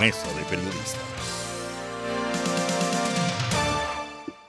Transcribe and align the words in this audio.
Mesa 0.00 0.30
de 0.34 0.44
Periodistas. 0.44 1.00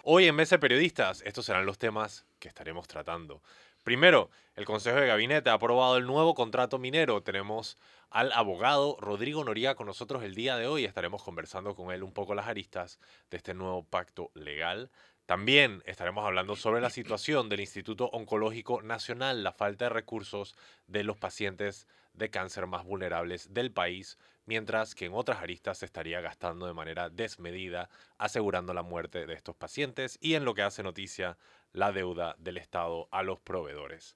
Hoy 0.03 0.27
en 0.27 0.35
Mesa 0.35 0.55
de 0.55 0.59
Periodistas, 0.59 1.21
estos 1.25 1.45
serán 1.45 1.65
los 1.65 1.77
temas 1.77 2.25
que 2.39 2.49
estaremos 2.49 2.85
tratando. 2.89 3.41
Primero, 3.85 4.29
el 4.55 4.65
Consejo 4.65 4.99
de 4.99 5.07
Gabinete 5.07 5.49
ha 5.49 5.53
aprobado 5.53 5.95
el 5.95 6.05
nuevo 6.05 6.35
contrato 6.35 6.79
minero. 6.79 7.23
Tenemos 7.23 7.77
al 8.09 8.33
abogado 8.33 8.97
Rodrigo 8.99 9.45
Noriega 9.45 9.75
con 9.75 9.87
nosotros 9.87 10.21
el 10.23 10.35
día 10.35 10.57
de 10.57 10.67
hoy. 10.67 10.83
Estaremos 10.83 11.23
conversando 11.23 11.75
con 11.75 11.93
él 11.93 12.03
un 12.03 12.11
poco 12.11 12.35
las 12.35 12.47
aristas 12.47 12.99
de 13.31 13.37
este 13.37 13.53
nuevo 13.53 13.83
pacto 13.83 14.31
legal. 14.33 14.91
También 15.27 15.81
estaremos 15.85 16.25
hablando 16.25 16.57
sobre 16.57 16.81
la 16.81 16.89
situación 16.89 17.47
del 17.47 17.61
Instituto 17.61 18.09
Oncológico 18.11 18.81
Nacional, 18.81 19.43
la 19.43 19.53
falta 19.53 19.85
de 19.85 19.89
recursos 19.89 20.57
de 20.87 21.05
los 21.05 21.17
pacientes 21.17 21.87
de 22.11 22.29
cáncer 22.29 22.67
más 22.67 22.83
vulnerables 22.83 23.53
del 23.53 23.71
país, 23.71 24.17
mientras 24.47 24.95
que 24.95 25.05
en 25.05 25.13
otras 25.13 25.39
aristas 25.39 25.77
se 25.77 25.85
estaría 25.85 26.19
gastando 26.21 26.65
de 26.65 26.73
manera 26.73 27.09
desmedida, 27.09 27.89
asegurando 28.17 28.73
la 28.73 28.81
muerte 28.81 29.27
de 29.27 29.33
estos 29.35 29.55
pacientes 29.55 30.17
y 30.19 30.33
en 30.33 30.45
lo 30.45 30.55
que 30.55 30.63
hace 30.63 30.81
noticia 30.81 31.37
la 31.73 31.91
deuda 31.91 32.35
del 32.39 32.57
Estado 32.57 33.07
a 33.11 33.21
los 33.21 33.39
proveedores. 33.39 34.15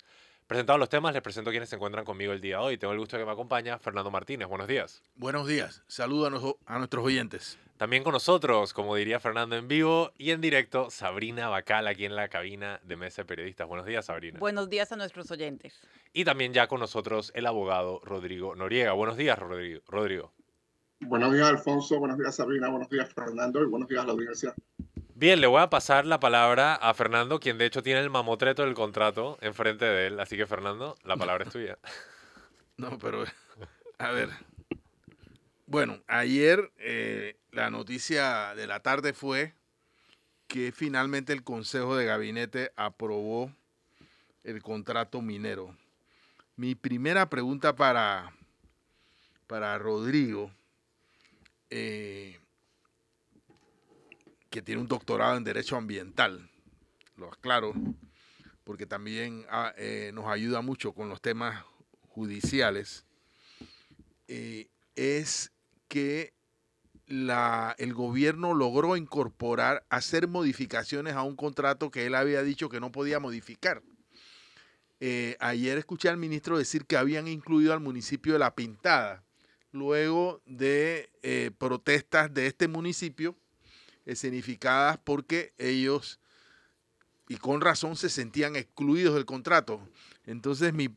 Presentados 0.52 0.82
los 0.82 0.90
temas, 0.90 1.14
les 1.14 1.24
presento 1.24 1.50
a 1.50 1.54
quienes 1.54 1.70
se 1.70 1.78
encuentran 1.78 2.04
conmigo 2.04 2.34
el 2.34 2.42
día 2.42 2.58
de 2.58 2.64
hoy. 2.64 2.78
Tengo 2.78 2.92
el 2.92 3.00
gusto 3.00 3.16
de 3.16 3.22
que 3.22 3.26
me 3.26 3.32
acompaña 3.32 3.80
Fernando 3.80 4.12
Martínez. 4.12 4.50
Buenos 4.50 4.68
días. 4.68 5.02
Buenos 5.16 5.48
días. 5.48 5.82
Saludos 5.88 6.58
a, 6.66 6.78
nuestros 6.78 7.06
oyentes. 7.06 7.58
También 7.78 8.04
con 8.04 8.12
nosotros, 8.12 8.74
como 8.74 8.98
diría 8.98 9.22
Fernando 9.22 9.56
en 9.56 9.70
vivo 9.70 10.12
y 10.18 10.32
en 10.32 10.42
directo, 10.42 10.90
Sabrina 10.90 11.48
Bacal 11.48 11.88
aquí 11.88 12.04
en 12.04 12.18
la 12.18 12.28
cabina 12.28 12.82
de 12.84 12.98
Mesa 12.98 13.22
de 13.22 13.28
Periodistas. 13.28 13.66
Buenos 13.66 13.86
días, 13.86 14.08
Sabrina. 14.08 14.40
Buenos 14.40 14.70
días 14.70 14.92
a 14.92 14.98
nuestros 14.98 15.32
oyentes. 15.32 15.80
Y 16.12 16.26
también 16.26 16.52
ya 16.52 16.68
con 16.68 16.82
nosotros 16.82 17.32
el 17.34 17.48
abogado 17.48 18.02
Rodrigo 18.04 18.54
Noriega. 18.54 18.92
Buenos 18.92 19.16
días, 19.16 19.40
Rodrigo. 19.40 19.80
Rodrigo. 19.88 20.34
Buenos 21.00 21.32
días, 21.32 21.48
Alfonso. 21.48 21.98
Buenos 21.98 22.18
días, 22.18 22.36
Sabrina. 22.36 22.68
Buenos 22.68 22.90
días, 22.90 23.08
Fernando. 23.14 23.64
Y 23.64 23.68
buenos 23.68 23.88
días 23.88 24.04
a 24.04 24.08
la 24.08 24.12
audiencia. 24.12 24.54
Bien, 25.22 25.40
le 25.40 25.46
voy 25.46 25.62
a 25.62 25.70
pasar 25.70 26.08
la 26.08 26.20
palabra 26.20 26.74
a 26.74 26.96
Fernando, 26.96 27.40
quien 27.40 27.60
de 27.60 27.68
hecho 27.68 27.84
tiene 27.84 28.00
el 28.00 28.10
mamotreto 28.10 28.64
del 28.64 28.74
contrato 28.74 29.38
enfrente 29.42 29.86
de 29.86 30.08
él. 30.08 30.20
Así 30.20 30.36
que, 30.36 30.48
Fernando, 30.48 30.98
la 31.04 31.16
palabra 31.16 31.44
es 31.46 31.52
tuya. 31.52 31.78
No, 32.76 32.98
pero, 32.98 33.26
a 34.00 34.10
ver. 34.10 34.30
Bueno, 35.68 36.02
ayer 36.08 36.72
eh, 36.80 37.38
la 37.52 37.70
noticia 37.70 38.56
de 38.56 38.66
la 38.66 38.80
tarde 38.80 39.14
fue 39.14 39.54
que 40.48 40.72
finalmente 40.72 41.34
el 41.34 41.44
Consejo 41.44 41.96
de 41.96 42.06
Gabinete 42.06 42.72
aprobó 42.76 43.52
el 44.44 44.64
contrato 44.64 45.22
minero. 45.22 45.78
Mi 46.56 46.74
primera 46.74 47.30
pregunta 47.30 47.76
para, 47.76 48.34
para 49.46 49.78
Rodrigo. 49.78 50.52
Eh, 51.70 52.41
que 54.52 54.62
tiene 54.62 54.82
un 54.82 54.88
doctorado 54.88 55.38
en 55.38 55.46
Derecho 55.46 55.78
Ambiental, 55.78 56.52
lo 57.16 57.30
aclaro, 57.30 57.74
porque 58.66 58.86
también 58.86 59.46
ah, 59.50 59.74
eh, 59.78 60.12
nos 60.14 60.28
ayuda 60.28 60.62
mucho 60.62 60.92
con 60.92 61.08
los 61.08 61.22
temas 61.22 61.64
judiciales, 62.10 63.06
eh, 64.28 64.68
es 64.96 65.54
que 65.88 66.34
el 67.08 67.94
gobierno 67.94 68.54
logró 68.54 68.96
incorporar, 68.96 69.86
hacer 69.90 70.28
modificaciones 70.28 71.16
a 71.16 71.24
un 71.24 71.36
contrato 71.36 71.90
que 71.90 72.06
él 72.06 72.16
había 72.16 72.44
dicho 72.44 72.70
que 72.70 72.80
no 72.80 72.92
podía 72.92 73.20
modificar. 73.20 73.82
Eh, 75.00 75.36
ayer 75.40 75.78
escuché 75.78 76.08
al 76.10 76.18
ministro 76.18 76.58
decir 76.58 76.86
que 76.86 76.96
habían 76.96 77.28
incluido 77.28 77.74
al 77.74 77.80
municipio 77.80 78.34
de 78.34 78.40
La 78.40 78.56
Pintada, 78.56 79.24
luego 79.72 80.42
de 80.46 81.10
protestas 81.58 82.34
de 82.34 82.48
este 82.48 82.68
municipio 82.68 83.36
escenificadas 84.06 84.98
porque 85.04 85.54
ellos, 85.58 86.20
y 87.28 87.38
con 87.38 87.62
razón, 87.62 87.96
se 87.96 88.10
sentían 88.10 88.56
excluidos 88.56 89.16
del 89.16 89.26
contrato. 89.26 89.80
Entonces 90.26 90.74
mi, 90.74 90.90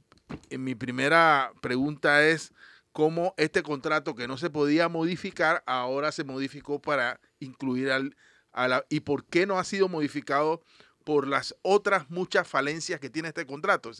mi 0.50 0.74
primera 0.74 1.52
pregunta 1.60 2.26
es, 2.26 2.52
¿cómo 2.92 3.34
este 3.36 3.62
contrato 3.62 4.14
que 4.14 4.28
no 4.28 4.36
se 4.36 4.50
podía 4.50 4.88
modificar 4.88 5.62
ahora 5.66 6.12
se 6.12 6.24
modificó 6.24 6.80
para 6.80 7.20
incluir 7.40 7.90
al, 7.90 8.16
a 8.52 8.68
la... 8.68 8.84
y 8.88 9.00
por 9.00 9.24
qué 9.24 9.46
no 9.46 9.58
ha 9.58 9.64
sido 9.64 9.88
modificado 9.88 10.62
por 11.04 11.26
las 11.26 11.54
otras 11.62 12.08
muchas 12.08 12.48
falencias 12.48 13.00
que 13.00 13.10
tiene 13.10 13.28
este 13.28 13.46
contrato? 13.46 13.90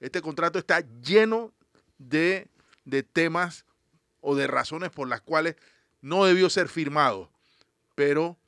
Este 0.00 0.22
contrato 0.22 0.58
está 0.58 0.80
lleno 1.02 1.52
de, 1.98 2.48
de 2.84 3.02
temas 3.02 3.66
o 4.20 4.34
de 4.34 4.46
razones 4.46 4.90
por 4.90 5.08
las 5.08 5.20
cuales 5.20 5.56
no 6.00 6.24
debió 6.24 6.48
ser 6.50 6.68
firmado, 6.68 7.30
pero 7.94 8.38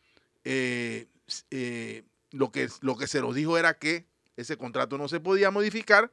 eh, 0.48 1.08
eh, 1.50 2.04
lo, 2.30 2.52
que, 2.52 2.68
lo 2.80 2.96
que 2.96 3.08
se 3.08 3.20
nos 3.20 3.34
dijo 3.34 3.58
era 3.58 3.78
que 3.78 4.06
ese 4.36 4.56
contrato 4.56 4.96
no 4.96 5.08
se 5.08 5.18
podía 5.18 5.50
modificar 5.50 6.12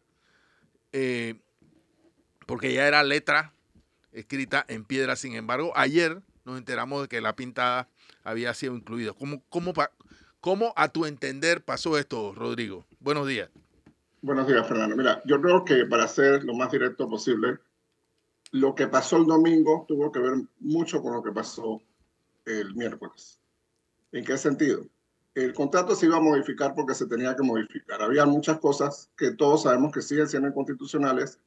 eh, 0.92 1.36
porque 2.48 2.74
ya 2.74 2.88
era 2.88 3.04
letra 3.04 3.54
escrita 4.12 4.66
en 4.68 4.86
piedra. 4.86 5.16
Sin 5.16 5.36
embargo, 5.36 5.72
ayer 5.76 6.24
nos 6.46 6.58
enteramos 6.58 7.04
de 7.04 7.10
que 7.10 7.22
la 7.22 7.36
pintada 7.36 7.90
había 8.24 8.56
sido 8.56 8.76
incluida. 8.76 9.14
¿Cómo, 9.14 9.44
cómo, 9.50 9.72
cómo 10.40 10.74
a 10.76 10.90
tu 10.90 11.06
entender 11.06 11.64
pasó 11.64 12.00
esto, 12.00 12.34
Rodrigo? 12.34 12.88
Buenos 13.00 13.28
días. 13.28 13.52
Buenos 14.24 14.48
días, 14.48 14.68
Fernando. 14.68 14.96
Mira, 14.96 15.22
yo 15.26 15.40
creo 15.42 15.64
que 15.64 15.86
para 15.86 16.08
ser 16.08 16.44
lo 16.44 16.56
más 16.56 16.72
directo 16.72 17.08
posible, 17.08 17.60
lo 18.50 18.74
que 18.74 18.88
pasó 18.88 19.18
el 19.18 19.28
domingo 19.28 19.86
tuvo 19.88 20.12
que 20.12 20.20
ver 20.20 20.34
mucho 20.60 21.04
con 21.04 21.14
lo 21.14 21.22
que 21.22 21.32
pasó 21.32 21.84
el 22.46 22.74
miércoles. 22.74 23.43
¿En 24.14 24.24
qué 24.24 24.38
sentido? 24.38 24.86
El 25.34 25.54
contrato 25.54 25.96
se 25.96 26.06
iba 26.06 26.18
a 26.18 26.22
modificar 26.22 26.76
porque 26.76 26.94
se 26.94 27.08
tenía 27.08 27.36
que 27.36 27.42
modificar. 27.42 28.00
Había 28.00 28.28
muchas 28.28 28.60
cosas 28.60 29.10
que 29.18 29.32
todos 29.32 29.64
sabemos 29.64 29.92
que 29.92 30.04
siguen 30.04 30.30
siendo 30.30 30.48
inconstitucionales. 30.48 31.40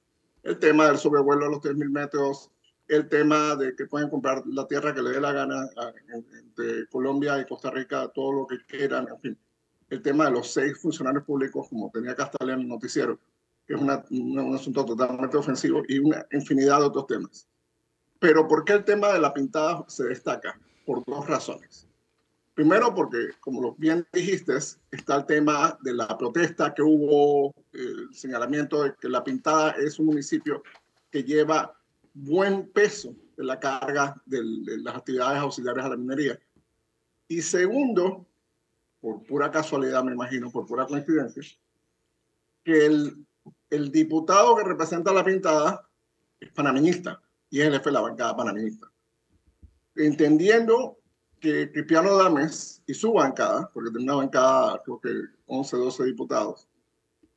El 0.42 0.58
tema 0.58 0.88
del 0.88 0.98
sobrevuelo 0.98 1.46
a 1.46 1.48
los 1.48 1.60
3.000 1.60 1.88
metros, 1.88 2.50
el 2.88 3.08
tema 3.08 3.54
de 3.54 3.76
que 3.76 3.86
pueden 3.86 4.10
comprar 4.10 4.42
la 4.46 4.66
tierra 4.66 4.92
que 4.92 5.00
le 5.00 5.10
dé 5.10 5.20
la 5.20 5.30
gana 5.32 5.68
de 6.56 6.88
Colombia 6.90 7.40
y 7.40 7.46
Costa 7.46 7.70
Rica, 7.70 8.10
todo 8.12 8.32
lo 8.32 8.46
que 8.48 8.58
quieran, 8.66 9.06
en 9.08 9.20
fin. 9.20 9.38
El 9.88 10.02
tema 10.02 10.24
de 10.24 10.32
los 10.32 10.52
seis 10.52 10.76
funcionarios 10.76 11.22
públicos, 11.22 11.68
como 11.68 11.88
tenía 11.92 12.16
Castalia 12.16 12.54
en 12.54 12.62
el 12.62 12.68
noticiero, 12.68 13.20
que 13.64 13.74
es 13.74 13.80
un 13.80 14.54
asunto 14.54 14.84
totalmente 14.84 15.36
ofensivo, 15.36 15.84
y 15.86 16.00
una 16.00 16.26
infinidad 16.32 16.80
de 16.80 16.86
otros 16.86 17.06
temas. 17.06 17.48
Pero 18.18 18.48
¿por 18.48 18.64
qué 18.64 18.72
el 18.72 18.84
tema 18.84 19.12
de 19.12 19.20
la 19.20 19.32
pintada 19.32 19.84
se 19.86 20.04
destaca? 20.04 20.58
Por 20.84 21.04
dos 21.04 21.28
razones. 21.28 21.86
Primero 22.56 22.94
porque, 22.94 23.32
como 23.38 23.74
bien 23.74 24.06
dijiste, 24.14 24.56
está 24.90 25.16
el 25.16 25.26
tema 25.26 25.78
de 25.82 25.92
la 25.92 26.16
protesta 26.16 26.72
que 26.72 26.80
hubo, 26.80 27.54
el 27.74 28.08
señalamiento 28.14 28.82
de 28.82 28.94
que 28.98 29.10
La 29.10 29.22
Pintada 29.22 29.72
es 29.72 29.98
un 29.98 30.06
municipio 30.06 30.62
que 31.10 31.22
lleva 31.22 31.78
buen 32.14 32.72
peso 32.72 33.14
de 33.36 33.44
la 33.44 33.60
carga 33.60 34.16
de, 34.24 34.40
las 34.78 34.96
actividades 34.96 35.38
auxiliares 35.38 35.84
a 35.84 35.90
la 35.90 35.96
minería. 35.98 36.40
Y 37.28 37.42
segundo, 37.42 38.26
por 39.02 39.22
pura 39.24 39.50
casualidad, 39.50 40.02
me 40.02 40.14
imagino, 40.14 40.50
por 40.50 40.64
pura 40.64 40.86
coincidencia, 40.86 41.42
que 42.64 42.86
el, 42.86 43.92
diputado 43.92 44.56
que 44.56 44.64
representa 44.64 45.12
La 45.12 45.22
Pintada 45.22 45.86
es 46.40 46.50
panameñista 46.52 47.20
y 47.50 47.60
es 47.60 47.66
el 47.66 47.74
jefe 47.74 47.90
de 47.90 47.92
la 47.92 48.00
bancada 48.00 48.34
panameñista. 48.34 48.90
Entendiendo 49.94 50.96
que 51.40 51.70
Cristiano 51.70 52.16
Dames 52.16 52.82
y 52.86 52.94
su 52.94 53.12
bancada, 53.12 53.70
porque 53.72 53.90
tiene 53.90 54.04
una 54.04 54.16
bancada, 54.16 54.82
creo 54.84 55.00
que 55.00 55.10
11, 55.46 55.76
12 55.76 56.04
diputados, 56.04 56.68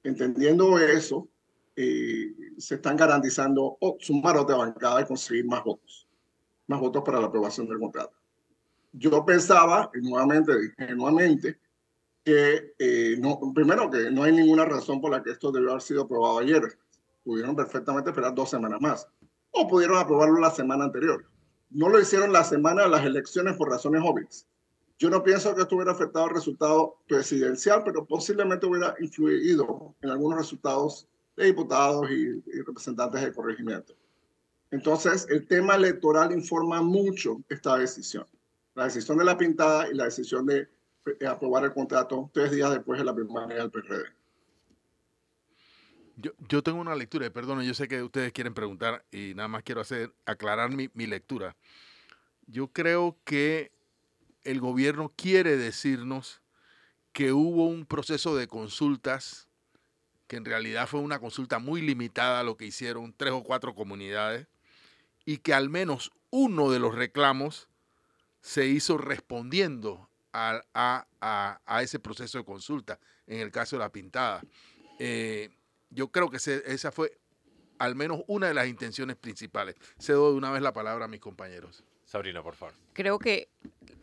entendiendo 0.04 0.78
eso, 0.80 1.28
eh, 1.76 2.34
se 2.58 2.76
están 2.76 2.98
garantizando 2.98 3.78
oh, 3.80 3.98
sumar 4.00 4.38
otra 4.38 4.58
bancada 4.58 5.02
y 5.02 5.06
conseguir 5.06 5.46
más 5.46 5.64
votos, 5.64 6.08
más 6.68 6.80
votos 6.80 7.04
para 7.04 7.20
la 7.20 7.28
aprobación 7.28 7.68
del 7.68 7.80
contrato. 7.80 8.14
Yo 8.92 9.24
pensaba, 9.26 9.92
y 9.94 10.02
nuevamente, 10.02 10.54
nuevamente, 10.96 11.60
que 12.24 12.74
eh, 12.80 13.16
no, 13.20 13.40
primero 13.54 13.90
que 13.90 14.10
no 14.12 14.24
hay 14.24 14.32
ninguna 14.32 14.66
razón 14.66 15.00
por 15.00 15.12
la 15.12 15.22
que 15.22 15.32
esto 15.32 15.52
debió 15.52 15.72
haber 15.72 15.82
sido 15.82 16.04
aprobado 16.04 16.40
ayer. 16.40 16.78
Pudieron 17.24 17.56
perfectamente 17.56 18.10
esperar 18.10 18.34
dos 18.34 18.50
semanas 18.50 18.82
más. 18.82 19.08
O 19.52 19.68
pudieron 19.68 19.98
aprobarlo 19.98 20.40
la 20.40 20.52
semana 20.52 20.86
anterior 20.86 21.26
no 21.70 21.90
lo 21.90 22.00
hicieron 22.00 22.34
la 22.34 22.44
semana 22.44 22.84
de 22.84 22.90
las 22.90 23.06
elecciones 23.06 23.56
por 23.56 23.70
razones 23.70 24.02
obvias. 24.04 24.48
Yo 24.98 25.10
no 25.10 25.24
pienso 25.24 25.56
que 25.56 25.62
esto 25.62 25.76
hubiera 25.76 25.94
afectado 25.94 26.28
el 26.28 26.36
resultado 26.36 26.98
presidencial, 27.08 27.84
pero 27.86 28.06
posiblemente 28.06 28.66
hubiera 28.66 28.96
influido 29.00 29.96
en 30.02 30.10
algunos 30.10 30.38
resultados 30.38 31.08
de 31.38 31.46
diputados 31.46 32.10
y, 32.12 32.42
representantes 32.64 33.22
de 33.22 33.32
corregimiento. 33.32 33.94
Entonces, 34.72 35.26
el 35.30 35.48
tema 35.48 35.76
electoral 35.76 36.34
informa 36.34 36.82
mucho 36.82 37.42
esta 37.48 37.78
decisión. 37.78 38.26
La 38.76 38.86
decisión 38.86 39.18
de 39.18 39.24
la 39.24 39.38
pintada 39.38 39.90
y 39.90 39.94
la 39.94 40.06
decisión 40.06 40.46
de 40.46 40.68
aprobar 41.26 41.64
el 41.64 41.74
contrato 41.74 42.30
tres 42.34 42.52
días 42.52 42.72
después 42.72 43.00
de 43.00 43.06
la 43.06 43.16
primaria 43.16 43.58
del 43.58 43.72
PRD. 43.72 44.19
Yo, 46.22 46.64
tengo 46.64 46.82
una 46.82 46.96
lectura, 46.96 47.30
perdón, 47.30 47.62
yo 47.62 47.74
sé 47.74 47.88
que 47.88 48.04
ustedes 48.04 48.34
quieren 48.34 48.54
preguntar 48.54 49.06
y 49.10 49.34
nada 49.36 49.48
más 49.48 49.64
quiero 49.64 49.80
hacer, 49.80 50.14
aclarar 50.26 50.70
mi, 50.70 50.90
lectura. 51.08 51.56
yo 52.48 52.68
creo 52.68 53.18
que 53.24 53.72
el 54.44 54.60
gobierno 54.60 55.14
quiere 55.16 55.56
decirnos 55.56 56.42
que 57.14 57.32
hubo 57.32 57.68
un 57.68 57.86
proceso 57.86 58.36
de 58.36 58.48
consultas, 58.48 59.48
que 60.28 60.36
en 60.36 60.44
realidad 60.44 60.88
fue 60.88 61.00
una 61.00 61.20
consulta 61.20 61.60
muy 61.60 61.82
limitada 61.82 62.44
lo 62.44 62.58
que 62.58 62.66
hicieron 62.66 63.14
tres 63.16 63.32
o 63.32 63.44
cuatro 63.44 63.74
comunidades, 63.74 64.48
y 65.26 65.38
que 65.38 65.54
al 65.54 65.70
menos 65.70 66.12
uno 66.32 66.70
de 66.70 66.80
los 66.80 66.96
reclamos 66.96 67.70
se 68.42 68.66
hizo 68.66 68.98
respondiendo 68.98 70.10
a, 70.34 71.06
ese 71.82 72.00
proceso 72.00 72.40
de 72.40 72.44
consulta, 72.44 73.00
en 73.26 73.40
el 73.40 73.52
caso 73.52 73.78
de 73.78 73.80
la 73.82 73.92
pintada. 73.92 74.42
Eh, 74.98 75.50
yo 75.90 76.10
creo 76.10 76.30
que 76.30 76.38
esa 76.38 76.92
fue 76.92 77.18
al 77.80 77.96
menos 77.96 78.22
una 78.28 78.48
de 78.48 78.54
las 78.54 78.68
intenciones 78.68 79.16
principales. 79.16 79.76
Cedo 79.98 80.32
de 80.32 80.38
una 80.38 80.52
vez 80.52 80.62
la 80.62 80.74
palabra 80.74 81.06
a 81.06 81.08
mis 81.08 81.22
compañeros. 81.22 81.84
Sabrina, 82.06 82.42
por 82.44 82.56
favor. 82.56 82.74
Creo 82.94 83.20
que 83.20 83.50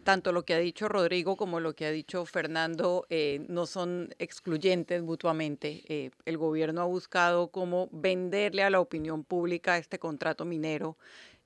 tanto 0.04 0.30
lo 0.30 0.44
que 0.44 0.54
ha 0.54 0.58
dicho 0.58 0.88
Rodrigo 0.88 1.36
como 1.36 1.58
lo 1.58 1.74
que 1.74 1.86
ha 1.86 1.90
dicho 1.90 2.24
Fernando 2.24 3.04
eh, 3.10 3.44
no 3.48 3.66
son 3.66 4.14
excluyentes 4.18 5.02
mutuamente. 5.02 5.82
Eh, 5.88 6.10
el 6.24 6.38
gobierno 6.38 6.80
ha 6.80 6.84
buscado 6.84 7.48
cómo 7.48 7.88
venderle 7.90 8.62
a 8.62 8.70
la 8.70 8.78
opinión 8.78 9.24
pública 9.24 9.76
este 9.76 9.98
contrato 9.98 10.44
minero 10.44 10.96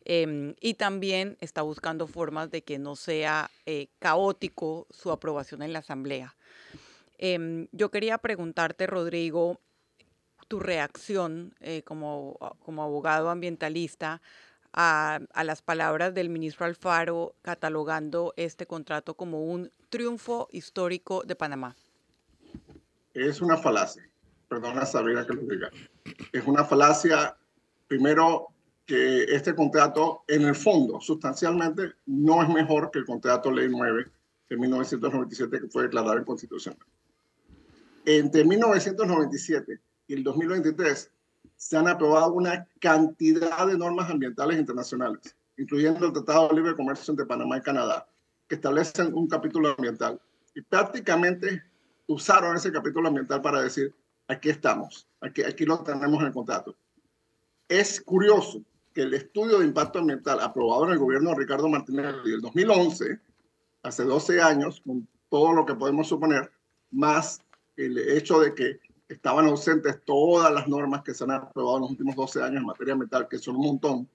em, 0.04 0.54
y 0.60 0.74
también 0.74 1.38
está 1.40 1.62
buscando 1.62 2.06
formas 2.06 2.50
de 2.50 2.62
que 2.62 2.78
no 2.78 2.94
sea 2.94 3.50
eh, 3.64 3.88
caótico 3.98 4.86
su 4.90 5.10
aprobación 5.10 5.62
en 5.62 5.72
la 5.72 5.78
Asamblea. 5.78 6.36
Em, 7.16 7.68
yo 7.72 7.90
quería 7.90 8.18
preguntarte, 8.18 8.86
Rodrigo, 8.86 9.58
tu 10.50 10.58
reacción 10.58 11.54
como, 11.84 12.36
como 12.58 12.82
abogado 12.82 13.30
ambientalista 13.30 14.20
a, 14.72 15.20
las 15.44 15.62
palabras 15.62 16.12
del 16.12 16.28
ministro 16.28 16.66
Alfaro 16.66 17.36
catalogando 17.40 18.34
este 18.36 18.66
contrato 18.66 19.14
como 19.14 19.44
un 19.44 19.70
triunfo 19.90 20.48
histórico 20.50 21.22
de 21.24 21.36
Panamá? 21.36 21.76
Es 23.14 23.40
una 23.40 23.56
falacia. 23.56 24.02
Perdona, 24.48 24.84
Sabrina, 24.84 25.24
que 25.24 25.34
lo 25.34 25.42
diga. 25.42 25.70
Es 26.32 26.44
una 26.44 26.64
falacia, 26.64 27.36
primero, 27.86 28.48
que 28.86 29.22
este 29.28 29.54
contrato, 29.54 30.24
en 30.26 30.42
el 30.42 30.56
fondo, 30.56 31.00
sustancialmente, 31.00 31.92
no 32.06 32.42
es 32.42 32.48
mejor 32.48 32.90
que 32.90 32.98
el 32.98 33.04
contrato 33.04 33.52
Ley 33.52 33.68
9 33.70 34.04
de 34.48 34.56
1997 34.56 35.60
que 35.60 35.68
fue 35.68 35.84
declarado 35.84 36.18
inconstitucional. 36.18 36.84
Entre 38.04 38.44
1997 38.44 39.80
y 40.10 40.14
el 40.14 40.24
2023 40.24 41.08
se 41.54 41.76
han 41.76 41.86
aprobado 41.86 42.32
una 42.32 42.66
cantidad 42.80 43.64
de 43.64 43.78
normas 43.78 44.10
ambientales 44.10 44.58
internacionales, 44.58 45.36
incluyendo 45.56 46.04
el 46.04 46.12
Tratado 46.12 46.48
de 46.48 46.56
Libre 46.56 46.74
Comercio 46.74 47.12
entre 47.12 47.26
Panamá 47.26 47.58
y 47.58 47.60
Canadá, 47.60 48.08
que 48.48 48.56
establecen 48.56 49.14
un 49.14 49.28
capítulo 49.28 49.72
ambiental. 49.78 50.20
Y 50.52 50.62
prácticamente 50.62 51.62
usaron 52.08 52.56
ese 52.56 52.72
capítulo 52.72 53.06
ambiental 53.06 53.40
para 53.40 53.62
decir, 53.62 53.94
aquí 54.26 54.48
estamos, 54.50 55.06
aquí, 55.20 55.44
aquí 55.44 55.64
lo 55.64 55.78
tenemos 55.84 56.20
en 56.20 56.26
el 56.26 56.32
contrato. 56.32 56.74
Es 57.68 58.00
curioso 58.00 58.64
que 58.92 59.02
el 59.02 59.14
estudio 59.14 59.60
de 59.60 59.66
impacto 59.66 60.00
ambiental 60.00 60.40
aprobado 60.40 60.86
en 60.86 60.92
el 60.94 60.98
gobierno 60.98 61.30
de 61.30 61.36
Ricardo 61.36 61.68
Martínez 61.68 62.16
del 62.24 62.40
2011, 62.40 63.20
hace 63.84 64.02
12 64.02 64.42
años, 64.42 64.82
con 64.84 65.06
todo 65.28 65.52
lo 65.52 65.64
que 65.64 65.76
podemos 65.76 66.08
suponer, 66.08 66.50
más 66.90 67.40
el 67.76 67.96
hecho 67.96 68.40
de 68.40 68.56
que 68.56 68.80
estaban 69.10 69.46
ausentes 69.46 70.00
todas 70.04 70.52
las 70.52 70.68
normas 70.68 71.02
que 71.02 71.14
se 71.14 71.24
han 71.24 71.32
aprobado 71.32 71.78
en 71.78 71.82
los 71.82 71.90
últimos 71.90 72.14
12 72.14 72.42
años 72.42 72.60
en 72.60 72.66
materia 72.66 72.92
ambiental, 72.92 73.26
que 73.28 73.38
son 73.38 73.56
un 73.56 73.66
montón. 73.66 74.08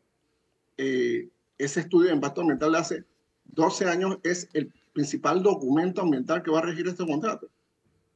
Eh, 0.78 1.30
ese 1.58 1.82
estudio 1.82 2.10
de 2.10 2.16
impacto 2.16 2.42
ambiental 2.42 2.72
de 2.72 2.78
hace 2.78 3.04
12 3.46 3.86
años 3.86 4.18
es 4.24 4.48
el 4.54 4.72
principal 4.94 5.44
documento 5.44 6.02
ambiental 6.02 6.42
que 6.42 6.50
va 6.50 6.60
a 6.60 6.64
regir 6.64 6.88
este 6.88 7.06
contrato. 7.06 7.50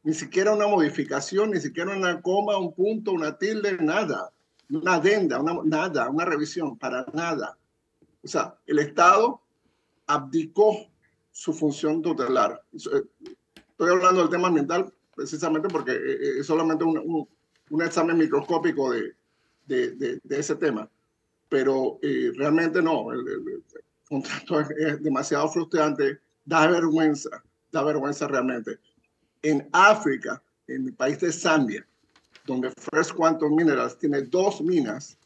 Ni 0.04 0.14
siquiera 0.14 0.54
una 0.54 0.68
modificación, 0.68 1.52
ni 1.52 1.60
siquiera 1.60 1.96
una 1.96 2.22
coma, 2.22 2.58
un 2.58 2.74
punto, 2.74 3.12
una 3.12 3.38
tilde, 3.38 3.78
nada. 3.80 4.32
Una 4.70 4.96
adenda, 4.96 5.42
nada, 5.66 6.10
una 6.10 6.26
revisión, 6.26 6.78
para 6.78 7.06
nada. 7.14 7.58
O 8.24 8.28
sea, 8.28 8.56
el 8.66 8.80
Estado 8.80 9.42
abdicó 10.08 10.88
su 11.32 11.52
función 11.52 12.02
tutelar. 12.02 12.64
Estoy 12.74 13.90
hablando 13.90 14.22
del 14.22 14.30
tema 14.30 14.48
ambiental 14.48 14.94
precisamente 15.20 15.68
porque 15.68 15.92
eh, 15.92 16.12
eh, 16.12 16.40
es 16.40 16.48
solamente 16.48 16.86
un, 16.86 17.28
un, 17.70 17.82
examen 17.82 18.18
microscópico 18.18 18.92
de, 18.92 19.14
de, 19.66 19.92
de, 20.24 20.40
ese 20.40 20.56
tema. 20.56 20.90
Pero 21.50 22.00
eh, 22.02 22.32
realmente 22.38 22.82
no, 22.82 23.12
el, 23.12 23.62
contrato 24.08 24.62
es, 24.62 25.04
demasiado 25.04 25.50
frustrante, 25.50 26.20
da 26.46 26.68
vergüenza, 26.68 27.44
da 27.70 27.84
vergüenza 27.84 28.28
realmente. 28.28 28.80
En 29.42 29.68
África, 29.74 30.42
en 30.68 30.88
el 30.88 30.94
país 30.94 31.20
de 31.20 31.34
Zambia, 31.34 31.86
donde 32.46 32.72
First 32.72 33.12
Quantum 33.12 33.54
Minerals 33.56 33.98
tiene 33.98 34.22
dos 34.22 34.62
minas, 34.62 35.18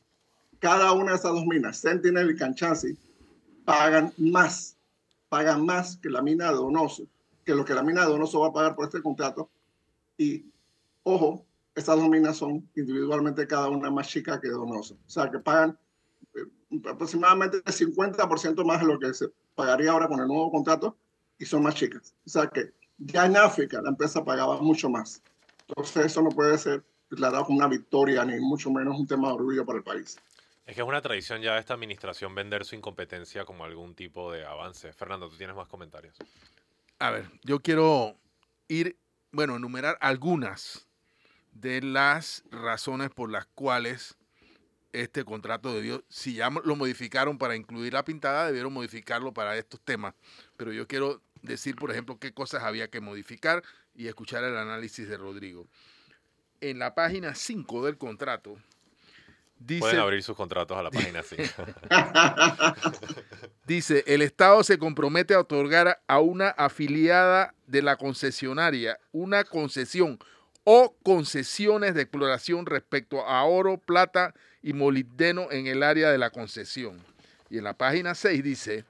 cada 0.57 0.92
una 0.92 1.12
de 1.12 1.18
esas 1.18 1.34
dos 1.34 1.46
minas, 1.46 1.78
Sentinel 1.78 2.31
y 2.31 2.36
Kanchasi, 2.36 2.98
pagan 3.63 4.12
más, 4.18 4.75
pagan 5.30 5.63
más 5.63 5.98
que 5.98 6.10
la 6.10 6.24
mina 6.24 6.50
de 6.50 6.56
Donoso, 6.56 7.04
que 7.46 7.54
lo 7.54 7.63
que 7.63 7.75
la 7.75 7.84
mina 7.84 8.01
de 8.01 8.07
Donoso 8.07 8.39
va 8.39 8.48
a 8.48 8.54
pagar 8.54 8.75
por 8.75 8.86
este 8.86 9.04
contrato 9.04 9.50
y, 10.18 10.45
ojo, 11.04 11.45
estas 11.75 11.98
dos 11.98 12.10
minas 12.10 12.38
son 12.38 12.69
individualmente 12.75 13.48
cada 13.48 13.69
una 13.69 13.89
más 13.89 14.07
chica 14.07 14.39
que 14.39 14.50
Donoso. 14.50 14.95
O 15.06 15.10
sea, 15.10 15.30
que 15.30 15.39
pagan 15.39 15.77
eh, 16.36 16.42
aproximadamente 16.89 17.57
el 17.57 17.74
50% 17.74 18.65
más 18.65 18.81
de 18.81 18.88
lo 18.88 19.00
que 19.00 19.13
se 19.13 19.30
pagaría 19.56 19.92
ahora 19.92 20.07
con 20.07 20.19
el 20.19 20.27
nuevo 20.27 20.51
contrato 20.51 20.95
y 21.39 21.45
son 21.45 21.63
más 21.63 21.75
chicas. 21.75 22.15
O 22.25 22.30
sea 22.30 22.48
que 22.48 22.74
ya 22.98 23.25
en 23.25 23.38
África 23.38 23.81
la 23.81 23.89
empresa 23.89 24.24
pagaba 24.24 24.60
mucho 24.62 24.89
más. 24.89 25.21
Entonces 25.68 26.06
eso 26.06 26.21
no 26.21 26.30
puede 26.30 26.57
ser 26.57 26.83
declarado 27.10 27.45
como 27.45 27.60
una 27.60 27.68
victoria 27.68 28.24
ni 28.25 28.39
mucho 28.39 28.71
menos 28.71 29.00
un 29.00 29.07
tema 29.07 29.30
de 29.30 29.36
orgullo 29.36 29.65
para 29.65 29.80
el 29.80 29.83
país. 29.83 30.18
Es 30.65 30.75
que 30.75 30.81
es 30.81 30.88
una 30.88 31.01
tradición 31.01 31.42
ya 31.42 31.56
de 31.56 31.60
esta 31.60 31.74
administración 31.74 32.33
vender 32.33 32.63
su 32.63 32.75
incompetencia 32.75 33.44
como 33.44 33.65
algún 33.65 33.95
tipo 33.95 34.31
de 34.31 34.45
avance. 34.45 34.94
Fernando, 34.94 35.30
tú 35.30 35.36
tienes 35.36 35.56
más 35.56 35.68
comentarios. 35.68 36.15
A 37.00 37.12
ver, 37.12 37.30
yo 37.44 37.60
quiero 37.60 38.15
ir 38.69 38.98
bueno, 39.33 39.56
enumerar 39.56 39.97
algunas 40.00 40.88
de 41.51 41.81
las 41.81 42.44
razones 42.51 43.09
por 43.09 43.30
las 43.30 43.47
cuales 43.47 44.15
este 44.94 45.25
contrato 45.25 45.74
debió, 45.74 46.06
si 46.07 46.35
ya 46.35 46.51
lo 46.51 46.75
modificaron 46.75 47.39
para 47.39 47.56
incluir 47.56 47.94
la 47.94 48.06
pintada, 48.06 48.45
debieron 48.45 48.71
modificarlo 48.71 49.34
para 49.34 49.58
estos 49.58 49.81
temas. 49.81 50.13
Pero 50.55 50.72
yo 50.72 50.88
quiero 50.88 51.22
decir, 51.41 51.75
por 51.75 51.91
ejemplo, 51.91 52.19
qué 52.19 52.31
cosas 52.31 52.63
había 52.63 52.89
que 52.89 53.01
modificar 53.01 53.63
y 53.96 54.08
escuchar 54.08 54.43
el 54.43 54.55
análisis 54.55 55.10
de 55.10 55.17
Rodrigo. 55.17 55.67
En 56.62 56.77
la 56.77 56.93
página 56.93 57.34
5 57.34 57.86
del 57.86 57.98
contrato, 57.98 58.58
Dice, 59.65 59.79
Pueden 59.79 60.00
abrir 60.00 60.24
sus 60.24 60.36
contratos 60.36 60.77
a 60.77 60.84
la 60.84 60.91
página 60.91 61.24
5. 61.24 61.43
dice, 63.65 64.03
el 64.08 64.22
Estado 64.22 64.62
se 64.63 64.77
compromete 64.77 65.34
a 65.34 65.39
otorgar 65.39 66.01
a 66.05 66.20
una 66.20 66.50
afiliada 66.50 67.53
de 67.67 67.82
la 67.82 67.96
concesionaria 67.96 69.00
una 69.13 69.46
concesión 69.46 70.20
o 70.65 70.93
concesiones 71.03 71.96
de 71.96 72.01
exploración 72.01 72.65
respecto 72.65 73.25
a 73.25 73.43
oro, 73.46 73.77
plata 73.77 74.34
y 74.62 74.74
molibdeno 74.74 75.50
en 75.50 75.67
el 75.67 75.82
área 75.82 76.12
de 76.12 76.17
la 76.17 76.29
concesión. 76.29 77.01
Y 77.50 77.58
en 77.58 77.63
la 77.63 77.74
página 77.74 78.15
6 78.15 78.43
dice, 78.43 78.84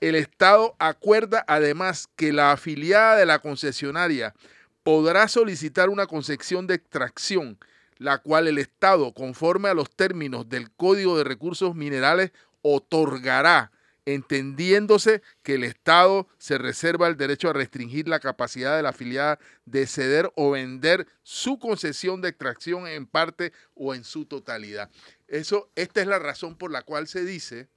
el 0.00 0.14
Estado 0.14 0.74
acuerda 0.78 1.44
además 1.46 2.08
que 2.16 2.32
la 2.32 2.52
afiliada 2.52 3.16
de 3.16 3.26
la 3.26 3.38
concesionaria 3.38 4.34
podrá 4.82 5.28
solicitar 5.28 5.90
una 5.90 6.06
concesión 6.06 6.66
de 6.66 6.74
extracción 6.74 7.58
la 7.98 8.18
cual 8.18 8.48
el 8.48 8.58
Estado, 8.58 9.12
conforme 9.12 9.68
a 9.68 9.74
los 9.74 9.90
términos 9.90 10.48
del 10.48 10.70
Código 10.72 11.16
de 11.16 11.24
Recursos 11.24 11.74
Minerales, 11.74 12.32
otorgará, 12.62 13.72
entendiéndose 14.06 15.22
que 15.42 15.54
el 15.54 15.64
Estado 15.64 16.28
se 16.38 16.58
reserva 16.58 17.08
el 17.08 17.16
derecho 17.16 17.48
a 17.48 17.54
restringir 17.54 18.08
la 18.08 18.20
capacidad 18.20 18.76
de 18.76 18.82
la 18.82 18.90
afiliada 18.90 19.38
de 19.64 19.86
ceder 19.86 20.30
o 20.36 20.50
vender 20.50 21.06
su 21.22 21.58
concesión 21.58 22.20
de 22.20 22.28
extracción 22.28 22.86
en 22.86 23.06
parte 23.06 23.52
o 23.74 23.94
en 23.94 24.04
su 24.04 24.26
totalidad. 24.26 24.90
Eso, 25.26 25.70
esta 25.74 26.02
es 26.02 26.06
la 26.06 26.18
razón 26.18 26.56
por 26.56 26.70
la 26.70 26.82
cual 26.82 27.08
se 27.08 27.24
dice 27.24 27.68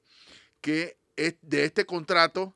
que 0.62 0.98
de 1.16 1.64
este 1.64 1.86
contrato 1.86 2.54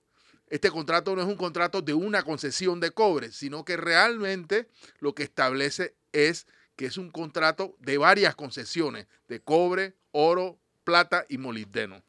este 0.51 0.69
contrato 0.69 1.15
no 1.15 1.21
es 1.21 1.29
un 1.29 1.37
contrato 1.37 1.81
de 1.81 1.93
una 1.93 2.23
concesión 2.23 2.81
de 2.81 2.91
cobre, 2.91 3.31
sino 3.31 3.63
que 3.63 3.77
realmente 3.77 4.67
lo 4.99 5.15
que 5.15 5.23
establece 5.23 5.95
es 6.11 6.45
que 6.75 6.85
es 6.85 6.97
un 6.97 7.11
contrato 7.11 7.75
de 7.79 7.97
varias 7.97 8.35
concesiones 8.35 9.07
de 9.27 9.39
cobre, 9.39 9.95
oro, 10.11 10.57
plata 10.83 11.25
y 11.29 11.37
molibdeno. 11.37 12.01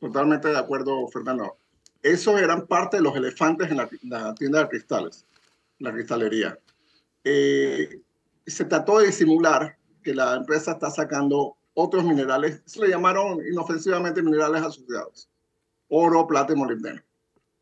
Totalmente 0.00 0.48
de 0.48 0.58
acuerdo, 0.58 1.06
Fernando. 1.08 1.56
Esos 2.02 2.40
eran 2.40 2.66
parte 2.66 2.96
de 2.96 3.02
los 3.02 3.14
elefantes 3.14 3.70
en 3.70 3.76
la, 3.76 4.34
tienda 4.34 4.60
de 4.60 4.68
cristales, 4.68 5.24
la 5.78 5.92
cristalería. 5.92 6.58
Eh, 7.22 8.00
se 8.46 8.64
trató 8.64 8.98
de 8.98 9.06
disimular 9.06 9.76
que 10.02 10.14
la 10.14 10.34
empresa 10.34 10.72
está 10.72 10.90
sacando 10.90 11.56
otros 11.74 12.04
minerales, 12.04 12.60
se 12.64 12.80
le 12.80 12.88
llamaron 12.88 13.40
inofensivamente 13.46 14.22
minerales 14.22 14.62
asociados. 14.62 15.28
oro, 15.88 16.26
plata 16.26 16.52
y 16.52 16.56
molibdeno. 16.56 17.02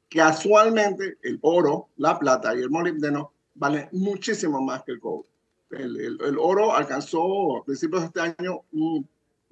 Casualmente, 0.08 1.18
el 1.22 1.38
oro, 1.42 1.88
la 1.96 2.18
plata 2.18 2.54
y 2.54 2.60
el 2.60 2.70
molibdeno 2.70 3.32
valen 3.54 3.88
muchísimo 3.92 4.60
más 4.60 4.82
que 4.82 4.92
el 4.92 5.00
cobre. 5.00 5.28
El, 5.70 5.96
el, 6.20 6.38
oro 6.38 6.74
alcanzó 6.74 7.58
a 7.58 7.64
principios 7.64 8.02
de 8.02 8.06
este 8.06 8.20
año 8.20 8.62
un 8.72 9.08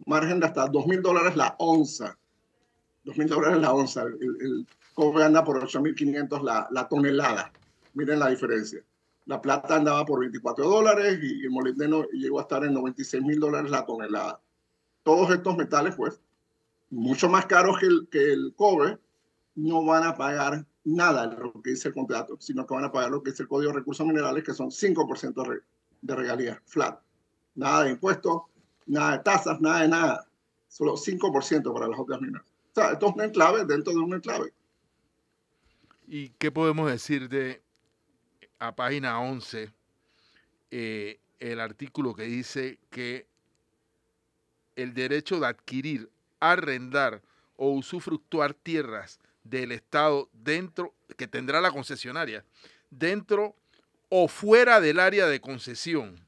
margen 0.06 0.40
de 0.40 0.46
hasta 0.46 0.66
2 0.66 0.86
mil 0.86 1.00
dólares 1.00 1.36
la 1.36 1.54
onza. 1.58 2.18
2 3.04 3.16
mil 3.16 3.28
dólares 3.28 3.60
la 3.60 3.72
onza. 3.72 4.02
El, 4.02 4.14
el, 4.20 4.66
cobre 4.94 5.24
anda 5.24 5.44
por 5.44 5.62
8.500 5.62 6.42
la, 6.42 6.66
la 6.72 6.88
tonelada. 6.88 7.52
Miren 7.94 8.18
la 8.18 8.30
diferencia. 8.30 8.82
La 9.26 9.40
plata 9.40 9.76
andaba 9.76 10.04
por 10.04 10.20
24 10.20 10.68
dólares 10.68 11.20
y 11.22 11.44
el 11.44 11.50
molibdeno 11.50 12.04
llegó 12.12 12.40
a 12.40 12.42
estar 12.42 12.64
en 12.64 12.74
96 12.74 13.22
mil 13.22 13.38
dólares 13.38 13.70
la 13.70 13.86
tonelada. 13.86 14.40
Todos 15.04 15.30
estos 15.30 15.56
metales, 15.56 15.94
pues, 15.94 16.20
mucho 16.90 17.28
más 17.28 17.46
caros 17.46 17.78
que 17.78 17.86
el, 17.86 18.08
que 18.10 18.32
el 18.32 18.54
cobre, 18.56 18.98
no 19.54 19.84
van 19.84 20.04
a 20.04 20.16
pagar 20.16 20.66
nada 20.84 21.26
lo 21.26 21.52
que 21.62 21.70
dice 21.70 21.88
el 21.88 21.94
contrato, 21.94 22.36
sino 22.40 22.66
que 22.66 22.74
van 22.74 22.84
a 22.84 22.92
pagar 22.92 23.10
lo 23.10 23.22
que 23.22 23.30
dice 23.30 23.42
el 23.42 23.48
Código 23.48 23.72
de 23.72 23.78
Recursos 23.78 24.06
Minerales, 24.06 24.44
que 24.44 24.54
son 24.54 24.70
5% 24.70 25.46
de 26.00 26.14
regalías 26.14 26.58
flat. 26.66 27.00
Nada 27.54 27.84
de 27.84 27.90
impuestos, 27.90 28.42
nada 28.86 29.18
de 29.18 29.24
tasas, 29.24 29.60
nada 29.60 29.82
de 29.82 29.88
nada. 29.88 30.26
Solo 30.68 30.96
5% 30.96 31.72
para 31.72 31.88
las 31.88 31.98
otras 31.98 32.20
minas. 32.20 32.42
O 32.42 32.80
sea, 32.80 32.92
esto 32.92 33.08
es 33.08 33.14
un 33.14 33.22
enclave 33.22 33.64
dentro 33.64 33.92
de 33.92 33.98
un 33.98 34.14
enclave. 34.14 34.52
¿Y 36.06 36.30
qué 36.30 36.50
podemos 36.50 36.90
decir 36.90 37.28
de, 37.28 37.60
a 38.58 38.74
página 38.74 39.20
11, 39.20 39.70
eh, 40.70 41.20
el 41.38 41.60
artículo 41.60 42.14
que 42.14 42.24
dice 42.24 42.78
que 42.90 43.26
el 44.76 44.94
derecho 44.94 45.40
de 45.40 45.46
adquirir, 45.46 46.10
arrendar 46.40 47.22
o 47.56 47.72
usufructuar 47.72 48.54
tierras 48.54 49.18
del 49.42 49.72
Estado 49.72 50.28
dentro, 50.32 50.94
que 51.16 51.26
tendrá 51.26 51.60
la 51.60 51.70
concesionaria, 51.70 52.44
dentro 52.90 53.56
o 54.08 54.28
fuera 54.28 54.80
del 54.80 55.00
área 55.00 55.26
de 55.26 55.40
concesión. 55.40 56.24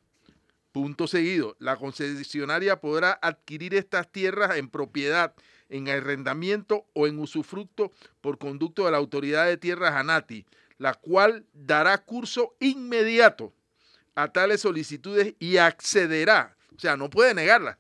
Punto 0.73 1.09
seguido, 1.09 1.57
la 1.59 1.77
concesionaria 1.77 2.81
podrá 2.81 3.19
adquirir 3.23 3.75
estas 3.75 4.11
tierras 4.11 4.57
en 4.57 4.69
propiedad, 4.69 5.35
en 5.69 5.89
arrendamiento 5.89 6.87
o 6.93 7.07
en 7.07 7.19
usufructo 7.19 7.91
por 8.21 8.39
conducto 8.39 8.85
de 8.85 8.93
la 8.93 8.99
Autoridad 8.99 9.47
de 9.47 9.57
Tierras 9.57 9.95
ANATI, 9.95 10.47
la 10.79 10.95
cual 10.95 11.45
dará 11.53 11.99
curso 11.99 12.55
inmediato 12.61 13.53
a 14.15 14.29
tales 14.29 14.61
solicitudes 14.61 15.35
y 15.39 15.57
accederá, 15.57 16.57
o 16.77 16.79
sea, 16.79 16.97
no 16.97 17.11
puede 17.11 17.35
negarlas, 17.35 17.79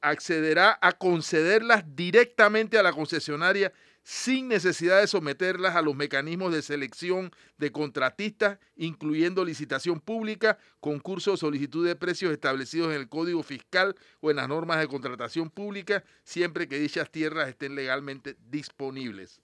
accederá 0.00 0.78
a 0.80 0.92
concederlas 0.92 1.84
directamente 1.94 2.78
a 2.78 2.82
la 2.82 2.92
concesionaria 2.92 3.72
sin 4.04 4.48
necesidad 4.48 5.00
de 5.00 5.06
someterlas 5.06 5.74
a 5.74 5.82
los 5.82 5.96
mecanismos 5.96 6.52
de 6.52 6.62
selección 6.62 7.32
de 7.56 7.72
contratistas, 7.72 8.58
incluyendo 8.76 9.44
licitación 9.44 9.98
pública, 9.98 10.58
concurso 10.78 11.32
o 11.32 11.36
solicitud 11.38 11.86
de 11.86 11.96
precios 11.96 12.30
establecidos 12.30 12.94
en 12.94 13.00
el 13.00 13.08
Código 13.08 13.42
Fiscal 13.42 13.96
o 14.20 14.30
en 14.30 14.36
las 14.36 14.48
normas 14.48 14.78
de 14.78 14.88
contratación 14.88 15.50
pública, 15.50 16.04
siempre 16.22 16.68
que 16.68 16.78
dichas 16.78 17.10
tierras 17.10 17.48
estén 17.48 17.74
legalmente 17.74 18.36
disponibles 18.50 19.40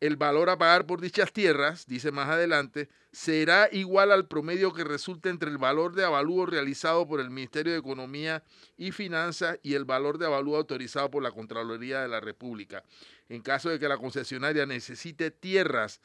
el 0.00 0.16
valor 0.16 0.48
a 0.48 0.56
pagar 0.56 0.86
por 0.86 1.00
dichas 1.00 1.32
tierras, 1.32 1.86
dice 1.86 2.10
más 2.10 2.28
adelante, 2.28 2.88
será 3.12 3.68
igual 3.70 4.12
al 4.12 4.26
promedio 4.26 4.72
que 4.72 4.82
resulte 4.82 5.28
entre 5.28 5.50
el 5.50 5.58
valor 5.58 5.94
de 5.94 6.04
avalúo 6.04 6.46
realizado 6.46 7.06
por 7.06 7.20
el 7.20 7.30
Ministerio 7.30 7.72
de 7.72 7.78
Economía 7.78 8.42
y 8.78 8.92
Finanzas 8.92 9.58
y 9.62 9.74
el 9.74 9.84
valor 9.84 10.16
de 10.16 10.26
avalúo 10.26 10.56
autorizado 10.56 11.10
por 11.10 11.22
la 11.22 11.32
Contraloría 11.32 12.00
de 12.00 12.08
la 12.08 12.20
República. 12.20 12.82
En 13.28 13.42
caso 13.42 13.68
de 13.68 13.78
que 13.78 13.88
la 13.88 13.98
concesionaria 13.98 14.64
necesite 14.64 15.30
tierras 15.30 16.00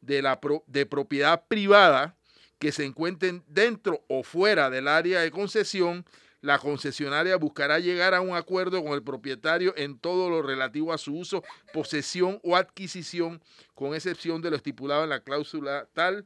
de, 0.00 0.22
la 0.22 0.38
de 0.66 0.86
propiedad 0.86 1.44
privada 1.48 2.16
que 2.60 2.70
se 2.70 2.84
encuentren 2.84 3.42
dentro 3.48 4.04
o 4.06 4.22
fuera 4.22 4.70
del 4.70 4.86
área 4.86 5.20
de 5.20 5.30
concesión, 5.30 6.04
la 6.40 6.58
concesionaria 6.58 7.36
buscará 7.36 7.78
llegar 7.78 8.14
a 8.14 8.20
un 8.20 8.34
acuerdo 8.34 8.82
con 8.82 8.92
el 8.92 9.02
propietario 9.02 9.74
en 9.76 9.98
todo 9.98 10.30
lo 10.30 10.42
relativo 10.42 10.92
a 10.92 10.98
su 10.98 11.14
uso, 11.16 11.42
posesión 11.72 12.40
o 12.42 12.56
adquisición, 12.56 13.42
con 13.74 13.94
excepción 13.94 14.40
de 14.40 14.50
lo 14.50 14.56
estipulado 14.56 15.04
en 15.04 15.10
la 15.10 15.20
cláusula 15.20 15.88
tal, 15.92 16.24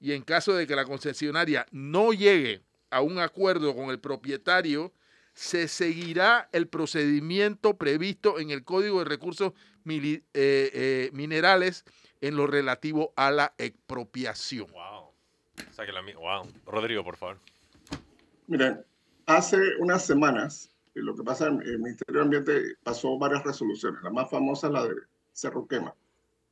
y 0.00 0.12
en 0.12 0.22
caso 0.22 0.54
de 0.54 0.66
que 0.66 0.76
la 0.76 0.86
concesionaria 0.86 1.66
no 1.70 2.12
llegue 2.12 2.62
a 2.90 3.02
un 3.02 3.18
acuerdo 3.18 3.74
con 3.74 3.90
el 3.90 4.00
propietario, 4.00 4.92
se 5.34 5.68
seguirá 5.68 6.48
el 6.52 6.66
procedimiento 6.66 7.76
previsto 7.76 8.38
en 8.38 8.50
el 8.50 8.64
Código 8.64 8.98
de 8.98 9.04
Recursos 9.04 9.52
eh, 9.86 10.22
eh, 10.34 11.10
Minerales 11.12 11.84
en 12.20 12.36
lo 12.36 12.46
relativo 12.46 13.12
a 13.16 13.30
la 13.30 13.54
expropiación. 13.58 14.66
Wow. 14.72 15.12
wow. 16.16 16.48
Rodrigo, 16.66 17.04
por 17.04 17.16
favor. 17.16 17.38
Miren, 18.46 18.84
hace 19.26 19.58
unas 19.78 20.04
semanas, 20.04 20.70
lo 20.94 21.14
que 21.14 21.22
pasa 21.22 21.46
en 21.46 21.60
el 21.62 21.78
Ministerio 21.78 22.20
de 22.20 22.22
Ambiente 22.22 22.62
pasó 22.82 23.18
varias 23.18 23.44
resoluciones. 23.44 24.02
La 24.02 24.10
más 24.10 24.30
famosa 24.30 24.66
es 24.66 24.72
la 24.72 24.84
de 24.84 24.94
Cerro 25.32 25.66
Quema. 25.66 25.94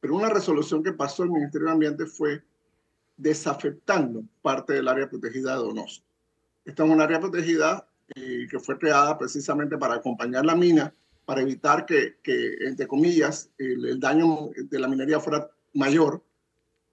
Pero 0.00 0.14
una 0.14 0.28
resolución 0.28 0.82
que 0.82 0.92
pasó 0.92 1.24
el 1.24 1.30
Ministerio 1.30 1.66
de 1.66 1.72
Ambiente 1.72 2.06
fue 2.06 2.42
desafectando 3.16 4.22
parte 4.42 4.74
del 4.74 4.88
área 4.88 5.08
protegida 5.08 5.52
de 5.52 5.58
Donoso. 5.58 6.02
Esta 6.64 6.84
es 6.84 6.90
un 6.90 7.00
área 7.00 7.18
protegida 7.18 7.88
eh, 8.14 8.46
que 8.48 8.60
fue 8.60 8.78
creada 8.78 9.18
precisamente 9.18 9.76
para 9.76 9.94
acompañar 9.94 10.46
la 10.46 10.54
mina, 10.54 10.94
para 11.24 11.42
evitar 11.42 11.84
que, 11.84 12.16
que 12.22 12.54
entre 12.60 12.86
comillas, 12.86 13.50
el, 13.58 13.98
daño 13.98 14.50
de 14.56 14.78
la 14.78 14.88
minería 14.88 15.20
fuera 15.20 15.50
mayor. 15.74 16.22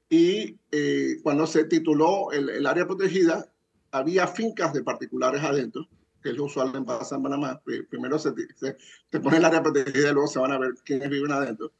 Y 0.10 0.58
eh, 0.72 1.17
cuando 1.24 1.46
se 1.46 1.65
tituló 1.65 2.32
el 2.32 2.65
área 2.65 2.86
protegida, 2.86 3.48
había 3.96 4.28
fincas 4.28 4.74
de 4.74 4.84
particulares 4.84 5.42
adentro, 5.42 5.88
que 6.22 6.30
es 6.30 6.36
lo 6.36 6.46
usual 6.46 6.70
en 6.70 6.86
en 6.86 7.24
Panamá. 7.24 7.62
Primero 7.90 8.20
se, 8.20 8.34
se, 8.58 9.20
pone 9.22 9.38
el 9.38 9.46
área 9.46 9.64
protegida 9.64 10.10
y 10.10 10.14
luego 10.14 10.28
se 10.28 10.40
van 10.40 10.52
a 10.52 10.58
ver 10.58 10.74
quiénes 10.84 11.10
viven 11.10 11.32
adentro. 11.32 11.72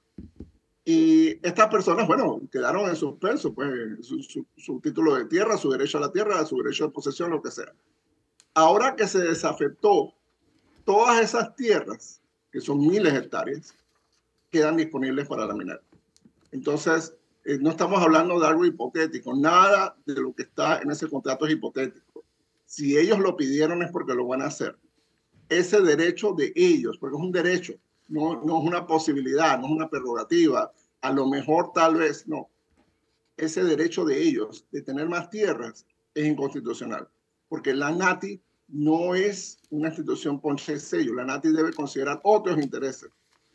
Y 0.86 1.46
estas 1.46 1.68
personas, 1.68 2.08
bueno, 2.08 2.42
quedaron 2.50 2.88
en 2.88 2.96
suspenso, 2.96 3.54
pues 3.54 3.70
su, 4.02 4.46
su, 4.56 4.80
título 4.80 5.16
de 5.16 5.26
tierra, 5.26 5.58
su 5.58 5.70
derecho 5.72 5.98
a 5.98 6.02
la 6.02 6.12
tierra, 6.12 6.46
su 6.46 6.58
derecho 6.58 6.86
de 6.86 6.94
posesión, 6.94 7.32
lo 7.32 7.42
que 7.42 7.52
sea. 7.52 7.74
Ahora 8.54 8.96
que 8.96 9.08
se 9.08 9.20
desafectó, 9.20 10.14
todas 10.86 11.22
esas 11.22 11.54
tierras, 11.56 12.22
que 12.50 12.62
son 12.62 12.80
miles 12.80 13.12
de 13.12 13.20
hectáreas, 13.20 13.76
quedan 14.52 14.78
disponibles 14.78 15.28
para 15.28 15.46
la 15.46 15.54
minería. 15.54 15.82
Entonces, 16.52 17.14
eh, 17.46 17.60
no 17.60 17.70
estamos 17.70 18.02
hablando 18.02 18.40
de 18.40 18.48
algo 18.48 18.66
hipotético, 18.66 19.36
nada 19.36 19.96
de 20.08 20.16
lo 20.16 20.34
que 20.34 20.44
está 20.44 20.82
en 20.82 20.90
ese 20.90 21.08
contrato 21.08 21.46
es 21.46 21.54
hipotético. 21.54 22.26
Si 22.66 22.98
ellos 22.98 23.20
lo 23.20 23.38
pidieron 23.38 23.84
es 23.84 23.92
porque 23.92 24.16
lo 24.16 24.26
van 24.26 24.42
a 24.42 24.48
hacer. 24.48 24.76
Ese 25.48 25.80
derecho 25.82 26.34
de 26.34 26.52
ellos, 26.56 26.98
porque 26.98 27.16
es 27.16 27.22
un 27.22 27.32
derecho, 27.32 27.76
no, 28.08 28.42
no 28.44 28.60
es 28.60 28.68
una 28.68 28.88
posibilidad, 28.88 29.60
no 29.60 29.68
es 29.68 29.72
una 29.74 29.88
prerrogativa, 29.88 30.72
a 31.02 31.12
lo 31.12 31.28
mejor 31.28 31.72
tal 31.72 31.98
vez 31.98 32.28
no. 32.28 32.50
Ese 33.38 33.64
derecho 33.64 34.06
de 34.06 34.24
ellos 34.24 34.66
de 34.72 34.82
tener 34.82 35.08
más 35.08 35.30
tierras 35.30 35.86
es 36.16 36.26
inconstitucional, 36.26 37.08
porque 37.48 37.76
la 37.76 37.92
NATI 37.92 38.42
no 38.70 39.14
es 39.14 39.60
una 39.70 39.90
institución 39.90 40.42
ponche 40.42 40.80
sello, 40.80 41.14
la 41.14 41.26
NATI 41.26 41.52
debe 41.52 41.74
considerar 41.74 42.20
otros 42.24 42.58
intereses. 42.58 43.12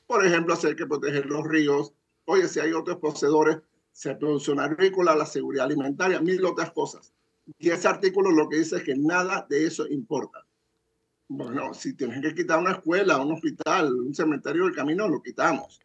Por 0.07 0.25
ejemplo, 0.25 0.55
hacer 0.55 0.77
que 0.77 0.87
proteger 0.87 1.27
los 1.27 1.45
ríos. 1.45 1.93
Oye, 2.27 2.47
si 2.47 2.61
hay 2.61 2.73
otros 2.73 2.99
poseedores 2.99 3.59
se 3.93 4.15
producción 4.15 4.61
agrícola, 4.61 5.15
la 5.15 5.27
seguridad 5.27 5.67
alimentaria, 5.67 6.21
mil 6.21 6.45
otras 6.45 6.71
cosas. 6.73 7.13
Y 7.59 7.71
ese 7.71 7.89
artículo 7.89 8.31
lo 8.31 8.49
que 8.49 8.59
dice 8.59 8.77
es 8.77 8.85
que 8.85 8.97
nada 8.97 9.47
de 9.49 9.67
eso 9.67 9.87
importa. 9.89 10.47
Bueno, 11.29 11.75
si 11.75 11.95
tienen 11.95 12.23
que 12.23 12.35
quitar 12.35 12.59
una 12.59 12.73
escuela, 12.73 13.21
un 13.21 13.33
hospital, 13.33 13.93
un 13.95 14.15
cementerio 14.15 14.65
del 14.65 14.75
camino, 14.75 15.09
lo 15.09 15.23
quitamos. 15.23 15.81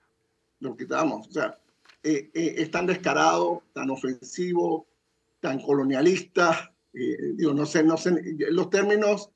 Lo 0.59 0.75
quitamos. 0.75 1.27
O 1.27 1.31
sea, 1.31 1.59
eh, 2.01 2.29
eh, 2.33 2.55
es 2.57 2.71
tan 2.71 2.85
descarado, 2.85 3.63
tan 3.73 3.89
ofensivo, 3.89 4.87
tan 5.39 5.61
colonialista. 5.61 6.73
Eh, 6.93 7.33
digo, 7.35 7.53
no 7.53 7.65
sé, 7.65 7.83
no 7.83 7.97
sé, 7.97 8.11
los 8.49 8.69
términos 8.69 9.29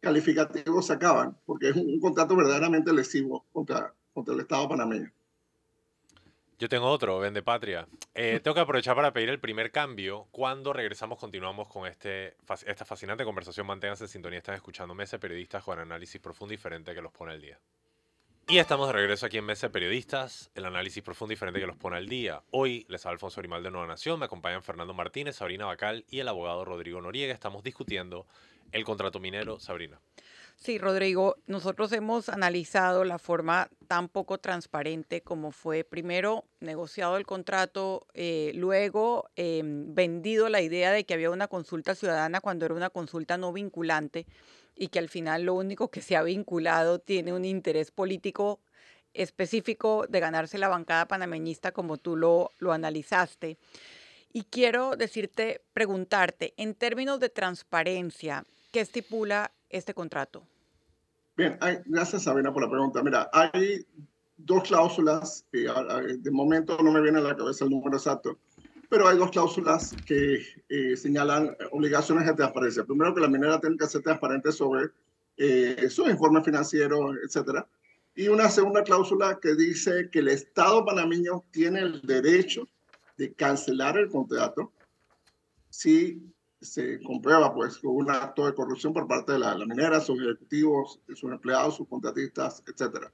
calificativos 0.00 0.86
se 0.86 0.92
acaban, 0.92 1.36
porque 1.46 1.70
es 1.70 1.76
un, 1.76 1.88
un 1.88 2.00
contrato 2.00 2.36
verdaderamente 2.36 2.92
lesivo 2.92 3.46
contra, 3.52 3.92
contra 4.12 4.34
el 4.34 4.40
Estado 4.40 4.68
panameño. 4.68 5.10
Yo 6.58 6.70
tengo 6.70 6.86
otro, 6.86 7.18
Vende 7.18 7.42
Patria. 7.42 7.86
Eh, 8.14 8.40
tengo 8.42 8.54
que 8.54 8.60
aprovechar 8.60 8.96
para 8.96 9.12
pedir 9.12 9.28
el 9.28 9.38
primer 9.38 9.70
cambio. 9.70 10.26
Cuando 10.30 10.72
regresamos, 10.72 11.18
continuamos 11.18 11.68
con 11.68 11.86
este, 11.86 12.34
esta 12.66 12.86
fascinante 12.86 13.24
conversación. 13.24 13.66
Manténganse 13.66 14.04
en 14.04 14.08
sintonía. 14.08 14.38
Están 14.38 14.54
escuchando 14.54 14.94
Mesa 14.94 15.18
Periodistas 15.18 15.62
con 15.62 15.78
análisis 15.78 16.18
profundo 16.18 16.54
y 16.54 16.56
diferente 16.56 16.94
que 16.94 17.02
los 17.02 17.12
pone 17.12 17.32
al 17.32 17.42
día. 17.42 17.58
Y 18.48 18.56
estamos 18.56 18.86
de 18.86 18.94
regreso 18.94 19.26
aquí 19.26 19.36
en 19.36 19.44
Mesa 19.44 19.70
Periodistas, 19.70 20.50
el 20.54 20.64
análisis 20.64 21.02
profundo 21.02 21.32
y 21.32 21.34
diferente 21.34 21.60
que 21.60 21.66
los 21.66 21.76
pone 21.76 21.96
al 21.96 22.08
día. 22.08 22.42
Hoy 22.52 22.86
les 22.88 23.04
habla 23.04 23.16
Alfonso 23.16 23.40
Arimal 23.40 23.62
de 23.62 23.72
Nueva 23.72 23.88
Nación, 23.88 24.20
me 24.20 24.26
acompañan 24.26 24.62
Fernando 24.62 24.94
Martínez, 24.94 25.34
Sabrina 25.34 25.66
Bacal 25.66 26.04
y 26.08 26.20
el 26.20 26.28
abogado 26.28 26.64
Rodrigo 26.64 27.00
Noriega. 27.00 27.34
Estamos 27.34 27.64
discutiendo 27.64 28.24
el 28.70 28.84
contrato 28.84 29.18
minero. 29.18 29.58
Sabrina. 29.58 30.00
Sí, 30.58 30.78
Rodrigo, 30.78 31.36
nosotros 31.46 31.92
hemos 31.92 32.28
analizado 32.28 33.04
la 33.04 33.18
forma 33.18 33.68
tan 33.86 34.08
poco 34.08 34.38
transparente 34.38 35.20
como 35.20 35.52
fue 35.52 35.84
primero 35.84 36.44
negociado 36.60 37.18
el 37.18 37.26
contrato, 37.26 38.06
eh, 38.14 38.52
luego 38.54 39.28
em, 39.36 39.94
vendido 39.94 40.48
la 40.48 40.62
idea 40.62 40.90
de 40.92 41.04
que 41.04 41.14
había 41.14 41.30
una 41.30 41.46
consulta 41.46 41.94
ciudadana 41.94 42.40
cuando 42.40 42.64
era 42.64 42.74
una 42.74 42.90
consulta 42.90 43.36
no 43.36 43.52
vinculante 43.52 44.26
y 44.74 44.88
que 44.88 44.98
al 44.98 45.08
final 45.08 45.42
lo 45.44 45.54
único 45.54 45.88
que 45.88 46.00
se 46.00 46.16
ha 46.16 46.22
vinculado 46.22 46.98
tiene 46.98 47.32
un 47.32 47.44
interés 47.44 47.90
político 47.90 48.60
específico 49.14 50.06
de 50.08 50.20
ganarse 50.20 50.58
la 50.58 50.68
bancada 50.68 51.06
panameñista 51.06 51.70
como 51.72 51.96
tú 51.98 52.16
lo, 52.16 52.50
lo 52.58 52.72
analizaste. 52.72 53.58
Y 54.32 54.44
quiero 54.44 54.96
decirte, 54.96 55.62
preguntarte, 55.72 56.54
en 56.56 56.74
términos 56.74 57.20
de 57.20 57.28
transparencia, 57.28 58.44
¿qué 58.72 58.80
estipula 58.80 59.52
este 59.68 59.94
contrato? 59.94 60.46
Bien, 61.36 61.58
gracias 61.86 62.22
Sabina 62.22 62.52
por 62.52 62.62
la 62.62 62.70
pregunta. 62.70 63.02
Mira, 63.02 63.28
hay 63.32 63.86
dos 64.36 64.64
cláusulas, 64.64 65.44
de 65.52 66.30
momento 66.30 66.78
no 66.82 66.92
me 66.92 67.00
viene 67.00 67.18
a 67.18 67.22
la 67.22 67.36
cabeza 67.36 67.64
el 67.64 67.70
número 67.70 67.96
exacto, 67.96 68.38
pero 68.88 69.08
hay 69.08 69.18
dos 69.18 69.30
cláusulas 69.30 69.94
que 70.06 70.40
eh, 70.68 70.96
señalan 70.96 71.56
obligaciones 71.72 72.26
de 72.26 72.34
transparencia. 72.34 72.84
Primero, 72.84 73.14
que 73.14 73.20
la 73.20 73.28
minera 73.28 73.60
tiene 73.60 73.76
que 73.76 73.86
ser 73.86 74.02
transparente 74.02 74.52
sobre 74.52 74.90
eh, 75.36 75.88
sus 75.90 76.08
informes 76.08 76.44
financieros, 76.44 77.16
etcétera. 77.24 77.66
Y 78.14 78.28
una 78.28 78.48
segunda 78.48 78.82
cláusula 78.82 79.38
que 79.40 79.54
dice 79.54 80.08
que 80.10 80.20
el 80.20 80.28
Estado 80.28 80.84
panameño 80.84 81.44
tiene 81.50 81.80
el 81.80 82.00
derecho 82.02 82.66
de 83.18 83.32
cancelar 83.34 83.98
el 83.98 84.08
contrato 84.08 84.72
si 85.68 86.22
se 86.72 87.02
comprueba 87.02 87.54
pues 87.54 87.78
un 87.82 88.10
acto 88.10 88.46
de 88.46 88.54
corrupción 88.54 88.92
por 88.92 89.06
parte 89.06 89.32
de 89.32 89.38
la, 89.38 89.56
minera, 89.66 90.00
sus 90.00 90.20
ejecutivos, 90.20 91.00
sus 91.14 91.30
empleados, 91.30 91.76
sus 91.76 91.88
contratistas, 91.88 92.62
etc. 92.66 93.06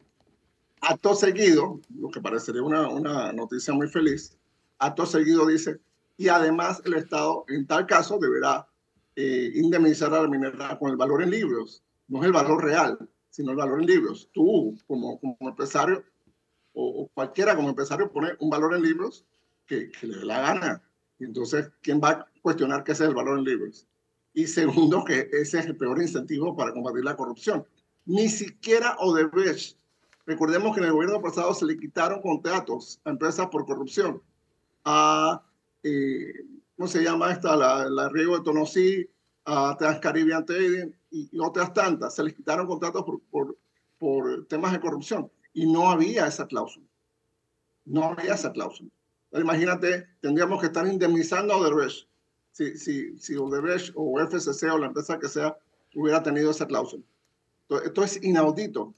Acto 0.81 1.15
seguido, 1.15 1.81
lo 1.95 2.11
que 2.11 2.21
parecería 2.21 2.63
una, 2.63 2.89
una 2.89 3.33
noticia 3.33 3.73
muy 3.75 3.89
feliz, 3.89 4.37
acto 4.79 5.07
seguido 5.07 5.47
dice, 5.47 5.81
y 6.17 6.29
además 6.29 6.83
el 6.85 6.95
Estado 6.95 7.45
en 7.49 7.67
tal 7.67 7.87
caso 7.87 8.19
deberá 8.19 8.67
eh, 9.15 9.53
indemnizar 9.55 10.13
a 10.15 10.23
la 10.23 10.29
minera 10.29 10.79
con 10.79 10.91
el 10.91 10.97
valor 10.97 11.23
en 11.23 11.31
libros, 11.31 11.83
no 12.09 12.21
es 12.21 12.27
el 12.27 12.33
valor 12.33 12.65
real, 12.65 12.99
sino 13.31 13.53
el 13.53 13.57
valor 13.57 13.81
en 13.81 13.87
libros. 13.87 14.29
Tú 14.33 14.77
como, 14.87 15.19
como 15.21 15.37
empresario 15.41 16.05
o, 16.75 17.03
o 17.03 17.09
cualquiera 17.09 17.55
como 17.55 17.69
empresario 17.69 18.11
pone 18.11 18.31
un 18.41 18.51
valor 18.51 18.75
en 18.75 18.83
libros 18.83 19.25
que, 19.67 19.91
le 20.03 20.19
dé 20.19 20.25
la 20.25 20.41
gana. 20.41 20.83
Entonces, 21.19 21.71
¿quién 21.83 22.01
va 22.03 22.29
cuestionar 22.43 22.83
ese 22.87 23.05
es 23.05 23.09
el 23.09 23.15
valor 23.15 23.39
en 23.39 23.45
libros? 23.45 23.87
Y 24.35 24.47
segundo, 24.47 25.05
que 25.05 25.29
ese 25.33 25.61
es 25.61 25.67
el 25.67 25.77
peor 25.77 26.01
incentivo 26.01 26.57
para 26.57 26.73
combatir 26.73 27.05
la 27.05 27.17
corrupción. 27.17 27.67
Ni 28.05 28.29
siquiera 28.29 28.97
Odebrecht. 28.99 29.79
Recordemos 30.27 30.75
que 30.75 30.81
en 30.81 30.87
el 30.87 30.93
gobierno 30.93 31.21
pasado 31.21 31.53
se 31.55 31.67
le 31.67 31.77
quitaron 31.77 32.21
contratos 32.21 33.01
a 33.05 33.11
empresas 33.11 33.49
por 33.49 33.67
corrupción. 33.67 34.23
A, 34.85 35.43
eh, 35.83 36.33
¿cómo 36.77 36.89
se 36.89 37.03
llama 37.03 37.33
esta? 37.33 37.57
La, 37.57 37.89
la 37.89 38.09
Riego 38.09 38.39
de 38.39 38.45
Tonosí, 38.45 39.09
a 39.45 39.77
Transcaribbean 39.77 40.47
Trading 40.47 40.93
y, 41.11 41.29
y, 41.33 41.39
otras 41.41 41.75
tantas. 41.75 42.15
Se 42.15 42.23
les 42.23 42.35
quitaron 42.35 42.67
contratos 42.67 43.03
por, 43.05 43.21
por, 43.31 43.59
por 43.99 44.47
temas 44.47 44.73
de 44.73 44.81
corrupción. 44.81 45.31
Y 45.53 45.71
no 45.71 45.91
había 45.91 46.27
esa 46.27 46.47
cláusula. 46.47 46.87
No 47.85 48.05
había 48.05 48.35
esa 48.35 48.53
cláusula. 48.53 48.91
Imagínate, 49.33 50.07
tendríamos 50.21 50.61
que 50.61 50.67
estar 50.67 50.87
indemnizando 50.87 51.55
a 51.55 51.57
Odebrecht 51.57 52.07
si, 52.53 52.79
si, 52.79 53.19
si 53.19 53.37
Odebrecht 53.37 53.93
o 53.95 54.21
FCC 54.21 54.73
o 54.73 54.79
la 54.79 54.87
empresa 54.87 55.19
que 55.19 55.29
sea 55.29 55.57
hubiera 55.95 56.23
tenido 56.23 56.51
esa 56.51 56.67
cláusula. 56.67 57.03
esto 57.85 58.05
es 58.05 58.23
inaudito. 58.23 58.95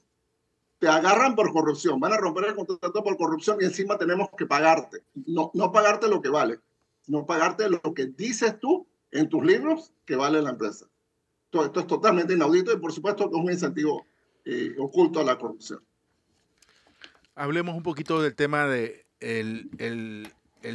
Te 0.79 0.87
agarran 0.89 1.35
por 1.35 1.51
corrupción, 1.53 1.99
van 1.99 2.13
a 2.13 2.17
romper 2.17 2.45
el 2.45 2.55
contrato 2.55 3.03
por 3.03 3.17
corrupción 3.17 3.57
y 3.61 3.65
encima 3.65 3.97
tenemos 3.97 4.29
que 4.37 4.45
pagarte. 4.45 5.03
No, 5.25 5.49
no 5.53 5.71
pagarte 5.71 6.07
lo 6.07 6.21
que 6.21 6.29
vale, 6.29 6.59
no 7.07 7.25
pagarte 7.25 7.69
lo 7.69 7.81
que 7.93 8.07
dices 8.07 8.59
tú 8.59 8.85
en 9.11 9.29
tus 9.29 9.43
libros 9.43 9.93
que 10.05 10.15
vale 10.15 10.41
la 10.41 10.51
empresa. 10.51 10.85
Esto, 11.45 11.65
esto 11.65 11.79
es 11.79 11.87
totalmente 11.87 12.33
inaudito 12.33 12.73
y 12.73 12.77
por 12.77 12.91
supuesto 12.91 13.25
es 13.25 13.33
un 13.33 13.49
incentivo 13.49 14.05
eh, 14.43 14.75
oculto 14.77 15.21
a 15.21 15.23
la 15.23 15.37
corrupción. 15.37 15.81
Hablemos 17.35 17.75
un 17.75 17.83
poquito 17.83 18.21
del 18.21 18.35
tema 18.35 18.65
de 18.67 19.05
el, 19.19 19.69
el, 19.77 20.31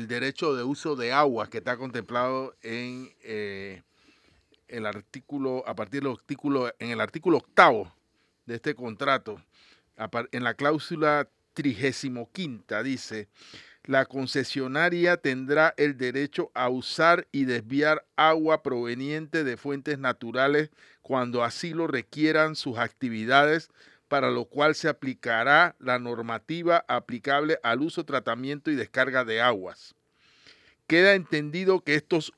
derecho 0.09 0.55
de 0.55 0.63
uso 0.63 0.97
de 0.97 1.13
agua 1.13 1.51
que 1.51 1.59
está 1.59 1.77
contemplado 1.77 2.55
en 2.63 3.13
eh, 3.23 3.83
el 4.69 4.87
artículo, 4.87 5.65
a 5.67 5.75
partir 5.75 6.03
del 6.03 6.13
artículo, 6.13 6.73
en 6.79 6.91
el 6.91 7.01
artículo 7.01 7.39
octavo 7.39 7.93
de 8.47 8.57
este 8.57 8.75
contrato, 8.75 9.43
en 10.33 10.45
la 10.45 10.55
cláusula 10.55 11.29
trigésimo 11.55 12.31
quinta 12.33 12.83
dice, 12.83 13.29
la 13.85 14.05
concesionaria 14.07 15.17
tendrá 15.17 15.75
el 15.77 15.97
derecho 15.97 16.51
a 16.55 16.69
usar 16.69 17.27
y 17.33 17.45
desviar 17.45 18.07
agua 18.17 18.63
proveniente 18.63 19.43
de 19.43 19.57
fuentes 19.57 19.99
naturales 19.99 20.71
cuando 21.03 21.43
así 21.43 21.75
lo 21.75 21.87
requieran 21.87 22.57
sus 22.57 22.79
actividades 22.79 23.71
para 24.11 24.31
lo 24.33 24.45
cual 24.47 24.75
se 24.75 24.89
aplicará 24.89 25.77
la 25.79 26.01
normativa 26.01 26.85
aplicable 26.89 27.61
al 27.63 27.81
uso, 27.81 28.05
tratamiento 28.05 28.73
y 28.73 28.75
descarga 28.75 29.25
de 29.25 29.41
aguas. 29.41 29.95
Queda 30.89 31.15
entendido 31.15 31.85
que, 31.85 31.95
estos, 31.95 32.33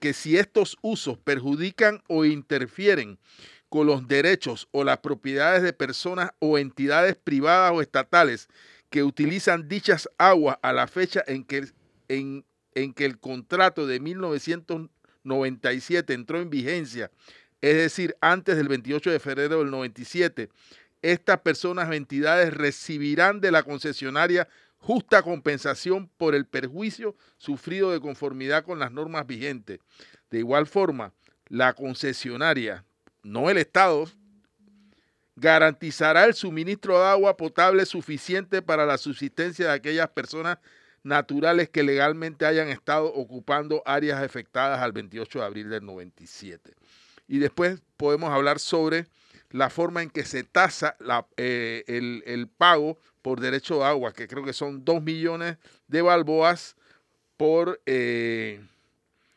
que 0.00 0.14
si 0.14 0.38
estos 0.38 0.78
usos 0.80 1.18
perjudican 1.18 2.02
o 2.08 2.24
interfieren 2.24 3.18
con 3.68 3.86
los 3.86 4.08
derechos 4.08 4.68
o 4.70 4.84
las 4.84 5.00
propiedades 5.00 5.62
de 5.62 5.74
personas 5.74 6.30
o 6.38 6.56
entidades 6.56 7.16
privadas 7.16 7.72
o 7.74 7.82
estatales 7.82 8.48
que 8.88 9.02
utilizan 9.02 9.68
dichas 9.68 10.08
aguas 10.16 10.56
a 10.62 10.72
la 10.72 10.86
fecha 10.86 11.22
en 11.26 11.44
que, 11.44 11.66
en, 12.08 12.46
en 12.74 12.94
que 12.94 13.04
el 13.04 13.18
contrato 13.18 13.86
de 13.86 14.00
1997 14.00 16.14
entró 16.14 16.40
en 16.40 16.48
vigencia, 16.48 17.10
es 17.60 17.76
decir, 17.76 18.16
antes 18.22 18.56
del 18.56 18.68
28 18.68 19.10
de 19.10 19.20
febrero 19.20 19.58
del 19.58 19.70
97, 19.70 20.48
estas 21.02 21.40
personas 21.40 21.88
o 21.88 21.92
entidades 21.92 22.52
recibirán 22.52 23.40
de 23.40 23.50
la 23.50 23.62
concesionaria 23.62 24.48
justa 24.78 25.22
compensación 25.22 26.08
por 26.16 26.34
el 26.34 26.46
perjuicio 26.46 27.16
sufrido 27.36 27.90
de 27.90 28.00
conformidad 28.00 28.64
con 28.64 28.78
las 28.78 28.92
normas 28.92 29.26
vigentes. 29.26 29.80
De 30.30 30.38
igual 30.38 30.66
forma, 30.66 31.12
la 31.48 31.72
concesionaria, 31.72 32.84
no 33.22 33.50
el 33.50 33.58
Estado, 33.58 34.08
garantizará 35.36 36.24
el 36.24 36.34
suministro 36.34 36.98
de 36.98 37.06
agua 37.06 37.36
potable 37.36 37.86
suficiente 37.86 38.60
para 38.60 38.86
la 38.86 38.98
subsistencia 38.98 39.66
de 39.66 39.72
aquellas 39.72 40.08
personas 40.08 40.58
naturales 41.02 41.68
que 41.68 41.82
legalmente 41.82 42.44
hayan 42.44 42.68
estado 42.68 43.06
ocupando 43.14 43.82
áreas 43.86 44.22
afectadas 44.22 44.80
al 44.80 44.92
28 44.92 45.38
de 45.38 45.44
abril 45.44 45.70
del 45.70 45.86
97. 45.86 46.74
Y 47.28 47.38
después 47.38 47.80
podemos 47.96 48.30
hablar 48.30 48.58
sobre 48.58 49.06
la 49.50 49.70
forma 49.70 50.02
en 50.02 50.10
que 50.10 50.24
se 50.24 50.44
tasa 50.44 50.96
eh, 51.36 51.84
el, 51.86 52.48
pago 52.48 52.98
por 53.22 53.40
derecho 53.40 53.78
de 53.78 53.84
agua, 53.84 54.12
que 54.12 54.28
creo 54.28 54.44
que 54.44 54.52
son 54.52 54.84
2 54.84 55.02
millones 55.02 55.58
de 55.86 56.02
balboas 56.02 56.76
por... 57.36 57.80
Eh, 57.86 58.60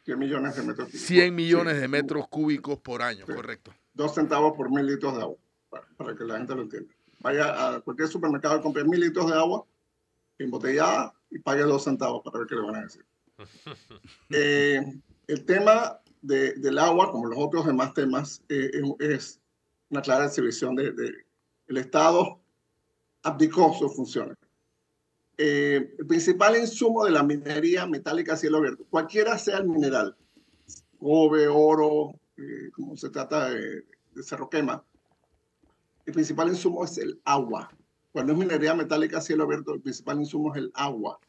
100 0.06 0.20
millones 0.20 0.56
de 0.56 0.64
metros 0.64 0.88
cúbicos. 0.88 1.08
100 1.08 1.36
millones 1.36 1.82
de 1.82 1.88
metros 1.88 2.28
cúbicos 2.28 2.80
por 2.80 3.02
año, 3.02 3.26
correcto. 3.26 3.74
Dos 3.94 4.16
centavos 4.16 4.54
por 4.58 4.72
mil 4.72 4.86
litros 4.86 5.16
de 5.16 5.22
agua, 5.22 5.38
para, 5.98 6.16
que 6.16 6.24
la 6.24 6.38
gente 6.38 6.56
lo 6.56 6.64
entienda. 6.64 6.94
Vaya 7.20 7.76
a 7.76 7.82
cualquier 7.82 8.08
supermercado 8.08 8.58
y 8.58 8.62
compre 8.62 8.84
mil 8.84 9.00
litros 9.00 9.28
de 9.28 9.38
agua 9.38 9.66
embotellada 10.40 11.14
y 11.30 11.40
pague 11.40 11.62
dos 11.62 11.84
centavos 11.84 12.24
para 12.24 12.40
ver 12.40 12.48
qué 12.48 12.56
le 12.56 12.62
van 12.62 12.76
a 12.76 12.84
decir. 12.84 13.06
Eh, 14.30 14.82
el 15.28 15.46
tema 15.46 16.00
del 16.22 16.78
agua, 16.78 17.12
como 17.12 17.28
los 17.28 17.38
otros 17.40 17.66
demás 17.66 17.94
temas, 17.94 18.44
eh, 18.50 18.72
es 19.00 19.41
una 19.92 20.02
clara 20.02 20.26
exhibición 20.26 20.76
de, 20.76 20.94
Estado 21.68 22.42
abdicó 23.24 23.74
sus 23.74 23.96
funciones. 23.96 24.36
Eh, 25.38 25.96
el 25.98 26.06
principal 26.06 26.58
insumo 26.58 27.06
de 27.06 27.12
la 27.12 27.24
minería 27.24 27.86
metálica 27.86 28.34
a 28.34 28.38
cielo 28.38 28.58
abierto, 28.58 28.86
cualquiera 28.90 29.38
sea 29.38 29.60
el 29.60 29.70
mineral, 29.70 30.16
cobre, 31.00 31.48
oro, 31.48 32.12
eh, 32.36 32.72
como 32.74 32.98
se 32.98 33.10
trata 33.10 33.50
de, 33.50 33.86
de 34.14 34.24
el 36.06 36.14
principal 36.14 36.50
insumo 36.50 36.84
es 36.84 36.98
el 36.98 37.22
agua. 37.24 37.70
Cuando 38.12 38.34
es 38.34 38.40
minería 38.40 38.74
metálica 38.74 39.20
a 39.20 39.22
cielo 39.22 39.44
abierto, 39.44 39.74
el 39.74 39.82
principal 39.82 40.20
insumo 40.20 40.54
es 40.54 40.62
el 40.62 40.72
agua. 40.74 41.20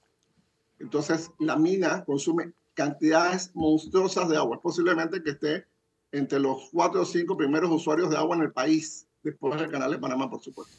Entonces, 0.78 1.30
la 1.38 1.56
mina 1.56 2.04
consume 2.04 2.52
cantidades 2.74 3.52
monstruosas 3.54 4.28
de 4.28 4.36
agua. 4.36 4.60
Posiblemente 4.60 5.22
que 5.22 5.30
esté 5.30 5.66
entre 6.12 6.38
los 6.38 6.68
cuatro 6.70 7.02
o 7.02 7.06
cinco 7.06 7.36
primeros 7.36 7.70
usuarios 7.70 8.10
de 8.10 8.16
agua 8.16 8.36
en 8.36 8.42
el 8.42 8.52
país, 8.52 9.08
después 9.22 9.58
del 9.58 9.70
canal 9.70 9.90
de 9.90 9.98
Panamá, 9.98 10.30
por 10.30 10.42
supuesto. 10.42 10.76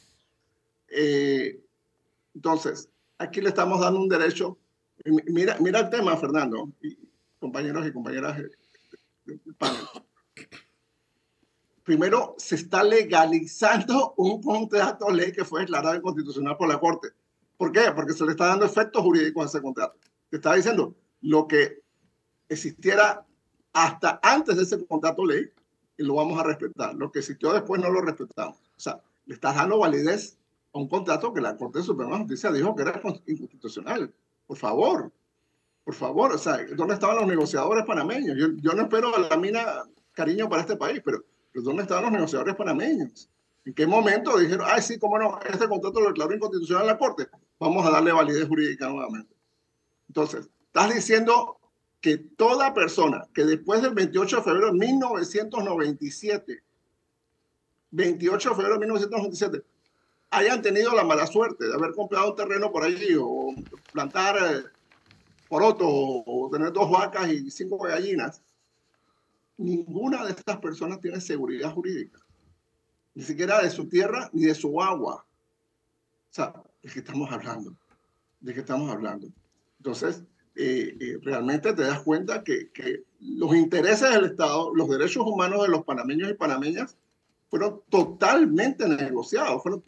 Eh, 0.87 1.59
entonces, 2.35 2.89
aquí 3.17 3.41
le 3.41 3.49
estamos 3.49 3.79
dando 3.79 3.99
un 3.99 4.07
derecho. 4.07 4.59
Mira, 5.05 5.57
mira 5.59 5.79
el 5.79 5.89
tema, 5.89 6.15
Fernando, 6.17 6.69
y 6.81 6.97
compañeros 7.39 7.85
y 7.87 7.91
compañeras 7.91 8.37
del 9.25 9.39
panel. 9.57 9.81
primero 11.83 12.35
se 12.37 12.55
está 12.55 12.83
legalizando 12.83 14.13
un 14.17 14.41
contrato 14.41 15.09
ley 15.09 15.31
que 15.31 15.43
fue 15.43 15.61
declarado 15.61 15.95
inconstitucional 15.95 16.55
por 16.57 16.69
la 16.69 16.79
Corte. 16.79 17.09
¿Por 17.57 17.71
qué? 17.71 17.91
Porque 17.95 18.13
se 18.13 18.25
le 18.25 18.31
está 18.31 18.47
dando 18.47 18.65
efectos 18.65 19.01
jurídicos 19.01 19.43
a 19.43 19.47
ese 19.47 19.61
contrato. 19.61 19.97
Te 20.29 20.37
está 20.37 20.53
diciendo 20.53 20.95
lo 21.21 21.47
que 21.47 21.81
existiera 22.49 23.25
hasta 23.73 24.19
antes 24.21 24.55
de 24.55 24.63
ese 24.63 24.85
contrato 24.85 25.25
ley 25.25 25.49
y 25.97 26.03
lo 26.03 26.15
vamos 26.15 26.39
a 26.39 26.43
respetar. 26.43 26.95
Lo 26.95 27.11
que 27.11 27.19
existió 27.19 27.51
después 27.53 27.81
no 27.81 27.89
lo 27.89 28.01
respetamos. 28.01 28.57
O 28.57 28.79
sea, 28.79 29.01
le 29.25 29.35
estás 29.35 29.55
dando 29.55 29.79
validez 29.79 30.37
a 30.73 30.79
un 30.79 30.87
contrato 30.87 31.33
que 31.33 31.41
la 31.41 31.57
Corte 31.57 31.83
Suprema 31.83 32.13
de 32.13 32.19
Justicia 32.19 32.51
dijo 32.51 32.75
que 32.75 32.83
era 32.83 33.01
inconstitucional. 33.25 34.13
Por 34.47 34.57
favor, 34.57 35.11
por 35.83 35.93
favor, 35.93 36.33
o 36.33 36.37
sea, 36.37 36.59
¿dónde 36.75 36.93
estaban 36.93 37.17
los 37.17 37.27
negociadores 37.27 37.85
panameños? 37.85 38.37
Yo, 38.37 38.47
yo 38.57 38.73
no 38.73 38.83
espero 38.83 39.15
a 39.15 39.19
la 39.19 39.37
mina 39.37 39.83
cariño 40.13 40.47
para 40.49 40.61
este 40.61 40.77
país, 40.77 41.01
pero, 41.03 41.23
¿dónde 41.53 41.83
estaban 41.83 42.03
los 42.03 42.13
negociadores 42.13 42.55
panameños? 42.55 43.29
¿En 43.65 43.73
qué 43.73 43.87
momento 43.87 44.37
dijeron, 44.37 44.67
ay, 44.69 44.81
sí, 44.81 44.97
cómo 44.97 45.17
no, 45.17 45.39
este 45.41 45.67
contrato 45.67 45.99
lo 45.99 46.07
declaró 46.07 46.33
inconstitucional 46.33 46.87
la 46.87 46.97
Corte? 46.97 47.27
Vamos 47.59 47.85
a 47.85 47.91
darle 47.91 48.11
validez 48.11 48.47
jurídica 48.47 48.89
nuevamente. 48.89 49.33
Entonces, 50.07 50.49
estás 50.67 50.93
diciendo 50.93 51.57
que 52.03 52.17
toda 52.17 52.73
persona 52.73 53.29
que 53.33 53.45
después 53.45 53.81
del 53.81 53.93
28 53.93 54.35
de 54.35 54.43
febrero 54.43 54.73
de 54.73 54.77
1997, 54.77 56.61
28 57.91 58.49
de 58.49 58.55
febrero 58.55 58.73
de 58.73 58.79
1997, 58.81 59.65
hayan 60.31 60.61
tenido 60.61 60.93
la 60.93 61.05
mala 61.05 61.25
suerte 61.25 61.65
de 61.65 61.73
haber 61.73 61.93
comprado 61.93 62.31
un 62.31 62.35
terreno 62.35 62.73
por 62.73 62.83
allí 62.83 63.15
o 63.17 63.55
plantar 63.93 64.35
eh, 64.35 64.63
poroto 65.47 65.87
o, 65.87 66.47
o 66.47 66.49
tener 66.49 66.73
dos 66.73 66.91
vacas 66.91 67.29
y 67.31 67.49
cinco 67.49 67.77
gallinas, 67.77 68.41
ninguna 69.55 70.25
de 70.25 70.31
estas 70.31 70.57
personas 70.57 70.99
tiene 70.99 71.21
seguridad 71.21 71.71
jurídica, 71.71 72.19
ni 73.15 73.23
siquiera 73.23 73.61
de 73.61 73.69
su 73.69 73.87
tierra 73.87 74.29
ni 74.33 74.43
de 74.43 74.55
su 74.55 74.81
agua. 74.81 75.25
O 75.25 76.33
sea, 76.33 76.53
¿de 76.81 76.89
qué 76.91 76.99
estamos 76.99 77.31
hablando? 77.31 77.77
¿De 78.41 78.53
qué 78.53 78.59
estamos 78.59 78.91
hablando? 78.91 79.29
Entonces, 79.77 80.21
eh, 80.55 80.95
eh, 80.99 81.17
realmente 81.21 81.73
te 81.73 81.81
das 81.81 82.01
cuenta 82.01 82.43
que, 82.43 82.69
los 83.19 83.55
intereses 83.55 84.11
del 84.11 84.25
Estado, 84.25 84.73
los 84.75 84.89
derechos 84.89 85.25
humanos 85.25 85.61
de 85.61 85.69
los 85.69 85.85
panameños 85.85 86.29
y 86.29 86.33
panameñas 86.33 86.97
fueron 87.49 87.81
totalmente 87.89 88.87
negociados, 88.87 89.63
fueron 89.63 89.81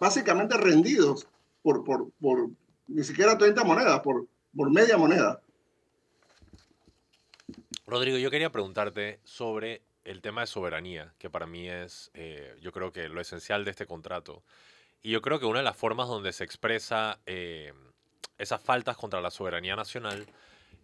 básicamente 0.00 0.56
rendidos 0.56 1.26
por, 1.62 1.84
por, 1.84 2.10
por 2.20 2.48
ni 2.88 3.04
siquiera 3.04 3.36
30 3.36 3.64
monedas, 3.64 4.00
por, 4.00 4.26
por 4.56 4.70
media 4.70 4.96
moneda. 4.96 5.40
Rodrigo, 7.86 8.16
yo 8.16 8.30
quería 8.30 8.50
preguntarte 8.50 9.20
sobre 9.24 9.82
el 10.04 10.20
tema 10.22 10.40
de 10.40 10.46
soberanía, 10.46 11.12
que 11.18 11.30
para 11.30 11.46
mí 11.46 11.68
es, 11.68 12.10
eh, 12.14 12.56
yo 12.60 12.72
creo 12.72 12.92
que 12.92 13.08
lo 13.08 13.20
esencial 13.20 13.64
de 13.64 13.70
este 13.70 13.86
contrato. 13.86 14.42
Y 15.02 15.10
yo 15.10 15.20
creo 15.20 15.38
que 15.38 15.46
una 15.46 15.58
de 15.58 15.64
las 15.64 15.76
formas 15.76 16.08
donde 16.08 16.32
se 16.32 16.44
expresa 16.44 17.18
esas 18.42 18.60
faltas 18.60 18.96
contra 18.96 19.20
la 19.20 19.30
soberanía 19.30 19.76
nacional 19.76 20.26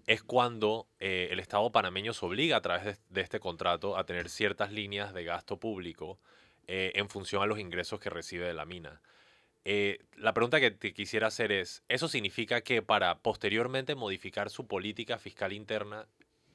es 0.06 0.22
cuando 0.22 0.86
eh, 1.00 1.28
el 1.30 1.40
Estado 1.40 1.70
panameño 1.70 2.14
se 2.14 2.24
obliga 2.24 2.56
a 2.56 2.62
través 2.62 2.84
de, 2.84 2.96
de, 3.10 3.20
este 3.20 3.40
contrato 3.40 3.98
a 3.98 4.04
tener 4.04 4.30
ciertas 4.30 4.72
líneas 4.72 5.12
de 5.12 5.24
gasto 5.24 5.58
público 5.58 6.18
eh, 6.66 6.92
en 6.94 7.08
función 7.08 7.42
a 7.42 7.46
los 7.46 7.58
ingresos 7.58 7.98
que 7.98 8.10
recibe 8.10 8.46
de 8.46 8.54
la 8.54 8.64
mina. 8.64 9.00
Eh, 9.64 9.98
la 10.16 10.32
pregunta 10.32 10.60
que 10.60 10.70
te 10.70 10.94
quisiera 10.94 11.26
hacer 11.26 11.52
es, 11.52 11.82
¿eso 11.88 12.08
significa 12.08 12.60
que 12.62 12.80
para 12.80 13.18
posteriormente 13.18 13.94
modificar 13.94 14.50
su 14.50 14.66
política 14.66 15.18
fiscal 15.18 15.52
interna, 15.52 16.06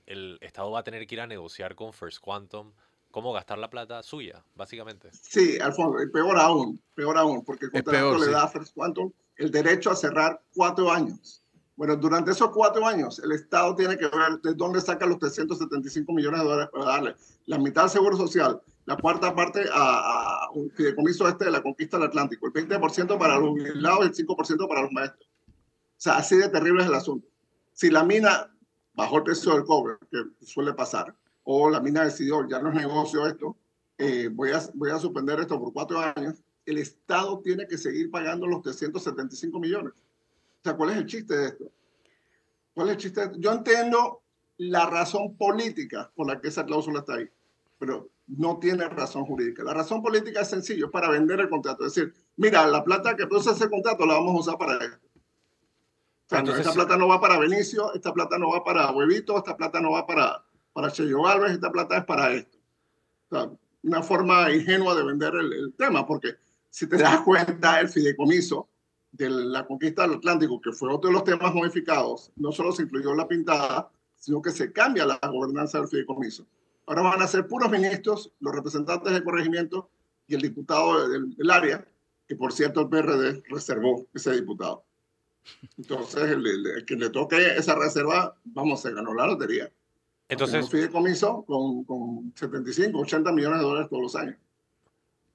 el 0.06 0.38
Estado 0.42 0.72
va 0.72 0.80
a 0.80 0.84
tener 0.84 1.06
que 1.06 1.16
ir 1.16 1.22
a 1.22 1.28
negociar 1.28 1.76
con 1.76 1.94
First 1.94 2.20
Quantum 2.20 2.74
cómo 3.12 3.34
gastar 3.34 3.60
la 3.60 3.70
plata 3.70 4.02
suya, 4.04 4.44
básicamente? 4.56 5.10
Sí, 5.14 5.60
Alfonso, 5.60 5.98
peor 6.12 6.40
aún, 6.40 6.82
peor 6.96 7.18
aún, 7.18 7.44
porque 7.44 7.66
el 7.66 7.72
contrato 7.72 8.00
peor, 8.00 8.20
le 8.20 8.26
sí. 8.26 8.32
da 8.32 8.44
a 8.44 8.48
First 8.48 8.74
Quantum 8.74 9.12
el 9.38 9.52
derecho 9.52 9.92
a 9.92 9.96
cerrar 9.96 10.42
cuatro 10.54 10.92
años. 10.92 11.44
Bueno, 11.76 11.96
durante 11.96 12.32
esos 12.32 12.50
cuatro 12.50 12.86
años, 12.86 13.20
el 13.20 13.32
Estado 13.32 13.76
tiene 13.76 13.98
que 13.98 14.06
ver 14.06 14.40
de 14.44 14.54
dónde 14.54 14.80
saca 14.80 15.08
los 15.08 15.18
375 15.18 16.14
millones 16.14 16.42
de 16.42 16.46
dólares 16.46 16.70
para 16.72 16.86
darle 16.86 17.16
la 17.46 17.58
mitad 17.58 17.86
al 17.86 17.90
Seguro 17.90 18.16
Social, 18.16 18.62
la 18.86 18.96
cuarta 18.96 19.34
parte 19.34 19.66
a, 19.74 20.46
a 20.46 20.52
un 20.52 20.70
fideicomiso 20.70 21.28
este 21.28 21.46
de 21.46 21.52
la 21.52 21.64
conquista 21.64 21.98
del 21.98 22.08
Atlántico, 22.08 22.48
el 22.48 22.54
20% 22.54 23.18
para 23.18 23.40
los 23.40 23.50
jubilados 23.50 24.06
y 24.18 24.22
el 24.22 24.28
5% 24.28 24.68
para 24.68 24.82
los 24.84 24.92
maestros. 24.92 25.28
O 25.48 26.02
sea, 26.04 26.18
así 26.18 26.36
de 26.36 26.50
terrible 26.50 26.84
es 26.84 26.90
el 26.90 26.96
asunto. 26.96 27.28
Si 27.74 27.90
la 27.90 28.04
mina 28.04 28.54
bajó 28.94 29.18
el 29.18 29.24
precio 29.24 29.54
del 29.54 29.64
cobre, 29.64 29.96
que 30.12 30.24
suele 30.46 30.74
pasar, 30.74 31.16
o 31.44 31.70
la 31.70 31.80
mina 31.80 32.04
decidió, 32.04 32.48
ya 32.48 32.60
no 32.60 32.70
es 32.70 32.76
negocio 32.76 33.26
esto, 33.26 33.58
eh, 33.98 34.30
voy, 34.32 34.52
a, 34.52 34.62
voy 34.74 34.92
a 34.92 35.00
suspender 35.00 35.40
esto 35.40 35.60
por 35.60 35.74
cuatro 35.74 36.00
años, 36.00 36.36
el 36.66 36.78
Estado 36.78 37.40
tiene 37.42 37.68
que 37.68 37.78
seguir 37.78 38.10
pagando 38.10 38.48
los 38.48 38.62
375 38.62 39.60
millones. 39.60 39.94
O 39.94 40.64
sea, 40.64 40.76
¿cuál 40.76 40.92
es 40.92 40.98
el 40.98 41.06
chiste 41.06 41.36
de 41.36 41.48
esto? 41.48 41.72
¿Cuál 42.74 42.90
es 42.90 42.96
el 42.96 43.02
chiste? 43.02 43.32
Yo 43.38 43.52
entiendo 43.52 44.22
la 44.58 44.86
razón 44.86 45.36
política 45.36 46.12
por 46.16 46.28
la 46.28 46.40
que 46.40 46.48
esa 46.48 46.66
cláusula 46.66 47.00
está 47.00 47.16
ahí, 47.16 47.30
pero 47.78 48.10
no 48.28 48.60
tiene 48.60 48.88
razón 48.88 49.26
jurídica. 49.26 49.64
La 49.64 49.74
razón 49.74 50.02
política 50.02 50.42
es 50.42 50.50
sencillo, 50.50 50.86
es 50.86 50.92
para 50.92 51.10
vender 51.10 51.40
el 51.40 51.50
contrato. 51.50 51.86
Es 51.86 51.94
decir, 51.94 52.14
mira, 52.38 52.66
la 52.68 52.84
plata 52.84 53.16
que 53.16 53.28
produce 53.28 53.52
ese 53.52 53.70
contrato 53.70 54.06
la 54.06 54.16
vamos 54.16 54.36
a 54.36 54.40
usar 54.40 54.58
para 54.58 54.84
esto. 54.84 55.08
O 55.08 56.30
sea, 56.30 56.40
Entonces, 56.40 56.66
esta 56.66 56.74
plata 56.74 56.98
no 56.98 57.10
va 57.10 57.20
para 57.20 57.38
Benicio, 57.38 57.94
esta 57.94 58.14
plata 58.14 58.38
no 58.38 58.52
va 58.52 58.64
para 58.64 58.92
Huevito, 58.92 59.38
esta 59.38 59.58
plata 59.58 59.82
no 59.82 59.92
va 59.92 60.08
para, 60.08 60.46
para 60.72 60.92
Cheyo 60.92 61.28
Alves, 61.28 61.52
esta 61.52 61.72
plata 61.72 61.98
es 61.98 62.06
para 62.06 62.34
esto. 62.34 62.58
O 63.30 63.36
sea, 63.36 63.52
una 63.84 64.02
forma 64.02 64.50
ingenua 64.52 64.96
de 64.96 65.04
vender 65.04 65.36
el, 65.36 65.52
el 65.52 65.74
tema, 65.74 66.08
porque 66.08 66.38
si 66.74 66.88
te 66.88 66.98
das 66.98 67.22
cuenta, 67.22 67.80
el 67.80 67.88
fideicomiso 67.88 68.68
de 69.12 69.30
la 69.30 69.64
conquista 69.64 70.02
del 70.02 70.18
Atlántico, 70.18 70.60
que 70.60 70.72
fue 70.72 70.92
otro 70.92 71.10
de 71.10 71.14
los 71.14 71.24
temas 71.24 71.54
modificados, 71.54 72.32
no 72.36 72.52
solo 72.52 72.72
se 72.72 72.82
incluyó 72.82 73.14
la 73.14 73.28
pintada, 73.28 73.92
sino 74.16 74.42
que 74.42 74.50
se 74.50 74.72
cambia 74.72 75.06
la 75.06 75.20
gobernanza 75.22 75.78
del 75.78 75.88
fideicomiso. 75.88 76.48
Ahora 76.88 77.04
van 77.04 77.22
a 77.22 77.28
ser 77.28 77.46
puros 77.46 77.70
ministros, 77.70 78.32
los 78.40 78.56
representantes 78.56 79.14
del 79.14 79.24
corregimiento 79.24 79.92
y 80.26 80.34
el 80.34 80.42
diputado 80.42 81.08
del, 81.08 81.36
del 81.36 81.52
área, 81.52 81.88
que 82.28 82.36
por 82.36 82.52
cierto 82.52 82.82
el 82.82 82.90
PRD 82.90 83.44
reservó 83.50 84.08
ese 84.12 84.32
diputado. 84.32 84.84
Entonces, 85.78 86.24
el, 86.24 86.48
el, 86.48 86.66
el, 86.66 86.86
que 86.86 86.96
le 86.96 87.12
toque 87.12 87.38
esa 87.56 87.76
reserva, 87.76 88.36
vamos, 88.46 88.82
se 88.82 88.92
ganó 88.92 89.14
la 89.14 89.28
lotería. 89.28 89.72
Entonces, 90.28 90.64
un 90.64 90.72
fideicomiso 90.72 91.46
con, 91.46 91.84
con 91.84 92.34
75, 92.36 92.98
80 92.98 93.32
millones 93.32 93.60
de 93.60 93.64
dólares 93.64 93.90
todos 93.92 94.02
los 94.02 94.16
años. 94.16 94.38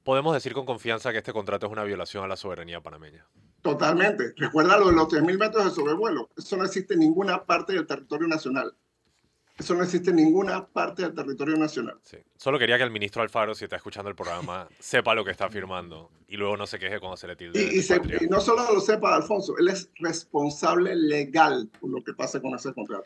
Podemos 0.09 0.33
decir 0.33 0.55
con 0.55 0.65
confianza 0.65 1.13
que 1.13 1.19
este 1.19 1.35
contrato 1.35 1.67
es 1.67 1.73
una 1.73 1.85
violación 1.85 2.25
a 2.25 2.27
la 2.27 2.35
soberanía 2.39 2.81
panameña. 2.81 3.27
Totalmente. 3.61 4.33
Recuerda 4.39 4.79
lo 4.79 4.87
de 4.87 4.95
los 4.95 5.07
3.000 5.07 5.39
metros 5.39 5.67
de 5.67 5.71
sobrevuelo. 5.71 6.31
Eso 6.35 6.57
no 6.57 6.65
existe 6.65 6.95
en 6.95 7.01
ninguna 7.01 7.45
parte 7.45 7.75
del 7.75 7.87
territorio 7.87 8.27
nacional. 8.27 8.75
Eso 9.59 9.75
no 9.75 9.83
existe 9.83 10.09
en 10.09 10.17
ninguna 10.17 10.67
parte 10.67 11.03
del 11.03 11.13
territorio 11.13 11.59
nacional. 11.59 11.99
Sí. 12.05 12.17
Solo 12.39 12.59
quería 12.59 12.79
que 12.79 12.85
el 12.85 12.91
ministro 12.91 13.21
Alfaro, 13.21 13.55
si 13.55 13.65
está 13.65 13.77
escuchando 13.77 14.09
el 14.09 14.17
programa, 14.17 14.67
sepa 14.79 15.15
lo 15.15 15.27
que 15.27 15.31
está 15.31 15.51
firmando 15.51 16.11
y 16.27 16.39
luego 16.39 16.57
no 16.57 16.67
se 16.67 16.79
queje 16.79 16.99
cuando 17.01 17.19
se 17.19 17.27
le 17.27 17.37
tilde. 17.37 17.63
Y, 17.63 17.77
y, 17.77 17.83
se, 17.83 17.97
y, 17.97 18.29
no 18.29 18.41
solo 18.41 18.63
lo 18.73 18.81
sepa 18.81 19.15
Alfonso, 19.15 19.59
él 19.59 19.69
es 19.69 19.91
responsable 19.97 20.97
legal 20.97 21.69
por 21.79 21.91
lo 21.91 22.03
que 22.03 22.15
pase 22.15 22.41
con 22.41 22.55
ese 22.55 22.73
contrato. 22.73 23.05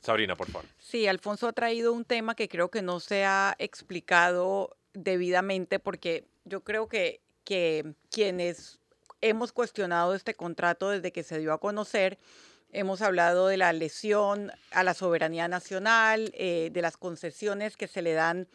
Sabrina, 0.00 0.36
por 0.36 0.46
favor. 0.46 0.68
Sí, 0.78 1.08
Alfonso 1.08 1.48
ha 1.48 1.52
traído 1.52 1.92
un 1.92 2.04
tema 2.04 2.36
que 2.36 2.48
creo 2.48 2.70
que 2.70 2.82
no 2.82 3.00
se 3.00 3.24
ha 3.24 3.56
explicado 3.58 4.76
debidamente 4.92 5.80
porque 5.80 6.24
yo 6.46 6.62
creo 6.62 6.88
que, 6.88 7.20
que 7.44 7.94
quienes 8.10 8.80
hemos 9.20 9.52
cuestionado 9.52 10.14
este 10.14 10.34
contrato 10.34 10.90
desde 10.90 11.12
que 11.12 11.22
se 11.22 11.38
dio 11.38 11.52
a 11.52 11.60
conocer, 11.60 12.18
hemos 12.72 13.02
hablado 13.02 13.48
de 13.48 13.56
la 13.56 13.72
lesión 13.72 14.52
a 14.70 14.82
la 14.82 14.94
soberanía 14.94 15.48
nacional, 15.48 16.32
eh, 16.34 16.70
de 16.72 16.82
las 16.82 16.96
concesiones 16.96 17.76
que 17.76 17.88
se 17.88 18.02
le 18.02 18.12
dan 18.12 18.48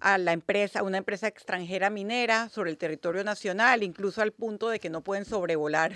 a 0.00 0.18
la 0.18 0.32
empresa, 0.32 0.80
a 0.80 0.82
una 0.82 0.98
empresa 0.98 1.26
extranjera 1.26 1.90
minera 1.90 2.48
sobre 2.48 2.70
el 2.70 2.78
territorio 2.78 3.24
nacional, 3.24 3.82
incluso 3.82 4.22
al 4.22 4.32
punto 4.32 4.68
de 4.68 4.78
que 4.78 4.90
no 4.90 5.02
pueden 5.02 5.24
sobrevolar 5.24 5.92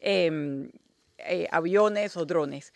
eh, 0.00 0.70
eh, 1.18 1.48
aviones 1.50 2.16
o 2.16 2.24
drones. 2.24 2.72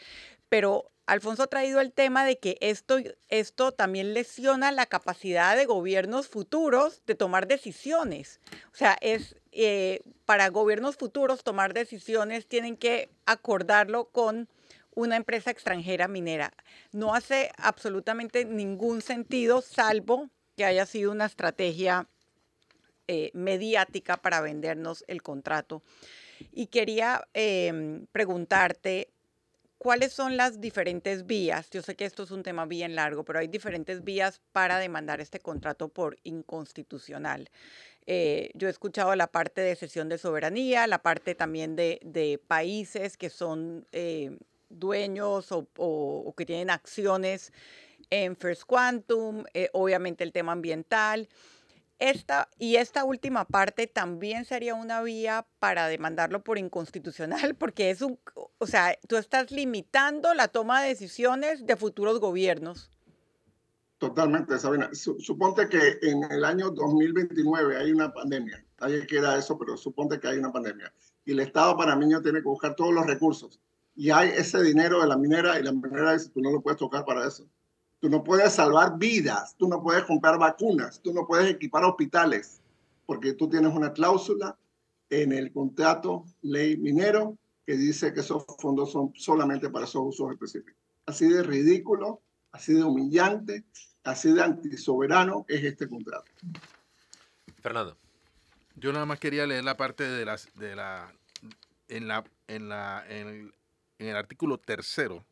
Pero 0.49 0.91
Alfonso 1.07 1.43
ha 1.43 1.47
traído 1.49 1.81
el 1.81 1.93
tema 1.93 2.25
de 2.25 2.39
que 2.39 2.57
esto, 2.61 2.97
esto 3.29 3.73
también 3.73 4.15
lesiona 4.15 4.73
la 4.73 4.87
capacidad 4.87 5.57
de 5.57 5.67
gobiernos 5.67 6.29
futuros 6.29 7.03
de 7.07 7.15
tomar 7.15 7.47
decisiones. 7.47 8.41
O 8.73 8.77
sea, 8.77 8.97
es 9.01 9.37
eh, 9.53 10.01
para 10.25 10.49
gobiernos 10.49 10.97
futuros 10.97 11.45
tomar 11.45 11.75
decisiones 11.75 12.47
tienen 12.47 12.77
que 12.77 13.11
acordarlo 13.27 14.07
con 14.07 14.49
una 14.95 15.17
empresa 15.17 15.51
extranjera 15.51 16.09
minera. 16.09 16.55
No 16.93 17.15
hace 17.15 17.51
absolutamente 17.59 18.45
ningún 18.47 19.03
sentido, 19.03 19.61
salvo 19.61 20.31
que 20.57 20.65
haya 20.65 20.87
sido 20.87 21.13
una 21.13 21.27
estrategia 21.27 22.09
eh, 23.09 23.31
mediática 23.35 24.17
para 24.17 24.41
vendernos 24.41 25.05
el 25.07 25.23
contrato. 25.23 25.83
Y 26.53 26.67
quería 26.67 27.29
eh, 27.35 28.01
preguntarte, 28.13 29.14
¿cuáles 29.85 30.15
son 30.15 30.39
las 30.39 30.63
diferentes 30.63 31.27
vías? 31.27 31.69
Yo 31.69 31.83
sé 31.83 31.95
que 31.95 32.07
esto 32.07 32.23
es 32.23 32.31
un 32.31 32.43
tema 32.43 32.65
bien 32.65 32.95
largo, 32.95 33.23
pero 33.23 33.39
hay 33.39 33.49
diferentes 33.49 34.03
vías 34.03 34.41
para 34.51 34.79
demandar 34.79 35.21
este 35.21 35.41
contrato 35.41 35.89
por 35.89 36.17
inconstitucional. 36.25 37.51
Eh, 38.07 38.51
yo 38.55 38.69
he 38.69 38.71
escuchado 38.71 39.15
la 39.15 39.27
parte 39.27 39.61
de 39.61 39.77
cesión 39.77 40.09
de 40.09 40.17
soberanía, 40.17 40.87
la 40.87 41.03
parte 41.03 41.35
también 41.35 41.77
de, 41.77 42.41
países 42.49 43.19
que 43.19 43.29
son 43.29 43.87
eh, 43.93 44.39
dueños 44.71 45.53
o, 45.53 46.35
que 46.35 46.47
tienen 46.47 46.71
acciones 46.71 47.53
en 48.09 48.37
First 48.37 48.63
Quantum, 48.65 49.45
eh, 49.53 49.69
obviamente 49.75 50.25
el 50.25 50.33
tema 50.33 50.53
ambiental. 50.53 51.29
Esta, 51.99 52.49
y 52.59 52.77
esta 52.77 53.05
última 53.05 53.45
parte 53.45 53.87
también 53.87 54.45
sería 54.45 54.75
una 54.75 55.01
vía 55.03 55.47
para 55.59 55.87
demandarlo 55.87 56.43
por 56.43 56.59
inconstitucional, 56.59 57.55
porque 57.59 57.91
es 57.91 58.03
un, 58.03 58.19
o 58.59 58.67
sea, 58.67 58.99
tú 59.09 59.17
estás 59.17 59.51
limitando 59.51 60.35
la 60.35 60.49
toma 60.49 60.83
de 60.83 60.89
decisiones 60.89 61.67
de 61.67 61.77
futuros 61.77 62.21
gobiernos. 62.21 62.91
Totalmente, 63.99 64.59
Sabina. 64.59 64.91
Suponte 64.93 65.69
que 65.69 65.99
en 66.03 66.25
el 66.31 66.45
año 66.45 66.71
2029 66.71 67.77
hay 67.77 67.93
una 67.93 68.13
pandemia. 68.13 68.63
Nadie 68.81 69.07
quiera 69.07 69.39
eso, 69.39 69.57
pero 69.57 69.77
suponte 69.77 70.19
que 70.21 70.29
hay 70.29 70.39
una 70.39 70.53
pandemia. 70.53 70.93
Y 71.25 71.33
el 71.33 71.41
Estado 71.41 71.77
panameño 71.77 72.21
tiene 72.21 72.41
que 72.41 72.49
buscar 72.49 72.75
todos 72.75 72.93
los 72.93 73.07
recursos. 73.07 73.61
Y 73.95 74.11
hay 74.11 74.31
ese 74.31 74.63
dinero 74.63 75.01
de 75.01 75.07
la 75.07 75.17
minera 75.17 75.59
y 75.59 75.63
la 75.63 75.73
minera 75.73 76.13
dice, 76.13 76.29
tú 76.31 76.43
no 76.43 76.51
lo 76.51 76.61
puedes 76.61 76.79
tocar 76.79 77.05
para 77.05 77.27
eso. 77.27 77.49
Tú 78.05 78.11
no 78.11 78.23
puedes 78.23 78.53
salvar 78.53 78.99
vidas, 78.99 79.57
tú 79.57 79.67
no 79.67 79.83
puedes 79.83 80.05
comprar 80.05 80.39
vacunas, 80.39 81.01
tú 81.01 81.15
no 81.15 81.27
puedes 81.27 81.51
equipar 81.51 81.85
hospitales, 81.85 82.61
porque 83.07 83.33
tú 83.33 83.49
tienes 83.49 83.73
una 83.73 83.95
cláusula 83.95 84.59
en 85.09 85.33
el 85.33 85.51
contrato 85.51 86.27
ley 86.43 86.77
minero 86.77 87.39
que 87.65 87.79
dice 87.79 88.13
que 88.13 88.21
esos 88.21 88.45
fondos 88.59 88.93
son 88.93 89.15
solamente 89.17 89.71
para 89.71 89.87
esos 89.87 90.03
usos 90.05 90.31
específicos. 90.33 90.75
Así 91.07 91.27
de 91.27 91.43
ridículo, 91.43 92.21
así 92.53 92.75
de 92.75 92.85
humillante 92.85 93.65
así 94.05 94.35
de 94.35 94.43
antisoberano 94.43 95.47
es 95.49 95.65
este 95.65 95.89
contrato. 95.89 96.31
Fernando. 97.63 97.97
Yo 98.77 98.93
nada 98.93 99.07
más 99.07 99.19
quería 99.19 99.47
leer 99.47 99.65
la 99.65 99.79
parte 99.79 100.05
de 100.05 100.27
las 100.27 100.53
de 100.59 100.77
la 100.77 101.11
en 101.89 102.07
la 102.07 102.23
en 102.49 102.69
la 102.69 103.03
en 103.09 103.51
el, 103.99 104.17
artículo 104.17 104.59
tercero 104.59 105.25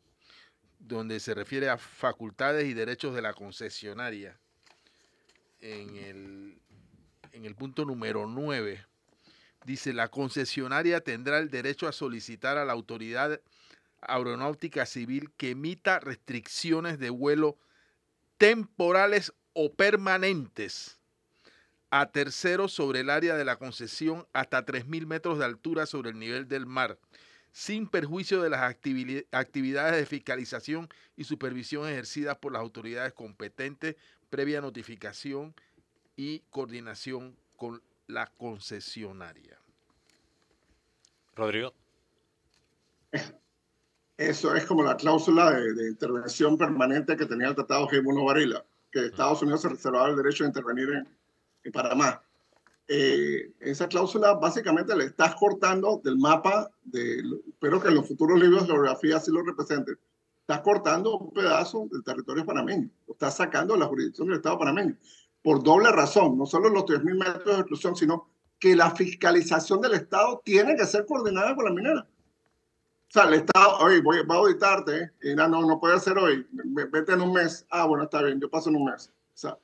donde 0.82 1.20
se 1.20 1.34
refiere 1.34 1.68
a 1.68 1.78
facultades 1.78 2.66
y 2.66 2.74
derechos 2.74 3.14
de 3.14 3.22
la 3.22 3.34
concesionaria 3.34 4.38
en 5.60 5.96
el 5.96 6.58
en 7.32 7.44
el 7.44 7.54
punto 7.54 7.84
número 7.84 8.26
9 8.26 8.84
dice 9.64 9.92
la 9.92 10.08
concesionaria 10.08 11.00
tendrá 11.00 11.38
el 11.38 11.50
derecho 11.50 11.88
a 11.88 11.92
solicitar 11.92 12.58
a 12.58 12.64
la 12.64 12.72
autoridad 12.72 13.40
aeronáutica 14.00 14.84
civil 14.84 15.30
que 15.36 15.50
emita 15.50 16.00
restricciones 16.00 16.98
de 16.98 17.10
vuelo 17.10 17.58
temporales 18.36 19.32
o 19.52 19.72
permanentes 19.72 20.98
a 21.90 22.10
terceros 22.10 22.72
sobre 22.72 23.00
el 23.00 23.10
área 23.10 23.36
de 23.36 23.44
la 23.44 23.56
concesión 23.56 24.26
hasta 24.32 24.64
3.000 24.64 25.06
metros 25.06 25.38
de 25.38 25.44
altura 25.44 25.86
sobre 25.86 26.10
el 26.10 26.18
nivel 26.18 26.48
del 26.48 26.64
mar, 26.64 26.98
sin 27.52 27.86
perjuicio 27.86 28.42
de 28.42 28.50
las 28.50 28.62
actividades 28.62 29.96
de 29.96 30.06
fiscalización 30.06 30.88
y 31.16 31.24
supervisión 31.24 31.86
ejercidas 31.88 32.38
por 32.38 32.52
las 32.52 32.60
autoridades 32.60 33.12
competentes 33.12 33.96
previa 34.30 34.62
notificación 34.62 35.54
y 36.16 36.40
coordinación 36.50 37.36
con 37.56 37.82
la 38.06 38.26
concesionaria. 38.26 39.58
Rodrigo. 41.34 41.74
Eso 44.16 44.54
es 44.54 44.64
como 44.64 44.82
la 44.82 44.96
cláusula 44.96 45.50
de, 45.50 45.88
intervención 45.88 46.56
permanente 46.56 47.16
que 47.16 47.26
tenía 47.26 47.48
el 47.48 47.54
Tratado 47.54 47.88
G1 47.88 48.26
Barilla, 48.26 48.64
que 48.90 49.06
Estados 49.06 49.42
Unidos 49.42 49.62
se 49.62 49.68
reservaba 49.70 50.08
el 50.08 50.16
derecho 50.16 50.44
de 50.44 50.48
intervenir 50.48 50.88
en, 51.64 51.72
Panamá. 51.72 52.22
Eh, 52.88 53.52
esa 53.60 53.86
cláusula 53.88 54.34
básicamente 54.34 54.94
le 54.96 55.04
estás 55.04 55.34
cortando 55.36 56.00
del 56.02 56.18
mapa, 56.18 56.70
de, 56.82 57.22
espero 57.48 57.80
que 57.80 57.88
en 57.88 57.94
los 57.94 58.08
futuros 58.08 58.40
libros 58.40 58.62
de 58.62 58.72
geografía 58.72 59.20
sí 59.20 59.30
lo 59.30 59.42
representen, 59.42 59.98
estás 60.40 60.60
cortando 60.60 61.16
un 61.16 61.32
pedazo 61.32 61.86
del 61.90 62.02
territorio 62.02 62.44
panameño, 62.44 62.90
lo 63.06 63.12
estás 63.12 63.36
sacando 63.36 63.74
de 63.74 63.80
la 63.80 63.86
jurisdicción 63.86 64.28
del 64.28 64.38
Estado 64.38 64.58
panameño, 64.58 64.96
por 65.42 65.62
doble 65.62 65.90
razón, 65.92 66.36
no 66.36 66.44
solo 66.44 66.68
los 66.68 66.84
3.000 66.84 67.18
metros 67.18 67.56
de 67.56 67.60
exclusión, 67.60 67.96
sino 67.96 68.28
que 68.58 68.76
la 68.76 68.90
fiscalización 68.90 69.80
del 69.80 69.94
Estado 69.94 70.42
tiene 70.44 70.76
que 70.76 70.84
ser 70.84 71.06
coordinada 71.06 71.54
con 71.54 71.64
la 71.64 71.72
minera. 71.72 72.00
O 72.00 73.12
sea, 73.12 73.24
el 73.24 73.34
Estado, 73.34 73.78
oye, 73.78 74.00
voy, 74.00 74.18
a 74.18 74.34
auditarte, 74.34 75.12
no, 75.36 75.48
no, 75.48 75.62
no 75.62 75.80
puede 75.80 75.98
ser 76.00 76.16
hoy, 76.16 76.46
vete 76.50 77.12
en 77.12 77.20
un 77.20 77.32
mes. 77.32 77.66
Ah, 77.70 77.86
bueno, 77.86 78.04
está 78.04 78.22
bien, 78.22 78.40
yo 78.40 78.48
paso 78.48 78.70
en 78.70 78.76
un 78.76 78.84
mes. 78.84 79.12
O 79.34 79.36
sea, 79.36 79.58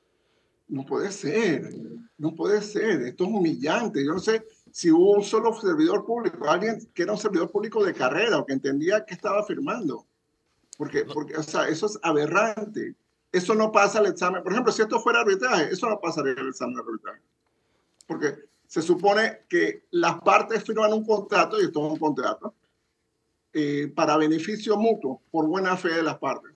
no 0.68 0.84
puede 0.84 1.10
ser, 1.10 1.72
no 2.18 2.34
puede 2.34 2.62
ser, 2.62 3.02
esto 3.02 3.24
es 3.24 3.30
humillante. 3.30 4.04
Yo 4.04 4.12
no 4.12 4.20
sé 4.20 4.44
si 4.70 4.90
hubo 4.90 5.12
un 5.12 5.22
solo 5.22 5.58
servidor 5.58 6.04
público, 6.04 6.48
alguien 6.48 6.78
que 6.94 7.02
era 7.02 7.12
un 7.12 7.18
servidor 7.18 7.50
público 7.50 7.84
de 7.84 7.94
carrera 7.94 8.38
o 8.38 8.46
que 8.46 8.52
entendía 8.52 9.04
que 9.04 9.14
estaba 9.14 9.44
firmando. 9.44 10.06
Porque, 10.76 11.04
porque 11.04 11.36
o 11.36 11.42
sea, 11.42 11.68
eso 11.68 11.86
es 11.86 11.98
aberrante. 12.02 12.94
Eso 13.32 13.54
no 13.54 13.72
pasa 13.72 13.98
al 13.98 14.06
examen. 14.06 14.42
Por 14.42 14.52
ejemplo, 14.52 14.72
si 14.72 14.82
esto 14.82 15.00
fuera 15.00 15.20
arbitraje, 15.20 15.72
eso 15.72 15.88
no 15.88 16.00
pasaría 16.00 16.32
el 16.32 16.48
examen 16.48 16.76
de 16.76 16.80
arbitraje. 16.82 17.20
Porque 18.06 18.34
se 18.66 18.82
supone 18.82 19.40
que 19.48 19.84
las 19.90 20.20
partes 20.20 20.62
firman 20.62 20.92
un 20.92 21.04
contrato, 21.04 21.60
y 21.60 21.64
esto 21.64 21.86
es 21.86 21.92
un 21.92 21.98
contrato, 21.98 22.54
eh, 23.52 23.90
para 23.94 24.16
beneficio 24.16 24.76
mutuo 24.76 25.22
por 25.30 25.46
buena 25.46 25.76
fe 25.76 25.88
de 25.88 26.02
las 26.02 26.18
partes. 26.18 26.52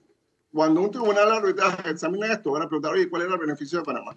Cuando 0.53 0.81
un 0.81 0.91
tribunal 0.91 1.31
arbitraje 1.31 1.89
examina 1.89 2.31
esto, 2.31 2.51
van 2.51 2.61
a 2.61 2.67
preguntar, 2.67 2.93
oye, 2.93 3.09
¿cuál 3.09 3.23
era 3.23 3.33
el 3.33 3.39
beneficio 3.39 3.79
de 3.79 3.85
Panamá? 3.85 4.15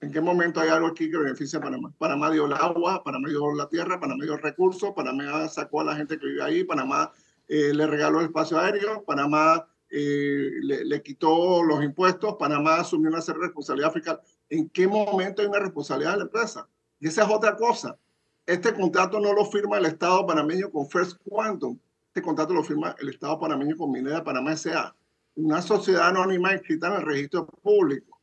¿En 0.00 0.10
qué 0.10 0.20
momento 0.20 0.60
hay 0.60 0.68
algo 0.68 0.88
aquí 0.88 1.08
que 1.08 1.16
beneficia 1.16 1.60
a 1.60 1.62
Panamá? 1.62 1.92
Panamá 1.96 2.28
dio 2.28 2.46
el 2.46 2.52
agua, 2.52 3.04
Panamá 3.04 3.28
dio 3.28 3.54
la 3.54 3.68
tierra, 3.68 4.00
Panamá 4.00 4.24
dio 4.24 4.36
recursos, 4.36 4.90
Panamá 4.96 5.46
sacó 5.46 5.82
a 5.82 5.84
la 5.84 5.94
gente 5.94 6.18
que 6.18 6.26
vive 6.26 6.42
ahí, 6.42 6.64
Panamá 6.64 7.12
eh, 7.46 7.72
le 7.72 7.86
regaló 7.86 8.18
el 8.18 8.26
espacio 8.26 8.58
aéreo, 8.58 9.04
Panamá 9.04 9.64
eh, 9.90 10.50
le, 10.60 11.02
quitó 11.02 11.62
los 11.62 11.84
impuestos, 11.84 12.34
Panamá 12.36 12.80
asumió 12.80 13.08
una 13.08 13.20
serie 13.20 13.42
responsabilidad 13.42 13.92
fiscal. 13.92 14.20
¿En 14.50 14.70
qué 14.70 14.88
momento 14.88 15.40
hay 15.40 15.46
una 15.46 15.60
responsabilidad 15.60 16.14
de 16.14 16.18
la 16.18 16.24
empresa? 16.24 16.68
Y 16.98 17.06
esa 17.06 17.22
es 17.22 17.30
otra 17.30 17.54
cosa. 17.54 17.96
Este 18.44 18.74
contrato 18.74 19.20
no 19.20 19.32
lo 19.32 19.44
firma 19.44 19.78
el 19.78 19.86
Estado 19.86 20.26
panameño 20.26 20.68
con 20.68 20.88
First 20.88 21.18
Quantum. 21.24 21.78
Este 22.08 22.22
contrato 22.22 22.52
lo 22.54 22.64
firma 22.64 22.96
el 22.98 23.08
Estado 23.08 23.38
panameño 23.38 23.76
con 23.76 23.92
Minera 23.92 24.24
Panamá 24.24 24.54
S.A., 24.54 24.96
una 25.34 25.62
sociedad 25.62 26.08
anónima 26.08 26.52
inscrita 26.52 26.88
en 26.88 26.94
el 26.94 27.02
registro 27.02 27.46
público. 27.46 28.20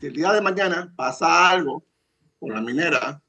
Si 0.00 0.06
el 0.06 0.14
día 0.14 0.32
de 0.32 0.40
mañana 0.40 0.92
pasa 0.96 1.50
algo 1.50 1.84
con 2.38 2.52
la 2.52 2.60
minera, 2.60 3.20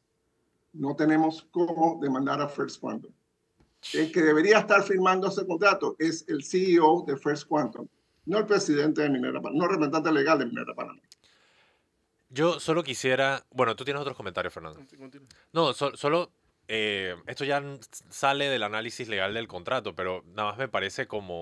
no 0.73 0.95
tenemos 0.95 1.47
cómo 1.51 1.99
demandar 2.01 2.41
a 2.41 2.47
First 2.47 2.79
Quantum. 2.79 3.11
El 3.93 4.11
que 4.11 4.21
debería 4.21 4.59
estar 4.59 4.83
firmando 4.83 5.27
ese 5.27 5.45
contrato 5.45 5.95
es 5.99 6.25
el 6.27 6.43
CEO 6.43 7.03
de 7.07 7.17
First 7.17 7.47
Quantum, 7.47 7.87
no 8.25 8.37
el 8.37 8.45
presidente 8.45 9.01
de 9.01 9.09
Minera 9.09 9.41
Panamá, 9.41 9.57
no 9.57 9.63
el 9.65 9.71
representante 9.71 10.11
legal 10.11 10.39
de 10.39 10.45
Minera 10.45 10.75
Panamá. 10.75 11.01
Yo 12.29 12.59
solo 12.59 12.83
quisiera. 12.83 13.43
Bueno, 13.51 13.75
tú 13.75 13.83
tienes 13.83 14.01
otros 14.01 14.15
comentarios, 14.15 14.53
Fernando. 14.53 14.81
No, 15.51 15.73
solo. 15.73 16.31
Eh, 16.71 17.15
esto 17.25 17.45
ya 17.45 17.63
sale 18.11 18.47
del 18.47 18.61
análisis 18.61 19.07
legal 19.07 19.33
del 19.33 19.47
contrato, 19.47 19.95
pero 19.95 20.23
nada 20.35 20.49
más 20.49 20.59
me 20.59 20.67
parece 20.67 21.07
como 21.07 21.41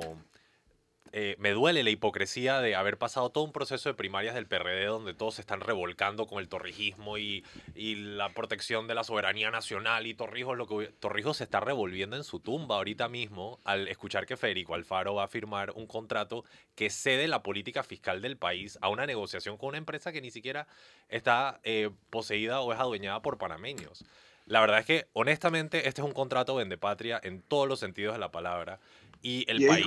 eh, 1.19 1.35
me 1.39 1.49
duele 1.49 1.83
la 1.83 1.89
hipocresía 1.89 2.61
de 2.61 2.75
haber 2.75 2.99
pasado 2.99 3.31
todo 3.31 3.43
un 3.43 3.51
proceso 3.51 3.89
de 3.89 3.95
primarias 3.95 4.35
del 4.35 4.45
PRD 4.45 4.85
donde 4.85 5.15
todos 5.15 5.33
se 5.33 5.41
están 5.41 5.61
revolcando 5.61 6.27
con 6.27 6.37
el 6.37 6.47
torrijismo 6.47 7.17
y, 7.17 7.43
la 7.75 8.29
protección 8.29 8.85
de 8.85 8.93
la 8.93 9.03
soberanía 9.03 9.49
nacional 9.49 10.05
y 10.05 10.13
Torrijos, 10.13 10.55
lo 10.55 10.67
que, 10.67 10.89
Torrijos 10.99 11.37
se 11.37 11.45
está 11.45 11.59
revolviendo 11.59 12.15
en 12.15 12.23
su 12.23 12.39
tumba 12.39 12.75
ahorita 12.75 13.09
mismo 13.09 13.59
al 13.63 13.87
escuchar 13.87 14.27
que 14.27 14.37
Federico 14.37 14.75
Alfaro 14.75 15.15
va 15.15 15.23
a 15.23 15.27
firmar 15.27 15.71
un 15.71 15.87
contrato 15.87 16.45
que 16.75 16.91
cede 16.91 17.27
la 17.27 17.41
política 17.41 17.81
fiscal 17.81 18.21
del 18.21 18.37
país 18.37 18.77
a 18.81 18.89
una 18.89 19.07
negociación 19.07 19.57
con 19.57 19.69
una 19.69 19.79
empresa 19.79 20.11
que 20.11 20.21
ni 20.21 20.29
siquiera 20.29 20.67
está 21.09 21.59
eh, 21.63 21.89
poseída 22.11 22.61
o 22.61 22.73
es 22.73 22.79
adueñada 22.79 23.23
por 23.23 23.39
panameños. 23.39 24.05
La 24.47 24.61
verdad 24.61 24.79
es 24.79 24.85
que, 24.85 25.07
honestamente, 25.11 25.89
este 25.89 26.01
es 26.01 26.07
un 26.07 26.13
contrato 26.13 26.55
vende 26.55 26.77
patria 26.77 27.19
en 27.21 27.41
todos 27.41 27.67
los 27.67 27.81
sentidos 27.81 28.13
de 28.13 28.19
la 28.19 28.31
palabra. 28.31 28.79
Y 29.21 29.45
el 29.49 29.65
país. 29.65 29.85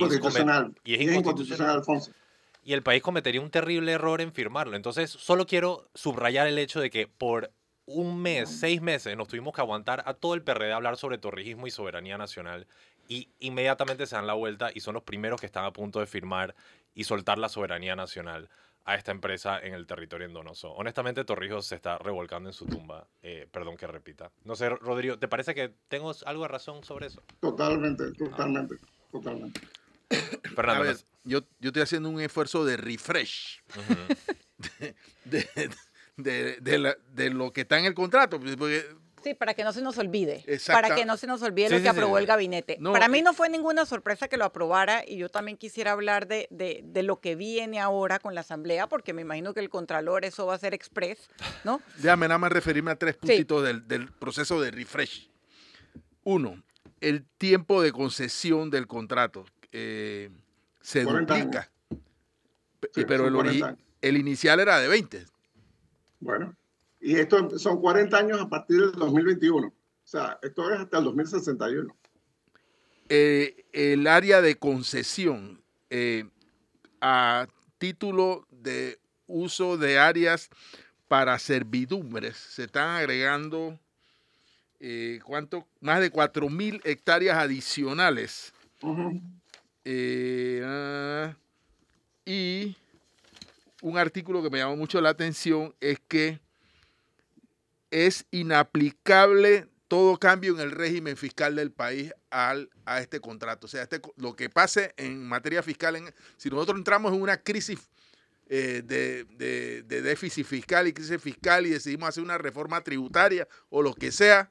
y 0.83 0.93
es, 0.95 1.01
inconstitucional, 1.01 1.77
Alfonso. 1.77 2.11
Y 2.63 2.73
el 2.73 2.83
país 2.83 3.01
cometería 3.01 3.41
un 3.41 3.49
terrible 3.49 3.91
error 3.91 4.21
en 4.21 4.31
firmarlo. 4.31 4.75
Entonces, 4.75 5.09
solo 5.09 5.45
quiero 5.45 5.89
subrayar 5.95 6.47
el 6.47 6.57
hecho 6.57 6.79
de 6.79 6.89
que 6.89 7.07
por 7.07 7.51
un 7.85 8.21
mes, 8.21 8.49
seis 8.49 8.81
meses, 8.81 9.17
nos 9.17 9.27
tuvimos 9.27 9.53
que 9.53 9.61
aguantar 9.61 10.03
a 10.05 10.13
todo 10.13 10.33
el 10.35 10.43
PRD 10.43 10.71
a 10.71 10.75
hablar 10.75 10.97
sobre 10.97 11.17
torrijismo 11.17 11.67
y 11.67 11.71
soberanía 11.71 12.17
nacional. 12.17 12.67
Y 13.07 13.29
inmediatamente 13.39 14.05
se 14.05 14.15
dan 14.15 14.27
la 14.27 14.33
vuelta 14.33 14.69
y 14.73 14.79
son 14.79 14.93
los 14.93 15.03
primeros 15.03 15.39
que 15.39 15.47
están 15.47 15.65
a 15.65 15.73
punto 15.73 15.99
de 15.99 16.05
firmar 16.05 16.55
y 16.93 17.03
soltar 17.03 17.37
la 17.37 17.49
soberanía 17.49 17.95
nacional 17.95 18.49
a 18.85 18.95
esta 18.95 19.11
empresa 19.11 19.59
en 19.59 19.73
el 19.73 19.85
territorio 19.85 20.27
endonoso. 20.27 20.71
Honestamente, 20.71 21.23
Torrijos 21.23 21.67
se 21.67 21.75
está 21.75 21.97
revolcando 21.97 22.49
en 22.49 22.53
su 22.53 22.65
tumba. 22.65 23.07
Eh, 23.21 23.47
perdón 23.51 23.77
que 23.77 23.87
repita. 23.87 24.31
No 24.43 24.55
sé, 24.55 24.69
Rodrigo, 24.69 25.19
¿te 25.19 25.27
parece 25.27 25.53
que 25.53 25.73
tengo 25.87 26.11
algo 26.25 26.43
de 26.43 26.47
razón 26.47 26.83
sobre 26.83 27.07
eso? 27.07 27.21
Totalmente, 27.39 28.11
totalmente. 28.13 28.75
Totalmente. 29.11 29.59
Fernando, 30.55 30.83
A 30.83 30.87
ver, 30.87 30.97
yo, 31.23 31.41
yo 31.59 31.69
estoy 31.69 31.81
haciendo 31.83 32.09
un 32.09 32.19
esfuerzo 32.21 32.65
de 32.65 32.77
refresh 32.77 33.61
de, 35.25 35.47
de- 36.17 36.57
de 36.61 36.77
la- 36.77 36.97
de 37.13 37.29
lo 37.29 37.51
que 37.53 37.61
está 37.61 37.79
en 37.79 37.85
el 37.85 37.93
contrato. 37.93 38.39
pues, 38.39 38.55
porque 38.55 38.85
Sí, 39.23 39.35
para 39.35 39.53
que 39.53 39.63
no 39.63 39.71
se 39.71 39.83
nos 39.83 39.99
olvide. 39.99 40.43
Exacta. 40.47 40.81
Para 40.81 40.95
que 40.95 41.05
no 41.05 41.15
se 41.15 41.27
nos 41.27 41.43
olvide 41.43 41.67
Sí, 41.67 41.73
lo 41.73 41.77
sí, 41.77 41.83
que 41.83 41.89
sí, 41.91 41.95
aprobó 41.95 42.15
sí. 42.17 42.21
el 42.21 42.25
gabinete. 42.27 42.77
No, 42.79 42.91
para 42.91 43.07
mí 43.07 43.21
no 43.21 43.35
fue 43.35 43.49
ninguna 43.49 43.85
sorpresa 43.85 44.27
que 44.27 44.35
lo 44.35 44.45
aprobara 44.45 45.03
y 45.07 45.17
yo 45.17 45.29
también 45.29 45.57
quisiera 45.57 45.91
hablar 45.91 46.27
de, 46.27 46.47
de- 46.49 46.81
de 46.83 47.03
lo 47.03 47.19
que 47.21 47.35
viene 47.35 47.79
ahora 47.79 48.17
con 48.17 48.33
la 48.33 48.41
Asamblea, 48.41 48.87
porque 48.87 49.13
me 49.13 49.21
imagino 49.21 49.53
que 49.53 49.59
el 49.59 49.69
Contralor 49.69 50.25
eso 50.25 50.47
va 50.47 50.55
a 50.55 50.57
ser 50.57 50.73
express, 50.73 51.29
¿no? 51.63 51.81
Déjame 51.97 52.27
nada 52.27 52.39
más 52.39 52.51
referirme 52.51 52.89
a 52.89 52.95
tres 52.95 53.15
puntitos 53.15 53.63
del, 53.63 53.87
del 53.87 54.11
proceso 54.11 54.59
de 54.59 54.71
refresh. 54.71 55.29
Uno, 56.23 56.61
el 57.01 57.25
tiempo 57.37 57.81
de 57.81 57.91
concesión 57.91 58.69
del 58.69 58.87
contrato 58.87 59.45
eh, 59.71 60.29
se 60.81 61.03
40 61.03 61.35
duplica. 61.37 61.71
Sí, 62.95 63.05
pero 63.05 63.27
el, 63.27 63.33
40 63.33 63.65
ori- 63.65 63.67
años. 63.69 63.79
el 64.01 64.17
inicial 64.17 64.59
era 64.59 64.79
de 64.79 64.87
20. 64.87 65.25
Bueno, 66.19 66.55
y 66.99 67.15
esto 67.15 67.57
son 67.59 67.81
40 67.81 68.17
años 68.17 68.39
a 68.41 68.47
partir 68.49 68.79
del 68.79 68.91
2021. 68.93 69.67
O 69.67 69.73
sea, 70.03 70.39
esto 70.41 70.71
es 70.71 70.79
hasta 70.79 70.97
el 70.99 71.03
2061. 71.05 71.95
Eh, 73.09 73.65
el 73.73 74.07
área 74.07 74.41
de 74.41 74.55
concesión 74.55 75.61
eh, 75.89 76.25
a 77.01 77.47
título 77.77 78.47
de 78.51 78.99
uso 79.27 79.77
de 79.77 79.99
áreas 79.99 80.49
para 81.07 81.37
servidumbres 81.39 82.37
se 82.37 82.63
están 82.65 82.89
agregando 82.97 83.77
eh, 84.81 85.19
¿cuánto? 85.23 85.67
más 85.79 86.01
de 86.01 86.11
4.000 86.11 86.81
hectáreas 86.83 87.37
adicionales. 87.37 88.51
Eh, 89.85 90.61
ah, 90.65 91.35
y 92.25 92.75
un 93.81 93.97
artículo 93.97 94.43
que 94.43 94.49
me 94.49 94.57
llamó 94.59 94.75
mucho 94.75 94.99
la 95.01 95.09
atención 95.09 95.73
es 95.79 95.99
que 96.07 96.39
es 97.89 98.25
inaplicable 98.31 99.67
todo 99.87 100.17
cambio 100.17 100.53
en 100.53 100.61
el 100.61 100.71
régimen 100.71 101.17
fiscal 101.17 101.55
del 101.55 101.71
país 101.71 102.13
al, 102.29 102.69
a 102.85 103.01
este 103.01 103.19
contrato. 103.19 103.65
O 103.65 103.69
sea, 103.69 103.83
este, 103.83 104.01
lo 104.15 104.35
que 104.35 104.49
pase 104.49 104.93
en 104.97 105.27
materia 105.27 105.61
fiscal, 105.61 105.97
en- 105.97 106.13
si 106.37 106.49
nosotros 106.49 106.77
entramos 106.77 107.13
en 107.13 107.21
una 107.21 107.37
crisis 107.37 107.79
eh, 108.47 108.81
de, 108.85 109.25
de- 109.37 109.83
de 109.83 110.01
déficit 110.01 110.45
fiscal 110.45 110.87
y 110.87 110.93
crisis 110.93 111.21
fiscal 111.21 111.65
y 111.65 111.69
decidimos 111.71 112.09
hacer 112.09 112.23
una 112.23 112.37
reforma 112.37 112.81
tributaria 112.81 113.47
o 113.69 113.81
lo 113.81 113.93
que 113.93 114.11
sea, 114.11 114.49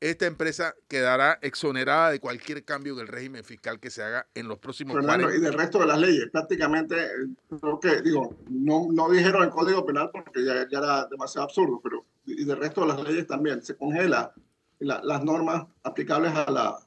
esta 0.00 0.26
empresa 0.26 0.74
quedará 0.88 1.38
exonerada 1.42 2.10
de 2.10 2.20
cualquier 2.20 2.64
cambio 2.64 2.94
en 2.94 3.00
el 3.00 3.08
régimen 3.08 3.44
fiscal 3.44 3.78
que 3.78 3.90
se 3.90 4.02
haga 4.02 4.26
en 4.34 4.48
los 4.48 4.58
próximos 4.58 4.94
Fernando, 4.94 5.24
40 5.26 5.38
y 5.38 5.44
del 5.44 5.58
resto 5.58 5.78
de 5.78 5.86
las 5.86 5.98
leyes, 5.98 6.28
prácticamente, 6.32 6.96
eh, 7.04 7.58
creo 7.60 7.78
que, 7.78 8.00
digo, 8.00 8.34
no, 8.48 8.88
no 8.90 9.10
dijeron 9.10 9.42
el 9.44 9.50
Código 9.50 9.84
Penal 9.84 10.08
porque 10.10 10.44
ya, 10.44 10.66
ya 10.70 10.78
era 10.78 11.06
demasiado 11.06 11.44
absurdo, 11.46 11.80
pero 11.82 12.04
y 12.24 12.44
del 12.44 12.56
resto 12.58 12.80
de 12.82 12.86
las 12.88 13.02
leyes 13.02 13.26
también 13.26 13.62
se 13.62 13.76
congela 13.76 14.32
la- 14.78 15.00
las 15.04 15.22
normas 15.24 15.66
aplicables 15.82 16.32
a 16.34 16.50
la, 16.50 16.78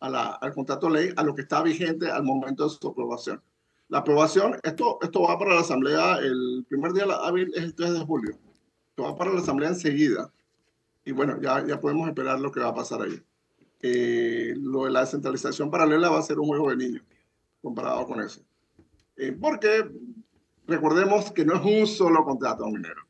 a 0.00 0.08
la, 0.08 0.26
al 0.34 0.54
contrato 0.54 0.88
ley, 0.88 1.12
a 1.16 1.22
lo 1.22 1.34
que 1.34 1.42
está 1.42 1.62
vigente 1.62 2.10
al 2.10 2.22
momento 2.22 2.64
de 2.64 2.70
su 2.70 2.88
aprobación. 2.88 3.42
La 3.88 3.98
aprobación, 3.98 4.56
esto, 4.62 4.98
esto 5.02 5.22
va 5.22 5.38
para 5.38 5.54
la 5.56 5.60
Asamblea, 5.60 6.16
el 6.18 6.64
primer 6.68 6.92
día 6.94 7.04
hábil 7.22 7.52
es 7.54 7.62
el 7.64 7.74
3 7.74 7.92
de 7.92 8.00
julio. 8.00 8.38
Esto 8.90 9.02
va 9.02 9.14
para 9.16 9.32
la 9.32 9.40
Asamblea 9.40 9.68
enseguida. 9.68 10.32
Y 11.04 11.12
bueno, 11.12 11.40
ya, 11.40 11.64
ya 11.66 11.80
podemos 11.80 12.08
esperar 12.08 12.40
lo 12.40 12.52
que 12.52 12.60
va 12.60 12.68
a 12.68 12.74
pasar 12.74 13.02
ahí. 13.02 13.20
Eh, 13.80 14.54
lo 14.56 14.84
de 14.84 14.92
la 14.92 15.00
descentralización 15.00 15.70
paralela 15.70 16.08
va 16.08 16.18
a 16.18 16.22
ser 16.22 16.38
un 16.38 16.46
juego 16.46 16.70
de 16.70 16.76
niños 16.76 17.02
comparado 17.60 18.06
con 18.06 18.20
eso. 18.20 18.40
Eh, 19.16 19.32
porque 19.32 19.90
recordemos 20.66 21.32
que 21.32 21.44
no 21.44 21.54
es 21.56 21.64
un 21.64 21.86
solo 21.86 22.24
contrato 22.24 22.66
minero. 22.66 23.02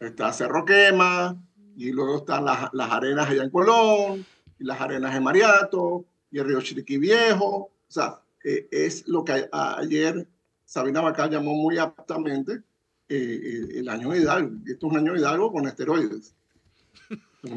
Está 0.00 0.32
Cerro 0.32 0.64
Quema, 0.64 1.36
y 1.76 1.92
luego 1.92 2.18
están 2.18 2.44
las, 2.44 2.72
las 2.72 2.90
arenas 2.90 3.28
allá 3.28 3.44
en 3.44 3.50
Colón, 3.50 4.24
y 4.58 4.64
las 4.64 4.80
arenas 4.80 5.14
en 5.14 5.22
Mariato, 5.22 6.04
y 6.30 6.38
el 6.38 6.46
río 6.46 6.60
Chiriquí 6.60 6.98
Viejo. 6.98 7.46
O 7.46 7.70
sea, 7.86 8.20
eh, 8.44 8.68
es 8.70 9.06
lo 9.06 9.24
que 9.24 9.48
a- 9.52 9.78
ayer 9.78 10.26
Sabina 10.64 11.00
Bacal 11.00 11.30
llamó 11.30 11.54
muy 11.54 11.78
aptamente 11.78 12.62
eh, 13.08 13.70
el, 13.76 13.88
año 13.88 14.10
de 14.10 14.20
Hidalgo. 14.20 14.56
Esto 14.66 14.86
es 14.86 14.92
un 14.92 14.98
año 14.98 15.12
de 15.12 15.20
Hidalgo 15.20 15.52
con 15.52 15.66
esteroides. 15.66 16.34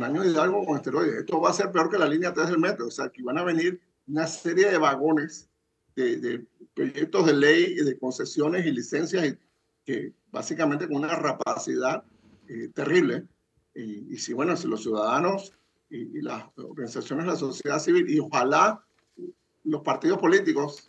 Año 0.01 0.21
de 0.21 0.29
Hidalgo 0.29 0.65
con 0.65 0.77
esteroides. 0.77 1.19
Esto 1.19 1.41
va 1.41 1.49
a 1.49 1.53
ser 1.53 1.71
peor 1.71 1.89
que 1.89 1.97
la 1.97 2.07
línea 2.07 2.33
3 2.33 2.49
del 2.49 2.59
metro. 2.59 2.87
O 2.87 2.91
sea, 2.91 3.09
que 3.09 3.23
van 3.23 3.37
a 3.37 3.43
venir 3.43 3.81
una 4.07 4.27
serie 4.27 4.69
de 4.69 4.77
vagones 4.77 5.49
de, 5.95 6.17
de 6.17 6.45
proyectos 6.73 7.25
de 7.25 7.33
ley 7.33 7.75
de 7.75 7.97
concesiones 7.99 8.65
y 8.65 8.71
licencias 8.71 9.25
y- 9.25 9.37
que 9.83 10.13
básicamente 10.31 10.87
con 10.87 10.97
una 10.97 11.15
rapacidad 11.15 12.03
eh, 12.47 12.69
terrible. 12.73 13.27
Y, 13.73 14.13
y 14.13 14.17
si, 14.17 14.33
bueno, 14.33 14.55
si 14.55 14.67
los 14.67 14.83
ciudadanos 14.83 15.53
y, 15.89 16.19
y 16.19 16.21
las 16.21 16.45
organizaciones 16.57 17.25
de 17.25 17.31
la 17.31 17.37
sociedad 17.37 17.79
civil, 17.79 18.09
y 18.09 18.19
ojalá 18.19 18.83
los 19.63 19.81
partidos 19.81 20.19
políticos 20.19 20.87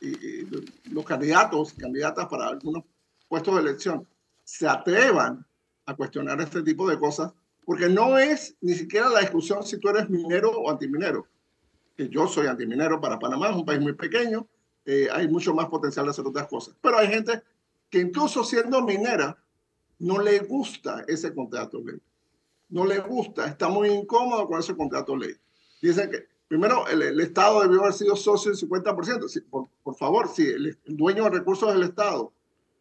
y, 0.00 0.46
los 0.90 1.04
candidatos 1.04 1.72
candidatas 1.74 2.26
para 2.26 2.48
algunos 2.48 2.84
puestos 3.28 3.54
de 3.54 3.60
elección 3.60 4.06
se 4.44 4.68
atrevan 4.68 5.46
a 5.86 5.94
cuestionar 5.94 6.40
este 6.40 6.62
tipo 6.62 6.88
de 6.88 6.98
cosas, 6.98 7.32
porque 7.64 7.88
no 7.88 8.18
es 8.18 8.56
ni 8.60 8.74
siquiera 8.74 9.08
la 9.08 9.20
discusión 9.20 9.62
si 9.62 9.78
tú 9.78 9.88
eres 9.88 10.08
minero 10.10 10.50
o 10.50 10.70
antiminero, 10.70 11.26
que 11.96 12.08
yo 12.08 12.26
soy 12.26 12.46
antiminero 12.46 13.00
para 13.00 13.18
Panamá, 13.18 13.50
es 13.50 13.56
un 13.56 13.64
país 13.64 13.80
muy 13.80 13.92
pequeño, 13.92 14.46
eh, 14.84 15.08
hay 15.12 15.28
mucho 15.28 15.54
más 15.54 15.66
potencial 15.66 16.06
de 16.06 16.10
hacer 16.10 16.26
otras 16.26 16.48
cosas, 16.48 16.74
pero 16.80 16.98
hay 16.98 17.08
gente 17.08 17.42
que 17.88 18.00
incluso 18.00 18.42
siendo 18.44 18.82
minera 18.82 19.36
no 19.98 20.20
le 20.20 20.40
gusta 20.40 21.04
ese 21.06 21.34
contrato 21.34 21.80
ley, 21.84 22.00
no 22.68 22.84
le 22.86 22.98
gusta, 23.00 23.46
está 23.46 23.68
muy 23.68 23.90
incómodo 23.90 24.46
con 24.46 24.58
ese 24.58 24.74
contrato 24.74 25.16
ley. 25.16 25.34
Dicen 25.80 26.10
que 26.10 26.32
Primero, 26.52 26.86
el, 26.86 27.00
el 27.00 27.18
Estado 27.20 27.62
debió 27.62 27.80
haber 27.80 27.94
sido 27.94 28.14
socio 28.14 28.50
del 28.50 28.60
50%. 28.60 29.26
Si, 29.26 29.40
por, 29.40 29.68
por, 29.82 29.94
favor, 29.94 30.28
si 30.28 30.42
el, 30.42 30.78
el, 30.84 30.96
dueño 30.98 31.24
de 31.24 31.30
recursos 31.30 31.70
es 31.70 31.76
el 31.76 31.82
Estado, 31.84 32.30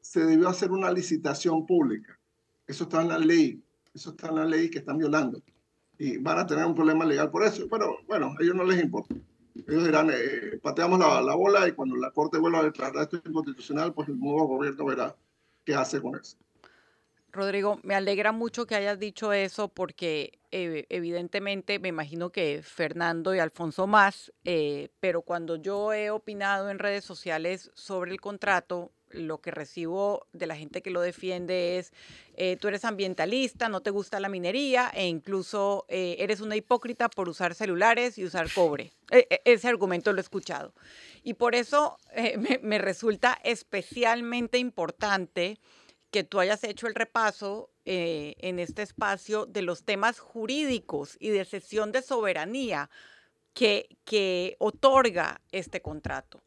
se 0.01 0.25
debió 0.25 0.49
hacer 0.49 0.71
una 0.71 0.91
licitación 0.91 1.65
pública. 1.65 2.19
Eso 2.67 2.83
está 2.83 3.01
en 3.01 3.07
la 3.07 3.17
ley. 3.17 3.63
Eso 3.93 4.11
está 4.11 4.29
en 4.29 4.35
la 4.35 4.45
ley 4.45 4.69
que 4.69 4.79
están 4.79 4.97
violando. 4.97 5.41
Y 5.97 6.17
van 6.17 6.39
a 6.39 6.47
tener 6.47 6.65
un 6.65 6.75
problema 6.75 7.05
legal 7.05 7.29
por 7.29 7.43
eso. 7.43 7.67
Pero 7.69 7.97
bueno, 8.07 8.33
a 8.37 8.43
ellos 8.43 8.55
no 8.55 8.63
les 8.63 8.81
importa. 8.81 9.15
Ellos 9.67 9.85
dirán, 9.85 10.09
eh, 10.11 10.59
pateamos 10.61 10.99
la, 10.99 11.21
la, 11.21 11.35
bola 11.35 11.67
y 11.67 11.73
cuando 11.73 11.95
la 11.97 12.11
Corte 12.11 12.37
vuelva 12.37 12.59
a 12.59 12.63
declarar 12.63 13.03
esto 13.03 13.21
inconstitucional, 13.25 13.93
pues 13.93 14.07
el 14.07 14.19
nuevo 14.19 14.47
gobierno 14.47 14.85
verá 14.85 15.15
qué 15.65 15.75
hace 15.75 16.01
con 16.01 16.15
eso. 16.19 16.37
Rodrigo, 17.31 17.79
me 17.83 17.95
alegra 17.95 18.33
mucho 18.33 18.65
que 18.65 18.75
hayas 18.75 18.99
dicho 18.99 19.31
eso 19.31 19.69
porque 19.69 20.39
eh, 20.51 20.85
evidentemente 20.89 21.79
me 21.79 21.87
imagino 21.87 22.29
que 22.29 22.61
Fernando 22.61 23.33
y 23.33 23.39
Alfonso 23.39 23.87
más, 23.87 24.33
eh, 24.43 24.89
pero 24.99 25.21
cuando 25.21 25.55
yo 25.55 25.93
he 25.93 26.09
opinado 26.09 26.69
en 26.69 26.79
redes 26.79 27.05
sociales 27.05 27.71
sobre 27.73 28.11
el 28.11 28.19
contrato, 28.19 28.91
lo 29.13 29.39
que 29.41 29.51
recibo 29.51 30.27
de 30.33 30.47
la 30.47 30.55
gente 30.55 30.81
que 30.81 30.89
lo 30.89 31.01
defiende 31.01 31.77
es, 31.77 31.93
eh, 32.35 32.57
tú 32.57 32.67
eres 32.67 32.85
ambientalista, 32.85 33.69
no 33.69 33.81
te 33.81 33.89
gusta 33.89 34.19
la 34.19 34.29
minería 34.29 34.91
e 34.93 35.07
incluso 35.07 35.85
eh, 35.89 36.15
eres 36.19 36.41
una 36.41 36.55
hipócrita 36.55 37.09
por 37.09 37.29
usar 37.29 37.55
celulares 37.55 38.17
y 38.17 38.25
usar 38.25 38.51
cobre. 38.53 38.91
E 39.11 39.41
ese 39.45 39.67
argumento 39.67 40.13
lo 40.13 40.19
he 40.19 40.21
escuchado. 40.21 40.73
Y 41.23 41.33
por 41.35 41.55
eso 41.55 41.97
eh, 42.13 42.37
me, 42.61 42.77
resulta 42.77 43.37
especialmente 43.43 44.57
importante 44.57 45.59
que 46.09 46.23
tú 46.23 46.39
hayas 46.39 46.63
hecho 46.63 46.87
el 46.87 46.95
repaso 46.95 47.69
en 47.83 48.59
este 48.59 48.83
espacio 48.83 49.47
de 49.47 49.63
los 49.63 49.85
temas 49.85 50.19
jurídicos 50.19 51.17
y 51.19 51.29
de 51.29 51.45
cesión 51.45 51.91
de 51.91 52.03
soberanía 52.03 52.91
que 53.53 54.55
otorga 54.59 55.41
este 55.51 55.81
contrato. 55.81 56.41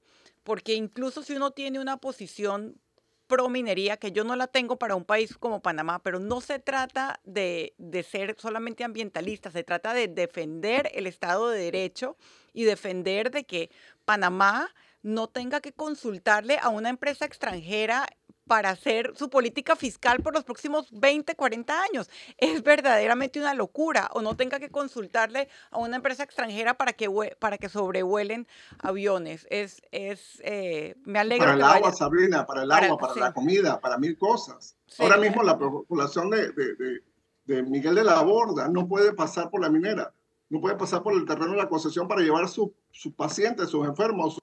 Porque 0.44 0.74
incluso 0.74 1.22
si 1.22 1.34
uno 1.34 1.50
tiene 1.50 1.80
una 1.80 1.96
posición 1.96 2.80
pro 3.26 3.48
minería, 3.48 3.96
que 3.96 4.12
yo 4.12 4.22
no 4.22 4.36
la 4.36 4.46
tengo 4.46 4.78
para 4.78 4.94
un 4.94 5.04
país 5.04 5.36
como 5.38 5.62
Panamá, 5.62 6.02
pero 6.02 6.18
no 6.18 6.40
se 6.40 6.58
trata 6.58 7.20
de, 7.24 7.74
de 7.78 8.02
ser 8.02 8.36
solamente 8.38 8.84
ambientalista, 8.84 9.50
se 9.50 9.64
trata 9.64 9.94
de 9.94 10.08
defender 10.08 10.90
el 10.94 11.06
Estado 11.06 11.48
de 11.48 11.58
Derecho 11.58 12.16
y 12.52 12.64
defender 12.64 13.30
de 13.30 13.44
que 13.44 13.70
Panamá 14.04 14.72
no 15.02 15.28
tenga 15.28 15.60
que 15.60 15.72
consultarle 15.72 16.58
a 16.60 16.68
una 16.68 16.90
empresa 16.90 17.24
extranjera 17.24 18.06
para 18.46 18.70
hacer 18.70 19.12
su 19.16 19.30
política 19.30 19.74
fiscal 19.76 20.22
por 20.22 20.34
los 20.34 20.44
próximos 20.44 20.88
20, 20.92 21.34
40 21.34 21.82
años. 21.82 22.10
Es 22.38 22.62
verdaderamente 22.62 23.40
una 23.40 23.54
locura. 23.54 24.10
O 24.12 24.20
no 24.22 24.36
tenga 24.36 24.58
que 24.60 24.70
consultarle 24.70 25.48
a 25.70 25.78
una 25.78 25.96
empresa 25.96 26.22
extranjera 26.24 26.74
para 26.74 26.92
que, 26.92 27.08
para 27.38 27.58
que 27.58 27.68
sobrevuelen 27.68 28.46
aviones. 28.80 29.46
Es, 29.50 29.80
es, 29.92 30.40
eh, 30.44 30.94
me 31.04 31.18
alegro. 31.18 31.44
Para 31.46 31.54
el 31.56 31.62
agua, 31.62 31.80
vaya. 31.80 31.96
Sabrina, 31.96 32.46
para 32.46 32.62
el 32.62 32.68
Para- 32.68 32.86
agua, 32.86 32.98
para 32.98 33.14
sí. 33.14 33.20
la 33.20 33.32
comida, 33.32 33.80
para 33.80 33.98
mil 33.98 34.16
cosas. 34.18 34.76
Sí. 34.86 35.02
Ahora 35.02 35.16
mismo 35.16 35.42
la 35.42 35.58
población 35.58 36.30
de, 36.30 36.50
de, 36.52 36.74
de- 36.74 37.02
de 37.46 37.62
Miguel 37.62 37.94
de 37.94 38.04
la 38.04 38.22
Borda 38.22 38.68
no 38.68 38.88
puede 38.88 39.12
pasar 39.12 39.50
por 39.50 39.60
la 39.60 39.68
minera. 39.68 40.14
no 40.48 40.60
puede 40.60 40.76
pasar 40.76 41.02
por 41.02 41.12
el 41.14 41.24
terreno 41.26 41.50
de 41.52 41.56
la 41.58 41.68
concesión 41.68 42.06
para 42.08 42.20
llevar 42.22 42.48
sus 42.48 42.70
pacientes, 43.16 43.68
sus 43.70 43.86
enfermos, 43.86 44.38